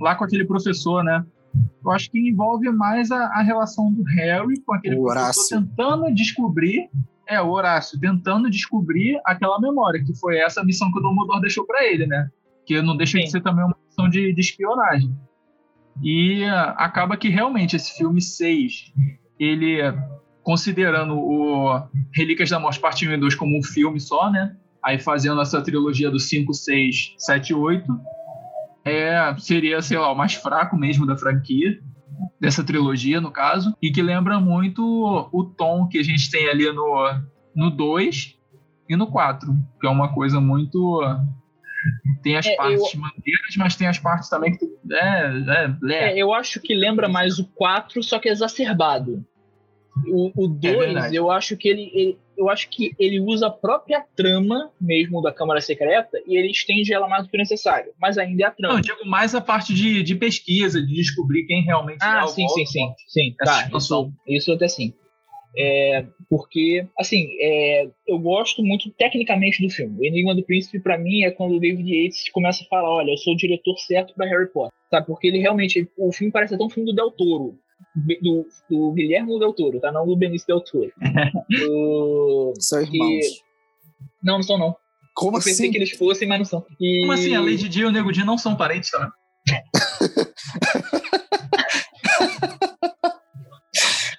[0.01, 1.25] lá com aquele professor, né?
[1.85, 5.61] Eu acho que envolve mais a, a relação do Harry com aquele o professor Horácio.
[5.61, 6.89] tentando descobrir
[7.29, 11.67] é, o Horácio tentando descobrir aquela memória, que foi essa missão que o Dumbledore deixou
[11.67, 12.29] para ele, né?
[12.67, 13.25] Que não deixa Sim.
[13.25, 15.15] de ser também uma missão de, de espionagem.
[16.03, 18.93] E uh, acaba que realmente esse filme 6,
[19.39, 19.81] ele,
[20.45, 24.55] considerando o Relíquias da Morte Parte 1 e 2 como um filme só, né?
[24.85, 27.85] Aí fazendo essa trilogia do 5, 6, 7 8,
[28.85, 31.81] é, seria, sei lá, o mais fraco mesmo da franquia
[32.41, 34.83] dessa trilogia, no caso, e que lembra muito
[35.33, 37.21] o tom que a gente tem ali no,
[37.55, 38.39] no 2
[38.89, 41.01] e no 4, que é uma coisa muito.
[42.23, 43.01] Tem as é, partes eu...
[43.01, 44.65] maneiras, mas tem as partes também que.
[44.91, 49.25] É, é, é, eu acho que lembra mais o 4, só que exacerbado.
[50.09, 54.05] O 2, é eu acho que ele, ele, eu acho que ele usa a própria
[54.17, 57.93] trama mesmo da Câmara Secreta e ele estende ela mais do que necessário.
[58.01, 58.75] Mas ainda é a trama.
[58.75, 62.25] Não, eu digo mais a parte de, de pesquisa, de descobrir quem realmente ah, é
[62.25, 63.35] o sim, sim, sim, sim.
[63.39, 64.93] Tá, isso, isso até sim.
[65.57, 69.97] É, porque, assim, é, eu gosto muito tecnicamente do filme.
[70.01, 73.13] O Enigma do Príncipe, para mim, é quando o David Yates começa a falar: olha,
[73.13, 74.73] eu sou o diretor certo para Harry Potter.
[74.91, 75.07] Sabe?
[75.07, 75.89] Porque ele realmente.
[75.97, 77.57] O filme parece até um filme do Del Toro
[78.23, 79.93] do, do Guilherme Del Toro, tá?
[79.93, 80.93] Não do Benício Del Toro.
[81.49, 83.25] do, são irmãos.
[83.25, 83.43] E...
[84.23, 84.77] Não, não são não.
[85.15, 85.71] Como Eu pensei assim?
[85.71, 86.67] que eles fossem, mas não são.
[86.81, 87.01] E...
[87.01, 87.35] Como assim?
[87.35, 89.13] A Lady Di e o Nego Di não são parentes, tá?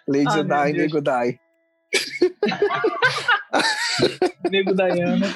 [0.08, 1.40] Lady ah, Di, Nego Di.
[4.52, 5.28] Nego Diana.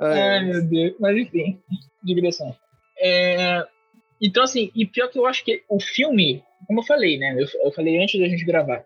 [0.00, 0.94] Ai, Ai, meu Deus.
[1.00, 1.60] Mas enfim,
[2.02, 2.54] digressão.
[2.98, 3.64] É,
[4.20, 7.34] então, assim, e pior que eu acho que o filme, como eu falei, né?
[7.38, 8.84] Eu, eu falei antes da gente gravar.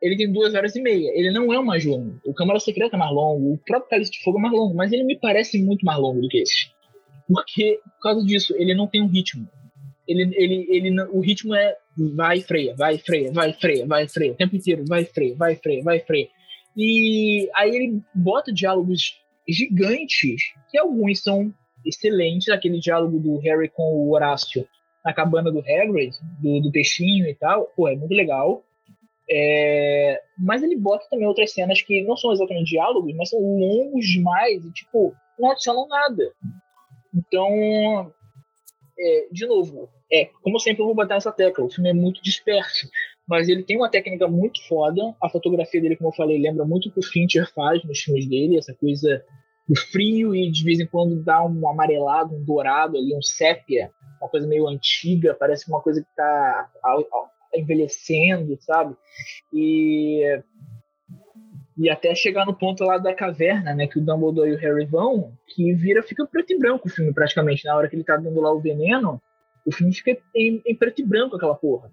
[0.00, 1.10] Ele tem duas horas e meia.
[1.14, 2.20] Ele não é o mais longo.
[2.24, 3.54] O Câmara Secreta é mais longo.
[3.54, 4.74] O próprio Cálice de Fogo é mais longo.
[4.74, 6.70] Mas ele me parece muito mais longo do que esse.
[7.26, 9.48] Porque, por causa disso, ele não tem um ritmo.
[10.06, 11.76] Ele, ele, ele, o ritmo é
[12.14, 14.32] vai, freia, vai, freia, vai, freia, vai, freia.
[14.32, 16.28] O tempo inteiro, vai, freia, vai, freia, vai, freia.
[16.76, 20.40] E aí ele bota diálogos gigantes,
[20.70, 21.52] que alguns são
[21.84, 24.66] excelente, aquele diálogo do Harry com o Horácio
[25.04, 28.64] na cabana do Hagrid, do, do peixinho e tal, pô, é muito legal.
[29.30, 34.06] É, mas ele bota também outras cenas que não são exatamente diálogos, mas são longos
[34.06, 36.32] demais e, tipo, não adicionam nada.
[37.14, 38.12] Então,
[38.98, 42.22] é, de novo, é, como sempre eu vou botar essa tecla, o filme é muito
[42.22, 42.88] disperso,
[43.26, 46.88] mas ele tem uma técnica muito foda, a fotografia dele, como eu falei, lembra muito
[46.88, 49.22] o que o Fincher faz nos filmes dele, essa coisa
[49.76, 53.90] frio e de vez em quando dá um amarelado, um dourado ali, um sépia,
[54.20, 56.70] uma coisa meio antiga, parece uma coisa que está
[57.54, 58.96] envelhecendo, sabe?
[59.52, 60.40] E
[61.78, 64.84] e até chegar no ponto lá da caverna, né, que o Dumbledore e o Harry
[64.84, 68.16] vão, que vira fica preto e branco o filme praticamente, na hora que ele tá
[68.16, 69.22] dando lá o veneno,
[69.64, 71.92] o filme fica em, em preto e branco aquela porra.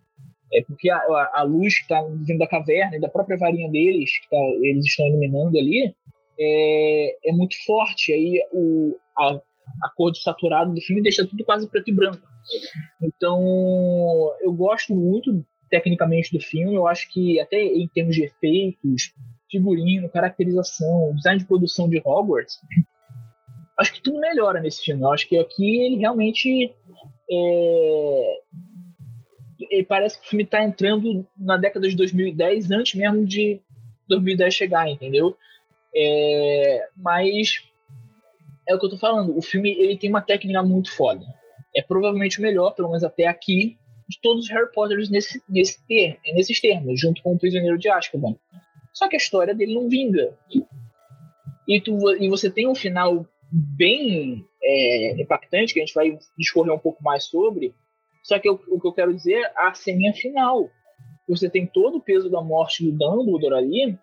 [0.51, 3.69] É porque a, a, a luz que tá vindo da caverna e da própria varinha
[3.69, 5.93] deles, que tá, eles estão iluminando ali,
[6.39, 8.13] é, é muito forte.
[8.13, 9.39] Aí o, a,
[9.83, 12.27] a cor de saturado do filme deixa tudo quase preto e branco.
[13.01, 13.39] Então,
[14.41, 16.75] eu gosto muito tecnicamente do filme.
[16.75, 19.13] Eu acho que, até em termos de efeitos,
[19.49, 22.59] figurino, caracterização, design de produção de Hogwarts,
[23.79, 25.01] acho que tudo melhora nesse filme.
[25.01, 26.73] Eu acho que aqui ele realmente.
[27.29, 28.37] É,
[29.71, 33.61] ele parece que o filme está entrando na década de 2010 antes mesmo de
[34.07, 35.35] 2010 chegar, entendeu?
[35.95, 37.63] É, mas
[38.67, 39.37] é o que eu tô falando.
[39.37, 41.25] O filme ele tem uma técnica muito foda.
[41.75, 43.77] É provavelmente o melhor, pelo menos até aqui,
[44.07, 47.89] de todos os Harry Potters nesse, nesse ter, nesses termos, junto com o Prisioneiro de
[47.89, 48.35] Azkaban.
[48.93, 50.37] Só que a história dele não vinga.
[51.67, 56.73] E, tu, e você tem um final bem é, impactante, que a gente vai discorrer
[56.73, 57.73] um pouco mais sobre.
[58.23, 60.69] Só que eu, o que eu quero dizer é a cena final.
[61.27, 63.97] Você tem todo o peso da morte do Dumbledore ali,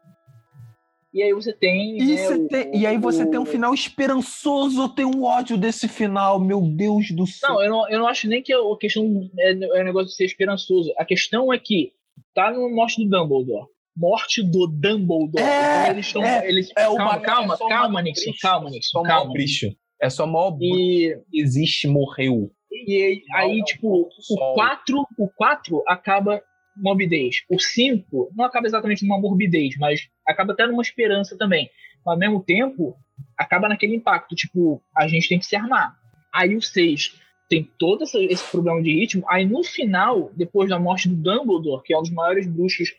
[1.12, 1.98] e aí você tem.
[1.98, 3.30] E, né, o, tem, e aí você o...
[3.30, 7.50] tem um final esperançoso, eu tenho um ódio desse final, meu Deus do céu.
[7.50, 10.14] Não, eu não, eu não acho nem que a questão é, é um negócio de
[10.14, 10.92] ser esperançoso.
[10.96, 11.92] A questão é que
[12.34, 13.66] tá no morte do Dumbledore.
[13.94, 15.44] Morte do Dumbledore.
[15.44, 16.24] É, então eles estão.
[16.24, 19.02] É, eles, é calma, uma, calma, é calma, Nixon, calma, Nixon.
[19.02, 19.66] Calma, bicho.
[20.00, 22.50] É só maior e, existe, morreu.
[22.70, 26.42] E aí, não, tipo, o 4, o 4 acaba
[26.76, 27.42] morbidez.
[27.48, 31.70] O 5 não acaba exatamente numa morbidez, mas acaba até numa esperança também.
[32.04, 32.96] Mas, ao mesmo tempo,
[33.36, 35.96] acaba naquele impacto, tipo, a gente tem que se armar.
[36.32, 39.24] Aí o 6 tem todo esse problema de ritmo.
[39.28, 42.94] Aí no final, depois da morte do Dumbledore, que é um dos maiores bruxos.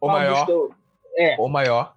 [0.00, 0.46] O maior.
[0.46, 0.74] Do,
[1.16, 1.36] é.
[1.38, 1.94] O maior.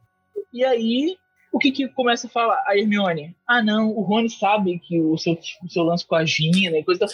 [0.53, 1.17] E aí,
[1.51, 2.61] o que que começa a falar?
[2.67, 3.35] A Hermione.
[3.47, 6.83] Ah, não, o Rony sabe que o seu, o seu lance com a Gina e
[6.83, 7.05] coisa.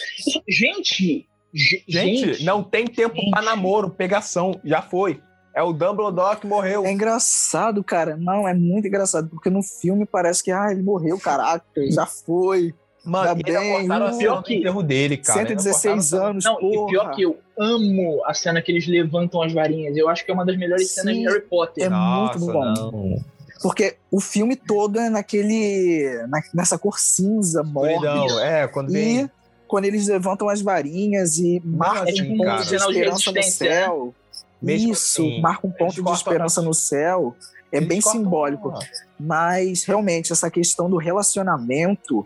[0.48, 5.20] Gente, Gente, gente, não tem tempo para namoro, pegação, já foi.
[5.54, 6.84] É o Dumbledore que morreu.
[6.84, 8.16] É engraçado, cara.
[8.16, 12.74] Não, é muito engraçado, porque no filme parece que ah, ele morreu, caraca, já foi.
[13.04, 15.46] Mano, tá bem, uh, pior que erro dele, cara.
[15.46, 16.88] 116 anos, Não, porra.
[16.88, 19.94] e pior que eu amo a cena que eles levantam as varinhas.
[19.96, 21.84] Eu acho que é uma das melhores Sim, cenas de Harry Potter.
[21.84, 22.64] É Nossa, muito bom.
[22.64, 23.24] Não.
[23.62, 26.26] Porque o filme todo é naquele.
[26.28, 28.42] Na, nessa cor cinza, mórbida.
[28.42, 29.24] É, quando vem...
[29.24, 29.30] E
[29.74, 34.14] quando eles levantam as varinhas e marcam um ponto de esperança no céu.
[34.62, 37.34] Mesmo Isso, assim, marca um ponto de esperança no céu.
[37.72, 38.72] É bem simbólico.
[39.18, 42.24] Mas, realmente, essa questão do relacionamento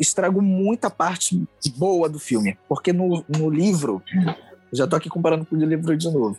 [0.00, 1.40] estragou muita parte
[1.76, 2.58] boa do filme.
[2.68, 4.02] Porque no, no livro,
[4.72, 6.36] já tô aqui comparando com o livro de novo.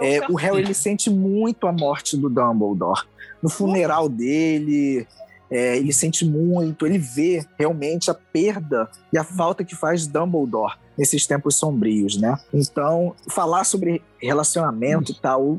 [0.00, 3.02] É é, o Harry ele sente muito a morte do Dumbledore.
[3.42, 5.06] No funeral dele,
[5.50, 10.74] é, ele sente muito, ele vê realmente a perda e a falta que faz Dumbledore
[10.96, 12.36] nesses tempos sombrios, né?
[12.52, 15.58] Então, falar sobre relacionamento e tal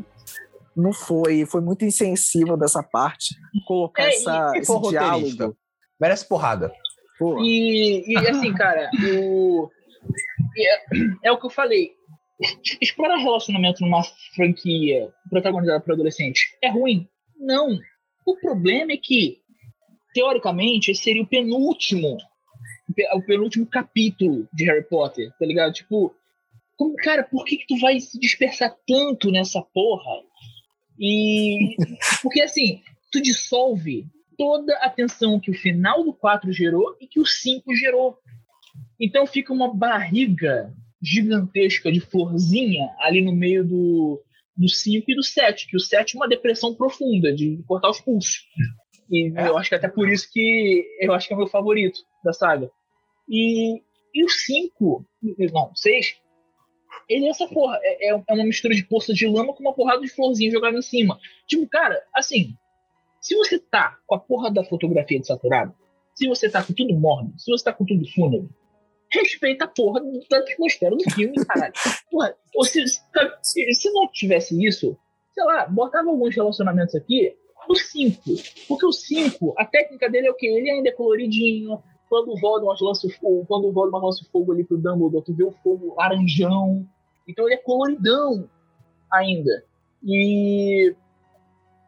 [0.75, 3.35] não foi, foi muito insensível dessa parte
[3.65, 5.57] colocar é, essa, e, esse diálogo.
[5.99, 6.71] Merece porrada.
[7.41, 9.69] E, e, assim, cara, o,
[10.55, 11.91] é, é o que eu falei.
[12.79, 14.03] Explorar relacionamento numa
[14.35, 17.07] franquia protagonizada por adolescente é ruim?
[17.35, 17.79] Não.
[18.23, 19.41] O problema é que
[20.17, 22.17] teoricamente, esse seria o penúltimo
[23.13, 25.73] o penúltimo capítulo de Harry Potter, tá ligado?
[25.73, 26.15] Tipo,
[26.75, 30.23] como, cara, por que, que tu vai se dispersar tanto nessa porra?
[30.97, 31.75] E.
[32.23, 32.81] Porque assim,
[33.11, 37.75] tu dissolve toda a tensão que o final do 4 gerou e que o 5
[37.75, 38.17] gerou.
[38.99, 44.23] Então fica uma barriga gigantesca de florzinha ali no meio do,
[44.55, 48.01] do 5 e do 7, que o 7 é uma depressão profunda, de cortar os
[48.01, 48.47] pulsos.
[49.09, 49.47] E é.
[49.47, 52.33] eu acho que até por isso que eu acho que é o meu favorito da
[52.33, 52.69] saga.
[53.27, 53.81] E,
[54.13, 55.05] e o 5,
[55.53, 56.17] não, 6,
[57.09, 57.79] ele é essa porra.
[57.81, 60.81] É, é, uma mistura de poça de lama com uma porrada de florzinha jogada em
[60.81, 61.19] cima.
[61.47, 62.55] Tipo, cara, assim,
[63.21, 65.73] se você tá com a porra da fotografia desaturada,
[66.13, 68.49] se você tá com tudo morno, se você tá com tudo fúnebre,
[69.11, 71.73] respeita a porra da atmosfera do filme, caralho.
[72.11, 74.97] Porra, se, se não tivesse isso,
[75.33, 77.35] sei lá, botava alguns relacionamentos aqui,
[77.67, 78.21] o 5.
[78.67, 80.47] Porque o 5, a técnica dele é o quê?
[80.47, 81.81] Ele ainda é coloridinho.
[82.09, 85.25] Quando o Voldemort lança o fogo, quando o Voldemort lança o fogo ali pro Dumbledore,
[85.25, 86.87] tu vê o fogo laranjão.
[87.27, 88.49] Então ele é coloridão
[89.11, 89.65] ainda.
[90.03, 90.95] E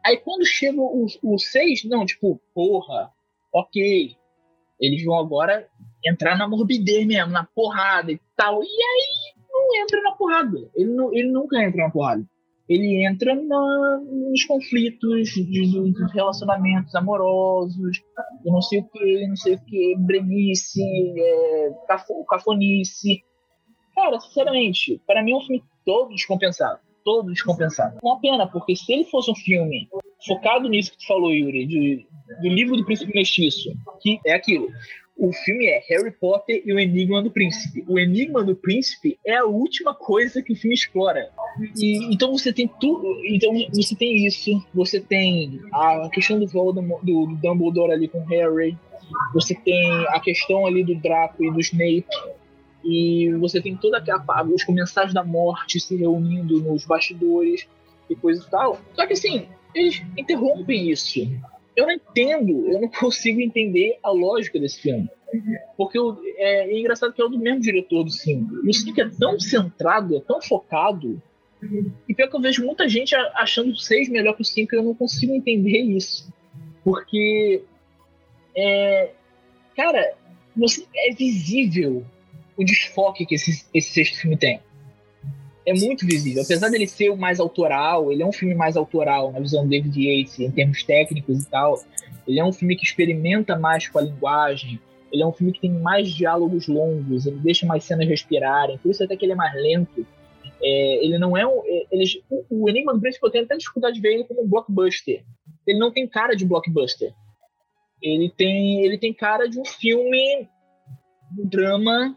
[0.04, 3.10] aí quando chega o 6, não, tipo, porra,
[3.52, 4.16] ok.
[4.78, 5.68] Eles vão agora
[6.04, 8.62] entrar na morbidez mesmo, na porrada e tal.
[8.62, 10.70] E aí não entra na porrada.
[10.74, 12.26] Ele, não, ele nunca entra na porrada
[12.70, 18.00] ele entra na, nos conflitos dos relacionamentos amorosos,
[18.46, 20.80] eu não sei o que, não sei o que, breguice,
[21.18, 23.24] é, cafo, cafonice.
[23.92, 26.78] Cara, sinceramente, para mim é um filme todo descompensado.
[27.04, 27.98] Todo descompensado.
[28.04, 29.88] Uma pena, porque se ele fosse um filme
[30.24, 32.06] focado nisso que tu falou, Yuri, de,
[32.40, 33.70] do livro do Príncipe Mestiço,
[34.00, 34.68] que é aquilo
[35.20, 37.84] o filme é Harry Potter e o Enigma do Príncipe.
[37.86, 41.28] O Enigma do Príncipe é a última coisa que o filme explora.
[41.76, 43.06] E, então você tem tudo.
[43.26, 44.50] Então você tem isso.
[44.72, 48.78] Você tem a questão do Voldemort, do, do Dumbledore ali com Harry.
[49.34, 52.06] Você tem a questão ali do Draco e do Snape.
[52.82, 57.68] E você tem toda aquela os comensais da morte se reunindo nos bastidores
[58.08, 58.78] e coisa e tal.
[58.94, 61.20] Só que assim, eles interrompem isso
[61.80, 65.08] eu não entendo, eu não consigo entender a lógica desse filme.
[65.76, 65.98] Porque
[66.36, 68.66] é, é engraçado que é o do mesmo diretor do 5.
[68.66, 71.22] E o 5 é tão centrado, é tão focado,
[72.08, 74.78] E pior que eu vejo muita gente achando o 6 melhor que o 5 e
[74.78, 76.32] eu não consigo entender isso.
[76.82, 77.62] Porque,
[78.56, 79.10] é,
[79.76, 80.14] cara,
[80.56, 82.04] você, é visível
[82.56, 84.60] o desfoque que esse, esse sexto filme tem.
[85.66, 86.42] É muito visível.
[86.42, 89.68] Apesar dele ser o mais autoral, ele é um filme mais autoral na visão do
[89.68, 91.82] David Yates, em termos técnicos e tal.
[92.26, 94.80] Ele é um filme que experimenta mais com a linguagem.
[95.12, 98.90] Ele é um filme que tem mais diálogos longos, ele deixa mais cenas respirarem, por
[98.90, 100.06] isso até que ele é mais lento.
[100.62, 101.62] É, ele não é um.
[101.64, 102.04] É, ele,
[102.48, 105.24] o, Enigma do Príncipe eu tenho até dificuldade de ver ele como um blockbuster.
[105.66, 107.12] Ele não tem cara de blockbuster.
[108.02, 110.48] Ele tem, ele tem cara de um filme,
[111.38, 112.16] um drama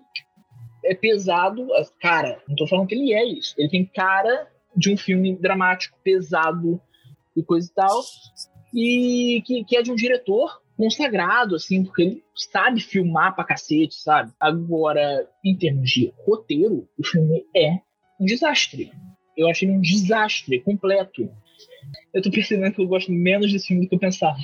[0.84, 1.68] é pesado.
[2.00, 3.56] Cara, não tô falando que ele é isso.
[3.58, 6.82] Ele tem cara de um filme dramático, pesado
[7.36, 8.02] e coisa e tal.
[8.74, 13.96] E que, que é de um diretor consagrado, assim, porque ele sabe filmar pra cacete,
[13.96, 14.32] sabe?
[14.40, 17.80] Agora, em termos de roteiro, o filme é
[18.20, 18.92] um desastre.
[19.38, 21.30] Eu achei um desastre completo.
[22.14, 24.38] Eu tô percebendo que eu gosto menos desse filme do que eu pensava.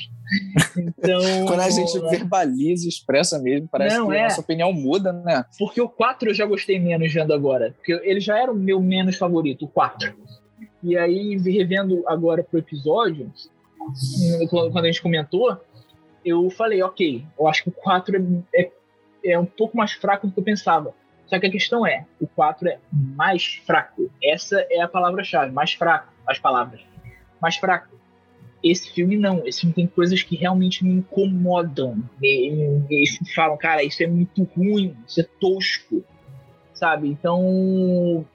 [0.78, 1.22] Então.
[1.48, 4.22] Quando a gente verbaliza e expressa mesmo, parece não, que é.
[4.22, 5.46] a nossa opinião muda, né?
[5.58, 7.74] Porque o 4 eu já gostei menos vendo agora.
[7.78, 10.14] Porque ele já era o meu menos favorito, o 4.
[10.82, 13.32] E aí, revendo agora pro episódio,
[14.50, 15.58] quando a gente comentou,
[16.24, 18.72] eu falei, ok, eu acho que o 4 é, é,
[19.32, 20.94] é um pouco mais fraco do que eu pensava.
[21.28, 24.10] Só que a questão é, o 4 é mais fraco.
[24.24, 26.82] Essa é a palavra-chave, mais fraco, as palavras.
[27.42, 27.98] Mais fraco.
[28.64, 29.46] Esse filme não.
[29.48, 32.04] Esse filme tem coisas que realmente me incomodam.
[32.22, 36.04] Me, me, me falam, cara, isso é muito ruim, isso é tosco.
[36.74, 37.10] Sabe?
[37.10, 38.26] Então,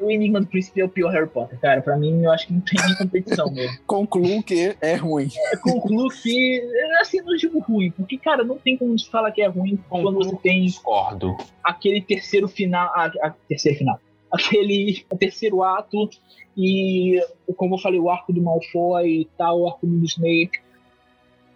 [0.00, 1.80] o Enigma do Príncipe é o pior Harry Potter, cara.
[1.80, 3.78] Pra mim, eu acho que não tem nem competição mesmo.
[3.86, 5.28] Concluo que é ruim.
[5.52, 6.62] É, concluo que,
[7.00, 10.12] assim, não digo ruim, porque, cara, não tem como se falar que é ruim Concluo
[10.12, 11.36] quando você tem discordo.
[11.62, 13.98] aquele terceiro final, a, a terceiro final,
[14.34, 16.10] aquele terceiro ato
[16.56, 17.20] e,
[17.56, 20.62] como eu falei, o arco do Malfoy e tal, o arco do Snape.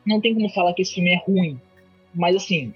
[0.07, 1.61] Não tem como falar que esse filme é ruim,
[2.15, 2.73] mas, assim,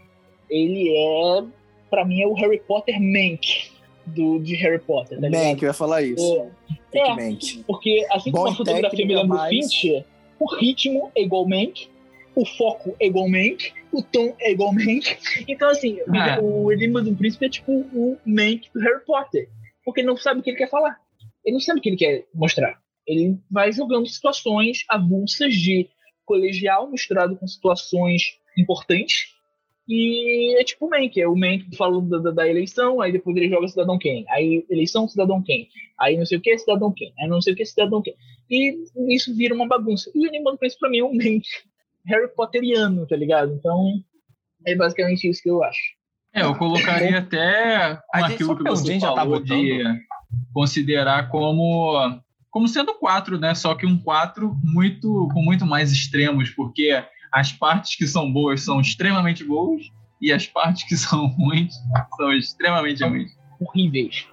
[0.50, 1.44] ele é,
[1.88, 3.70] pra mim, é o Harry Potter Mank
[4.06, 5.20] do, de Harry Potter.
[5.20, 6.46] Tá Mank, eu ia falar isso.
[6.92, 7.64] É, é Mank.
[7.66, 10.04] porque assim como a fotografia me lembra o Fincher,
[10.38, 11.88] o ritmo é igual Mank,
[12.34, 15.16] o foco é igual Mank, o tom é igual Mank.
[15.48, 16.38] Então, assim, ah.
[16.40, 19.48] o Enigma do Príncipe é tipo o Mank do Harry Potter.
[19.84, 20.98] Porque ele não sabe o que ele quer falar.
[21.44, 22.80] Ele não sabe o que ele quer mostrar.
[23.06, 25.88] Ele vai jogando situações avulsas de
[26.24, 29.32] colegial misturado com situações importantes
[29.88, 33.48] e é tipo o Mank, é o Mank fala da, da, eleição, aí depois ele
[33.48, 35.68] joga Cidadão Quem, aí eleição, Cidadão Quem,
[35.98, 38.14] aí não sei o que, Cidadão Quem, aí não sei o que, Cidadão Quem.
[38.48, 38.84] E
[39.14, 40.10] isso vira uma bagunça.
[40.14, 41.42] E o Animal Prince pra mim é um Mank
[42.06, 43.52] Harry Potteriano, tá ligado?
[43.54, 44.02] Então
[44.64, 45.82] é basicamente isso que eu acho.
[46.34, 49.84] É, eu colocaria até aquilo que você já falou tá de
[50.52, 53.54] considerar como como sendo quatro, né?
[53.54, 58.62] Só que um quatro muito com muito mais extremos, porque as partes que são boas
[58.62, 59.82] são extremamente boas
[60.20, 61.74] e as partes que são ruins
[62.16, 63.32] são extremamente são ruins.
[63.60, 64.26] Horríveis.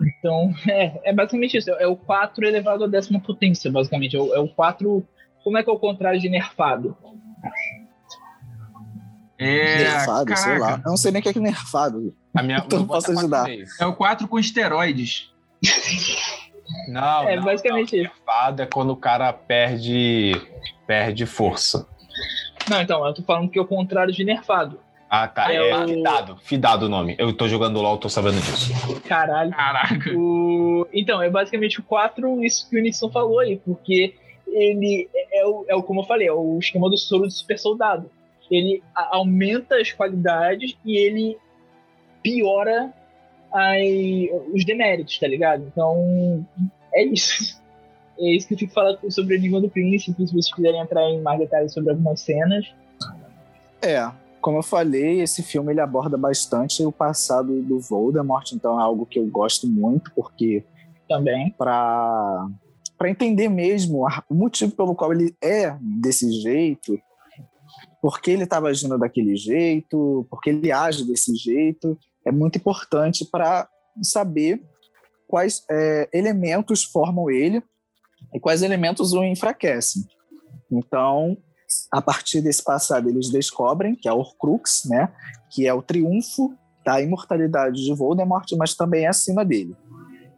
[0.00, 1.70] Então, é, é basicamente isso.
[1.70, 4.16] É o 4 elevado à décima potência, basicamente.
[4.16, 5.06] É o, é o 4.
[5.44, 6.96] Como é que é o contrário de nerfado?
[9.38, 10.36] É, nerfado, caraca.
[10.36, 10.82] sei lá.
[10.84, 12.14] Eu não sei nem o que é, que nerfado.
[12.34, 13.46] A minha, então posso ajudar.
[13.80, 15.30] É o 4 com esteroides.
[16.88, 18.04] Não, é não, basicamente não.
[18.04, 18.12] isso.
[18.14, 20.40] Nerfado é quando o cara perde,
[20.86, 21.86] perde força.
[22.68, 24.80] Não, então, eu tô falando que é o contrário de nerfado.
[25.10, 25.52] Ah, tá.
[25.52, 25.86] É, é o...
[25.86, 26.38] Fidado.
[26.42, 27.14] Fidado o nome.
[27.18, 28.72] Eu tô jogando LOL, tô sabendo disso.
[29.02, 29.50] Caralho.
[29.50, 30.10] Caraca.
[30.16, 30.86] O...
[30.92, 34.14] Então, é basicamente o 4, isso que o Nixon falou aí, porque
[34.46, 37.58] ele é o, é o, como eu falei, é o esquema do soro do super
[37.58, 38.10] soldado.
[38.52, 41.38] Ele aumenta as qualidades e ele
[42.22, 42.92] piora
[44.52, 45.64] os deméritos, tá ligado?
[45.66, 46.46] Então,
[46.94, 47.60] é isso.
[48.18, 51.02] É isso que eu fico falando sobre o Enigma do Príncipe, se vocês quiserem entrar
[51.10, 52.66] em mais detalhes sobre algumas cenas.
[53.80, 54.10] É,
[54.40, 59.06] como eu falei, esse filme ele aborda bastante o passado do Voldemort, então é algo
[59.06, 60.64] que eu gosto muito, porque
[61.08, 62.48] também para
[62.96, 66.96] para entender mesmo o motivo pelo qual ele é desse jeito,
[68.02, 71.96] por que ele estava agindo daquele jeito, por que ele age desse jeito,
[72.26, 73.68] é muito importante para
[74.02, 74.60] saber
[75.28, 77.62] quais é, elementos formam ele
[78.34, 80.02] e quais elementos o enfraquecem.
[80.68, 81.38] Então,
[81.92, 85.08] a partir desse passado, eles descobrem que é a Horcrux, né,
[85.48, 86.52] que é o triunfo
[86.84, 89.76] da imortalidade de Voldemort, mas também é acima dele.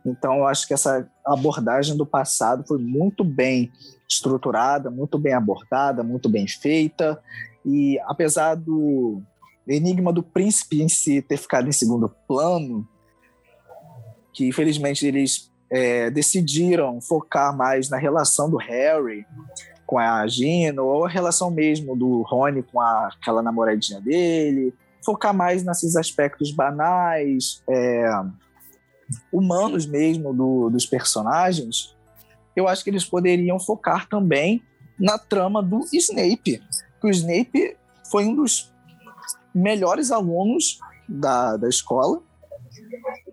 [0.04, 3.72] Então, eu acho que essa abordagem do passado foi muito bem
[4.06, 7.18] estruturada, muito bem abordada, muito bem feita.
[7.64, 9.22] E apesar do
[9.66, 12.86] enigma do príncipe em si ter ficado em segundo plano,
[14.32, 19.26] que infelizmente eles é, decidiram focar mais na relação do Harry
[19.86, 24.74] com a Gina, ou a relação mesmo do Rony com a, aquela namoradinha dele,
[25.04, 28.06] focar mais nesses aspectos banais, é,
[29.32, 31.94] humanos mesmo do, dos personagens,
[32.56, 34.62] eu acho que eles poderiam focar também
[34.98, 36.62] na trama do Snape.
[37.04, 37.76] Que o Snape
[38.10, 38.72] foi um dos
[39.54, 42.22] melhores alunos da, da escola.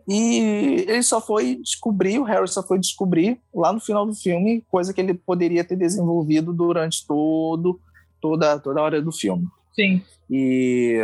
[0.06, 4.62] E ele só foi descobrir, o Harry só foi descobrir lá no final do filme,
[4.70, 7.80] coisa que ele poderia ter desenvolvido durante todo,
[8.20, 9.48] toda, toda a hora do filme.
[9.74, 10.02] Sim.
[10.30, 10.98] E.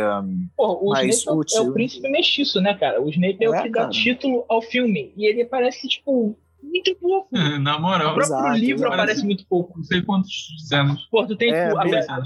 [0.54, 3.00] Pô, o Snape é o, é o príncipe mestiço, né, cara?
[3.00, 3.86] O Snape é, é o que cara.
[3.86, 5.10] dá título ao filme.
[5.16, 6.36] E ele parece, tipo,
[6.68, 7.28] muito pouco.
[7.60, 8.12] Na moral.
[8.12, 9.78] O próprio Exato, livro aparece muito pouco.
[9.78, 11.02] Não sei quantos cenas.
[11.10, 11.52] Pô, tu tem.
[11.52, 12.22] É, tipo, a,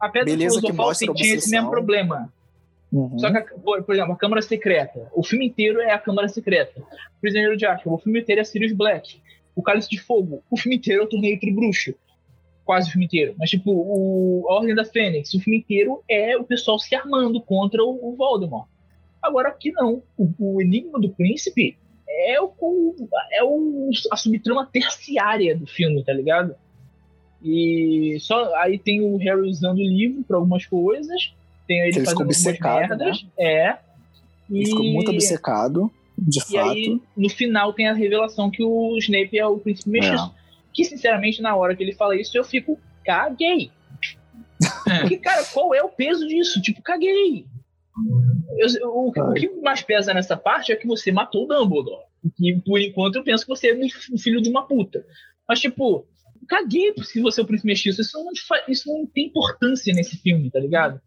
[0.00, 2.32] a Pedra beleza Filosofal tinha esse mesmo problema.
[2.90, 3.18] Uhum.
[3.18, 5.08] Só que, por, por, exemplo, a Câmara Secreta.
[5.14, 6.80] O filme inteiro é a Câmara Secreta.
[6.80, 7.96] O Prisioneiro de Azkaban.
[7.96, 9.20] O filme inteiro é Sirius Black.
[9.54, 10.42] O Cálice de Fogo.
[10.50, 11.94] O filme inteiro é o Torneio Tribruxo
[12.64, 13.34] quase o filme inteiro.
[13.38, 17.40] Mas, tipo, o a Ordem da Fênix, o filme inteiro é o pessoal se armando
[17.40, 18.68] contra o, o Voldemort.
[19.20, 20.02] Agora aqui não.
[20.16, 21.76] O, o, Enigma do Príncipe
[22.12, 22.52] é, o,
[23.32, 26.54] é o, a subtrama terciária do filme, tá ligado?
[27.42, 31.34] E só aí tem o Harry usando o livro para algumas coisas.
[31.66, 33.22] Tem ele, ele fazendo algumas merdas.
[33.22, 33.30] Né?
[33.38, 33.78] É.
[34.48, 34.58] E...
[34.58, 36.54] Ele ficou muito obcecado, de e fato.
[36.54, 40.32] E aí, no final, tem a revelação que o Snape é o príncipe mestiço.
[40.38, 43.70] É que, sinceramente, na hora que ele fala isso, eu fico, caguei.
[44.88, 45.00] É.
[45.02, 46.60] Porque, cara, qual é o peso disso?
[46.60, 47.46] Tipo, caguei.
[48.58, 52.04] Eu, o, o, que mais pesa nessa parte é que você matou o Dumbledore.
[52.40, 53.74] E por enquanto eu penso que você é
[54.12, 55.04] um filho de uma puta.
[55.48, 56.06] Mas, tipo,
[56.48, 58.00] caguei se você é o príncipe mestiço.
[58.00, 58.32] Isso não,
[58.68, 61.00] isso não tem importância nesse filme, tá ligado?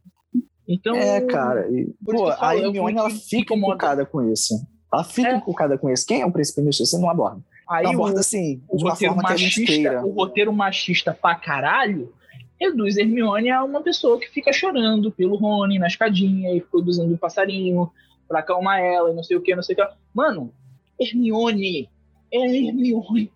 [0.67, 0.95] Então.
[0.95, 1.69] É, cara.
[1.69, 4.55] E, pô, a Hermione ela fica encucada com isso.
[4.91, 5.35] Ela fica é.
[5.35, 6.05] encucada com isso.
[6.05, 6.91] Quem é um príncipe mestiço?
[6.91, 7.41] Você não aborda.
[7.67, 12.13] Aí aborda, o, assim, o roteiro machista, o roteiro machista pra caralho
[12.59, 17.17] reduz Hermione a uma pessoa que fica chorando pelo Rony na escadinha e produzindo um
[17.17, 17.91] passarinho
[18.27, 19.93] pra acalmar ela e não sei o que, não sei o que.
[20.13, 20.51] Mano,
[20.99, 21.89] Hermione
[22.31, 23.31] é Hermione.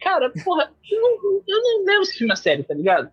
[0.00, 3.10] Cara, porra, eu não, eu não levo esse filme a sério, tá ligado?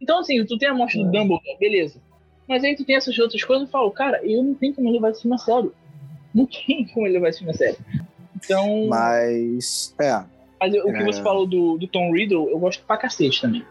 [0.00, 1.10] Então, assim, tu tem a morte do é.
[1.10, 2.00] Dumbledore, beleza.
[2.46, 5.10] Mas aí tu tem essas outras coisas e falo, cara, eu não tenho como levar
[5.10, 5.74] esse filme a sério.
[6.34, 7.78] Não tem como levar esse filme a sério.
[8.36, 8.86] Então.
[8.86, 9.94] Mas.
[9.98, 10.24] É.
[10.60, 11.04] Mas o que é...
[11.04, 13.64] você falou do, do Tom Riddle, eu gosto pra cacete também.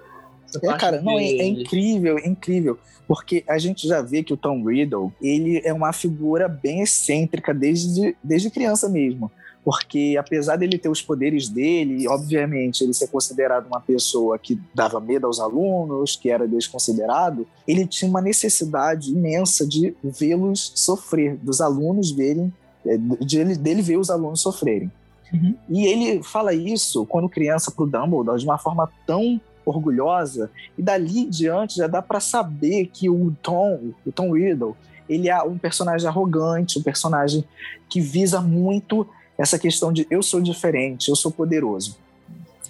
[0.61, 2.77] É, cara, não, é, é, incrível, é incrível.
[3.07, 7.53] Porque a gente já vê que o Tom Riddle, ele é uma figura bem excêntrica
[7.53, 9.31] desde, desde criança mesmo.
[9.63, 14.99] Porque apesar dele ter os poderes dele, obviamente ele ser considerado uma pessoa que dava
[14.99, 21.61] medo aos alunos, que era desconsiderado, ele tinha uma necessidade imensa de vê-los sofrer, dos
[21.61, 22.53] alunos verem
[22.85, 24.91] é, de ele, dele ver os alunos sofrerem.
[25.33, 25.55] Uhum.
[25.69, 30.81] E ele fala isso, quando criança, para o Dumbledore, de uma forma tão orgulhosa, e
[30.81, 34.75] dali em diante já dá para saber que o Tom, o Tom Riddle,
[35.07, 37.43] ele é um personagem arrogante, um personagem
[37.89, 41.97] que visa muito essa questão de eu sou diferente, eu sou poderoso.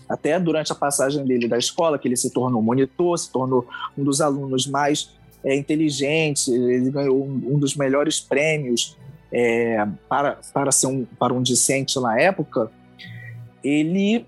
[0.07, 4.03] Até durante a passagem dele da escola, que ele se tornou monitor, se tornou um
[4.03, 5.11] dos alunos mais
[5.43, 8.97] é, inteligentes, ele ganhou um, um dos melhores prêmios
[9.31, 12.71] é, para, para ser um, para um discente na época,
[13.63, 14.25] ele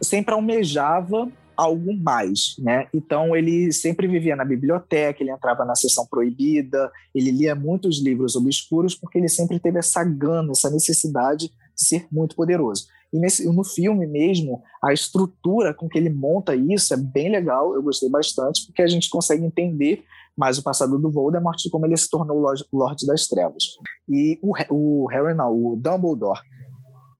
[0.00, 1.28] sempre almejava
[1.58, 2.86] algo mais, né?
[2.94, 8.36] Então ele sempre vivia na biblioteca, ele entrava na sessão proibida, ele lia muitos livros
[8.36, 12.86] obscuros porque ele sempre teve essa gana, essa necessidade de ser muito poderoso.
[13.12, 17.74] E nesse, no filme mesmo, a estrutura com que ele monta isso é bem legal,
[17.74, 20.04] eu gostei bastante, porque a gente consegue entender
[20.36, 23.64] mais o passado do Voldemort e como ele se tornou o Lorde das Trevas.
[24.08, 26.40] E o, o Harry, não, o Dumbledore,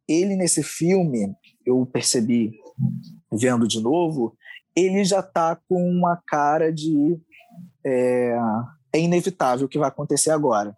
[0.06, 1.34] ele nesse filme,
[1.66, 2.52] eu percebi
[3.30, 4.36] vendo de novo,
[4.74, 7.18] ele já tá com uma cara de
[7.84, 8.36] é,
[8.92, 10.76] é inevitável o que vai acontecer agora.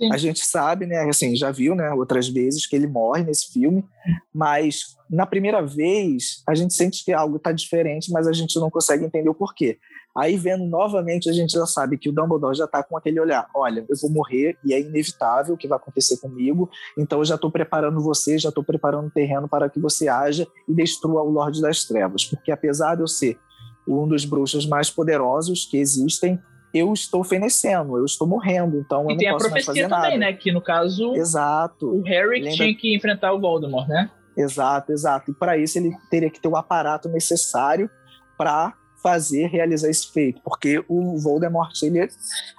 [0.00, 0.12] Sim.
[0.12, 3.84] A gente sabe, né, assim, já viu, né, outras vezes que ele morre nesse filme,
[4.32, 8.70] mas na primeira vez a gente sente que algo está diferente, mas a gente não
[8.70, 9.78] consegue entender o porquê.
[10.18, 13.48] Aí, vendo novamente, a gente já sabe que o Dumbledore já está com aquele olhar:
[13.54, 17.36] olha, eu vou morrer e é inevitável o que vai acontecer comigo, então eu já
[17.36, 21.30] estou preparando você, já estou preparando o terreno para que você haja e destrua o
[21.30, 22.24] Lorde das Trevas.
[22.24, 23.38] Porque apesar de eu ser
[23.86, 26.38] um dos bruxos mais poderosos que existem,
[26.74, 30.02] eu estou fenecendo, eu estou morrendo, então e eu não posso mais fazer nada.
[30.02, 30.32] tem a profecia também, né?
[30.32, 31.86] Que no caso, exato.
[31.86, 32.50] o Harry Lembra...
[32.50, 34.10] tinha que enfrentar o Voldemort, né?
[34.36, 35.30] Exato, exato.
[35.30, 37.90] E para isso ele teria que ter o aparato necessário
[38.36, 40.40] para fazer, realizar esse feito.
[40.42, 42.08] Porque o Voldemort, ele,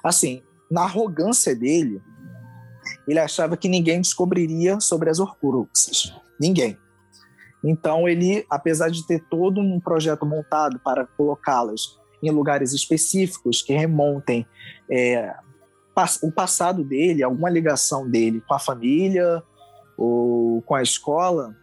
[0.04, 2.02] assim, na arrogância dele,
[3.08, 6.14] ele achava que ninguém descobriria sobre as Horcruxes.
[6.40, 6.78] Ninguém.
[7.64, 13.74] Então ele, apesar de ter todo um projeto montado para colocá-las em lugares específicos que
[13.74, 14.46] remontem
[14.90, 15.34] é,
[16.22, 19.44] o passado dele, alguma ligação dele com a família
[19.98, 21.56] ou com a escola,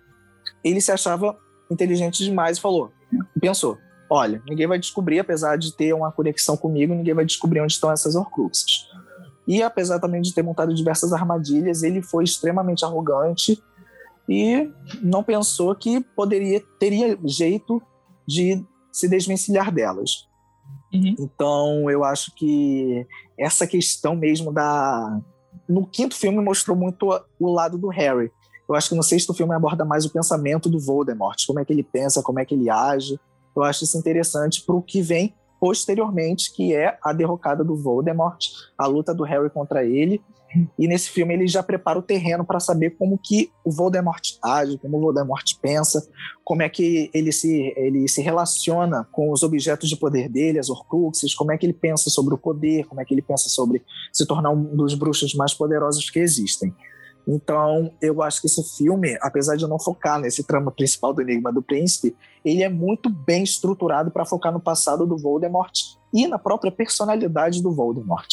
[0.62, 1.38] ele se achava
[1.70, 2.92] inteligente demais e falou,
[3.40, 7.72] pensou, olha, ninguém vai descobrir, apesar de ter uma conexão comigo, ninguém vai descobrir onde
[7.72, 8.88] estão essas Horcruxes.
[9.46, 13.62] E apesar também de ter montado diversas armadilhas, ele foi extremamente arrogante
[14.28, 14.70] e
[15.00, 17.80] não pensou que poderia teria jeito
[18.26, 20.26] de se desvencilhar delas.
[20.92, 21.14] Uhum.
[21.18, 23.06] Então, eu acho que
[23.38, 25.20] essa questão mesmo da
[25.68, 27.08] no quinto filme mostrou muito
[27.40, 28.30] o lado do Harry.
[28.68, 31.72] Eu acho que no sexto filme aborda mais o pensamento do Voldemort, como é que
[31.72, 33.18] ele pensa, como é que ele age.
[33.56, 38.38] Eu acho isso interessante para o que vem posteriormente, que é a derrocada do Voldemort,
[38.76, 40.20] a luta do Harry contra ele.
[40.78, 44.78] E nesse filme ele já prepara o terreno para saber como que o Voldemort age,
[44.78, 46.06] como o Voldemort pensa,
[46.44, 50.70] como é que ele se, ele se relaciona com os objetos de poder dele, as
[50.70, 53.82] Horcruxes, como é que ele pensa sobre o poder, como é que ele pensa sobre
[54.12, 56.74] se tornar um dos bruxos mais poderosos que existem.
[57.26, 61.52] Então, eu acho que esse filme, apesar de não focar nesse trama principal do Enigma
[61.52, 62.14] do Príncipe,
[62.44, 65.72] ele é muito bem estruturado para focar no passado do Voldemort
[66.14, 68.28] e na própria personalidade do Voldemort.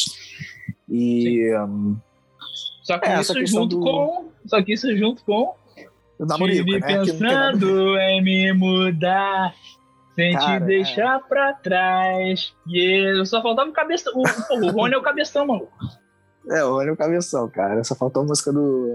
[0.88, 1.52] E.
[1.58, 1.98] Um,
[2.84, 3.82] só que é, isso junto do...
[3.82, 4.30] com.
[4.46, 5.56] Só que isso junto com.
[6.20, 6.80] Namorico, né?
[6.80, 9.56] pensando em me mudar.
[10.16, 11.24] Sem Cara, te deixar é.
[11.28, 12.54] pra trás.
[12.68, 13.26] E yeah.
[13.26, 14.14] só faltava o cabeção.
[14.16, 15.68] O, o Rony é o cabeção, mano.
[16.50, 17.84] É, o Rony é o cabeção, cara.
[17.84, 18.90] Só faltou a música do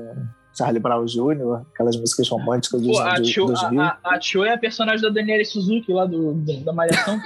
[0.57, 3.81] Charlie Brown Jr., aquelas músicas românticas dos anos 2000.
[3.81, 7.19] A, a, a Cho é a personagem da Daniela Suzuki lá do, da Malhação.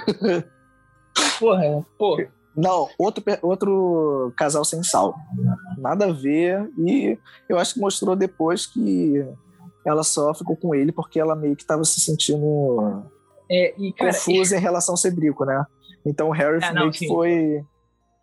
[1.39, 2.17] Porra, pô.
[2.55, 5.15] Não, outro, outro casal sem sal.
[5.77, 6.69] Nada a ver.
[6.77, 7.17] E
[7.49, 9.25] eu acho que mostrou depois que
[9.85, 13.03] ela só ficou com ele porque ela meio que estava se sentindo
[13.49, 14.59] é, e, cara, confusa e...
[14.59, 15.65] em relação ao Cedrico, né?
[16.05, 17.63] Então o Harry ah, meio que foi.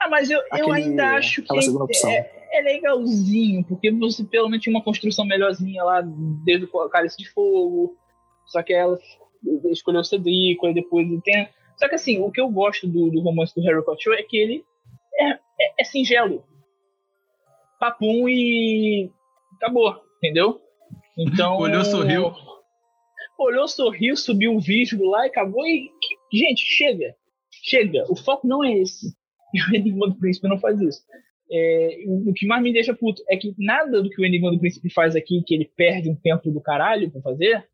[0.01, 1.59] Ah, mas eu, aquele, eu ainda acho que
[2.07, 6.03] é, é, legalzinho, porque você pelo menos tinha uma construção melhorzinha lá
[6.45, 7.97] desde o Cálice de Fogo.
[8.47, 8.99] Só que ela
[9.71, 11.49] escolheu o Cedrico, e depois tem
[11.81, 14.37] só que assim, o que eu gosto do, do romance do Harry Potter é que
[14.37, 14.63] ele
[15.15, 15.39] é, é,
[15.81, 16.45] é singelo.
[17.81, 19.11] Papum e
[19.57, 20.61] acabou, entendeu?
[21.17, 21.57] Então.
[21.59, 22.35] Olhou, sorriu.
[23.39, 25.67] Olhou, sorriu, subiu um vídeo lá e acabou.
[25.67, 25.91] E,
[26.31, 27.17] gente, chega.
[27.51, 28.05] Chega.
[28.11, 29.17] O foco não é esse.
[29.53, 31.03] E o Enigma do Príncipe não faz isso.
[31.53, 34.59] É, o que mais me deixa puto é que nada do que o Enigma do
[34.61, 37.65] Príncipe faz aqui, que ele perde um tempo do caralho pra fazer,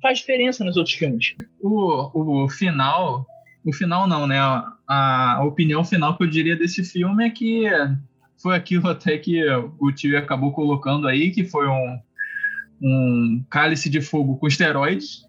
[0.00, 1.34] faz diferença nos outros filmes.
[1.60, 3.26] O, o final,
[3.64, 4.38] o final não, né?
[4.38, 7.64] A, a opinião final que eu diria desse filme é que
[8.40, 9.42] foi aquilo até que
[9.78, 11.98] o tio acabou colocando aí, que foi um,
[12.82, 15.26] um cálice de fogo com esteroides,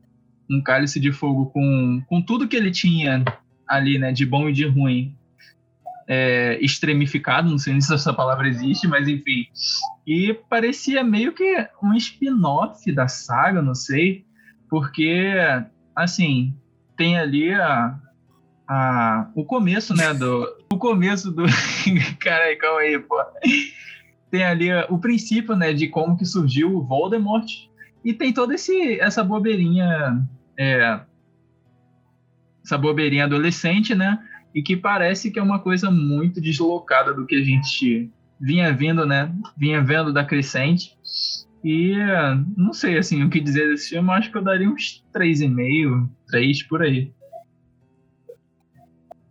[0.50, 3.24] um cálice de fogo com, com tudo que ele tinha
[3.68, 5.16] ali, né, de bom e de ruim,
[6.08, 9.48] é, extremificado, não sei se essa palavra existe, mas enfim.
[10.06, 14.25] E parecia meio que um spin-off da saga, não sei,
[14.69, 15.34] porque,
[15.95, 16.56] assim,
[16.95, 18.00] tem ali a,
[18.67, 20.48] a, o começo, né, do...
[20.72, 21.43] O começo do...
[22.19, 23.24] Cara, calma aí, pô.
[24.30, 27.50] Tem ali o princípio, né, de como que surgiu o Voldemort
[28.03, 28.56] e tem toda
[29.00, 30.22] essa bobeirinha...
[30.58, 31.00] É,
[32.64, 34.19] essa bobeirinha adolescente, né,
[34.56, 38.09] e que parece que é uma coisa muito deslocada do que a gente
[38.40, 40.98] vinha vendo, né, vinha vendo da Crescente.
[41.61, 41.93] E
[42.56, 46.64] não sei assim o que dizer desse filme, acho que eu daria uns 3,5, 3
[46.64, 47.11] por aí.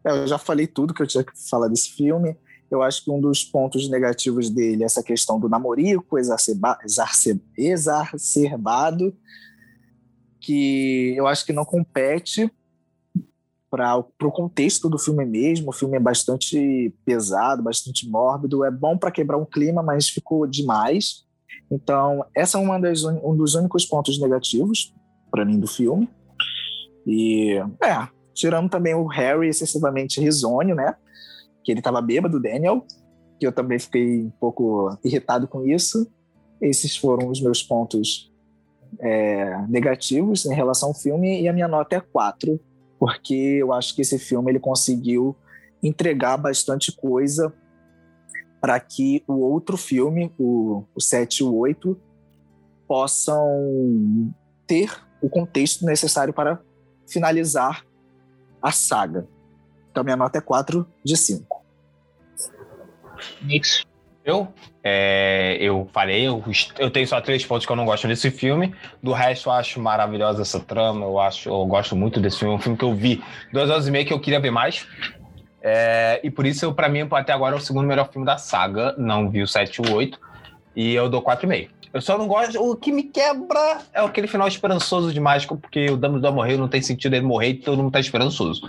[0.04, 2.36] É, eu já falei tudo que eu tinha que falar desse filme.
[2.70, 6.76] Eu acho que um dos pontos negativos dele é essa questão do namorico exacerba,
[7.56, 9.16] exacerbado,
[10.38, 12.50] que eu acho que não compete
[13.74, 15.70] para o contexto do filme mesmo.
[15.70, 18.64] O filme é bastante pesado, bastante mórbido.
[18.64, 21.24] É bom para quebrar um clima, mas ficou demais.
[21.68, 24.94] Então, essa é uma das, um dos únicos pontos negativos
[25.28, 26.08] para mim do filme.
[27.04, 30.94] E, é, tirando também o Harry excessivamente risonho, né?
[31.64, 32.86] Que ele estava bêbado, Daniel,
[33.40, 36.06] que eu também fiquei um pouco irritado com isso.
[36.60, 38.32] Esses foram os meus pontos
[39.00, 42.60] é, negativos em relação ao filme e a minha nota é 4,
[43.04, 45.36] porque eu acho que esse filme ele conseguiu
[45.82, 47.52] entregar bastante coisa
[48.62, 52.00] para que o outro filme, o, o 7 e o 8,
[52.88, 54.34] possam
[54.66, 56.58] ter o contexto necessário para
[57.06, 57.84] finalizar
[58.62, 59.28] a saga.
[59.90, 61.62] Então, minha nota é 4 de 5.
[63.42, 63.84] Nix.
[64.24, 64.48] Eu?
[64.82, 66.42] É, eu falei, eu,
[66.78, 68.74] eu, tenho só três pontos que eu não gosto desse filme.
[69.02, 71.04] Do resto, eu acho maravilhosa essa trama.
[71.04, 72.54] Eu acho, eu gosto muito desse filme.
[72.54, 73.22] É um filme que eu vi
[73.52, 74.86] duas horas e meia que eu queria ver mais.
[75.62, 78.94] É, e por isso, para mim, até agora é o segundo melhor filme da saga.
[78.96, 80.18] Não vi o 7 e o 8.
[80.74, 81.68] E eu dou 4,5.
[81.92, 82.58] Eu só não gosto.
[82.58, 86.66] O que me quebra é aquele final esperançoso de mágico, porque o Dumbledore morreu, não
[86.66, 88.68] tem sentido ele morrer e todo mundo tá esperançoso.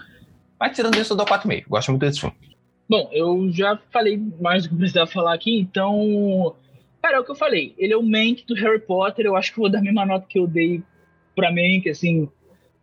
[0.59, 1.64] Mas tirando isso, eu dou 4,5.
[1.67, 2.55] Gosto muito desse filme.
[2.88, 6.56] Bom, eu já falei mais do que precisava falar aqui, então.
[7.02, 7.74] Cara, é o que eu falei.
[7.78, 9.26] Ele é o Mank do Harry Potter.
[9.26, 10.84] Eu acho que vou dar a mesma nota que eu dei
[11.36, 12.30] pra Mank, assim,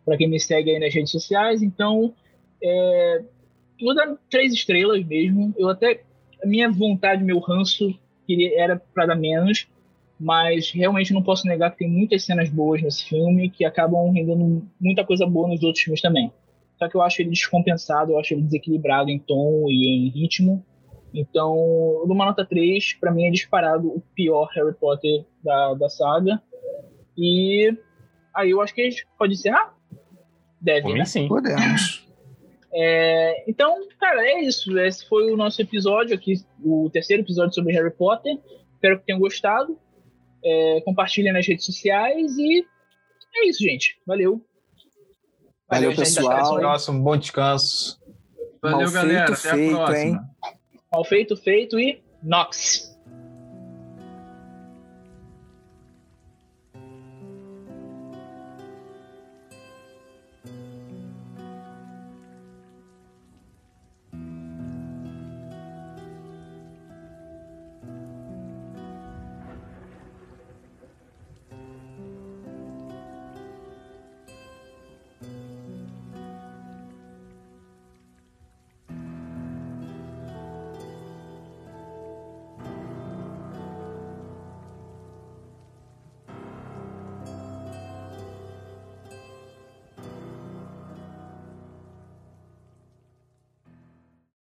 [0.05, 1.61] pra quem me segue aí nas redes sociais.
[1.61, 2.13] Então,
[2.61, 3.23] é,
[3.81, 5.53] vou dar três estrelas mesmo.
[5.57, 6.03] Eu até.
[6.43, 9.67] A minha vontade, meu ranço, queria, era pra dar menos.
[10.19, 14.67] Mas realmente não posso negar que tem muitas cenas boas nesse filme que acabam rendendo
[14.79, 16.31] muita coisa boa nos outros filmes também.
[16.83, 20.65] Só que eu acho ele descompensado, eu acho ele desequilibrado em tom e em ritmo.
[21.13, 26.41] Então, numa nota 3, para mim é disparado o pior Harry Potter da, da saga.
[27.17, 27.73] E
[28.35, 29.73] aí eu acho que a gente pode encerrar?
[30.59, 31.05] Deve, Por né?
[31.05, 31.27] sim.
[31.29, 32.05] Podemos.
[32.73, 34.77] É, então, cara, é isso.
[34.77, 38.37] Esse foi o nosso episódio aqui, o terceiro episódio sobre Harry Potter.
[38.73, 39.79] Espero que tenham gostado.
[40.43, 42.65] É, compartilhem nas redes sociais e
[43.37, 43.97] é isso, gente.
[45.75, 45.91] Valeu.
[45.91, 46.15] Valeu, gente.
[46.15, 46.31] pessoal.
[46.37, 47.03] Até o próximo.
[47.03, 47.99] Bom descanso.
[48.61, 49.27] Valeu, Mal galera.
[49.35, 49.99] feito, Até feito, a próxima.
[50.05, 50.19] hein?
[50.91, 52.92] Mal feito, feito e Nox.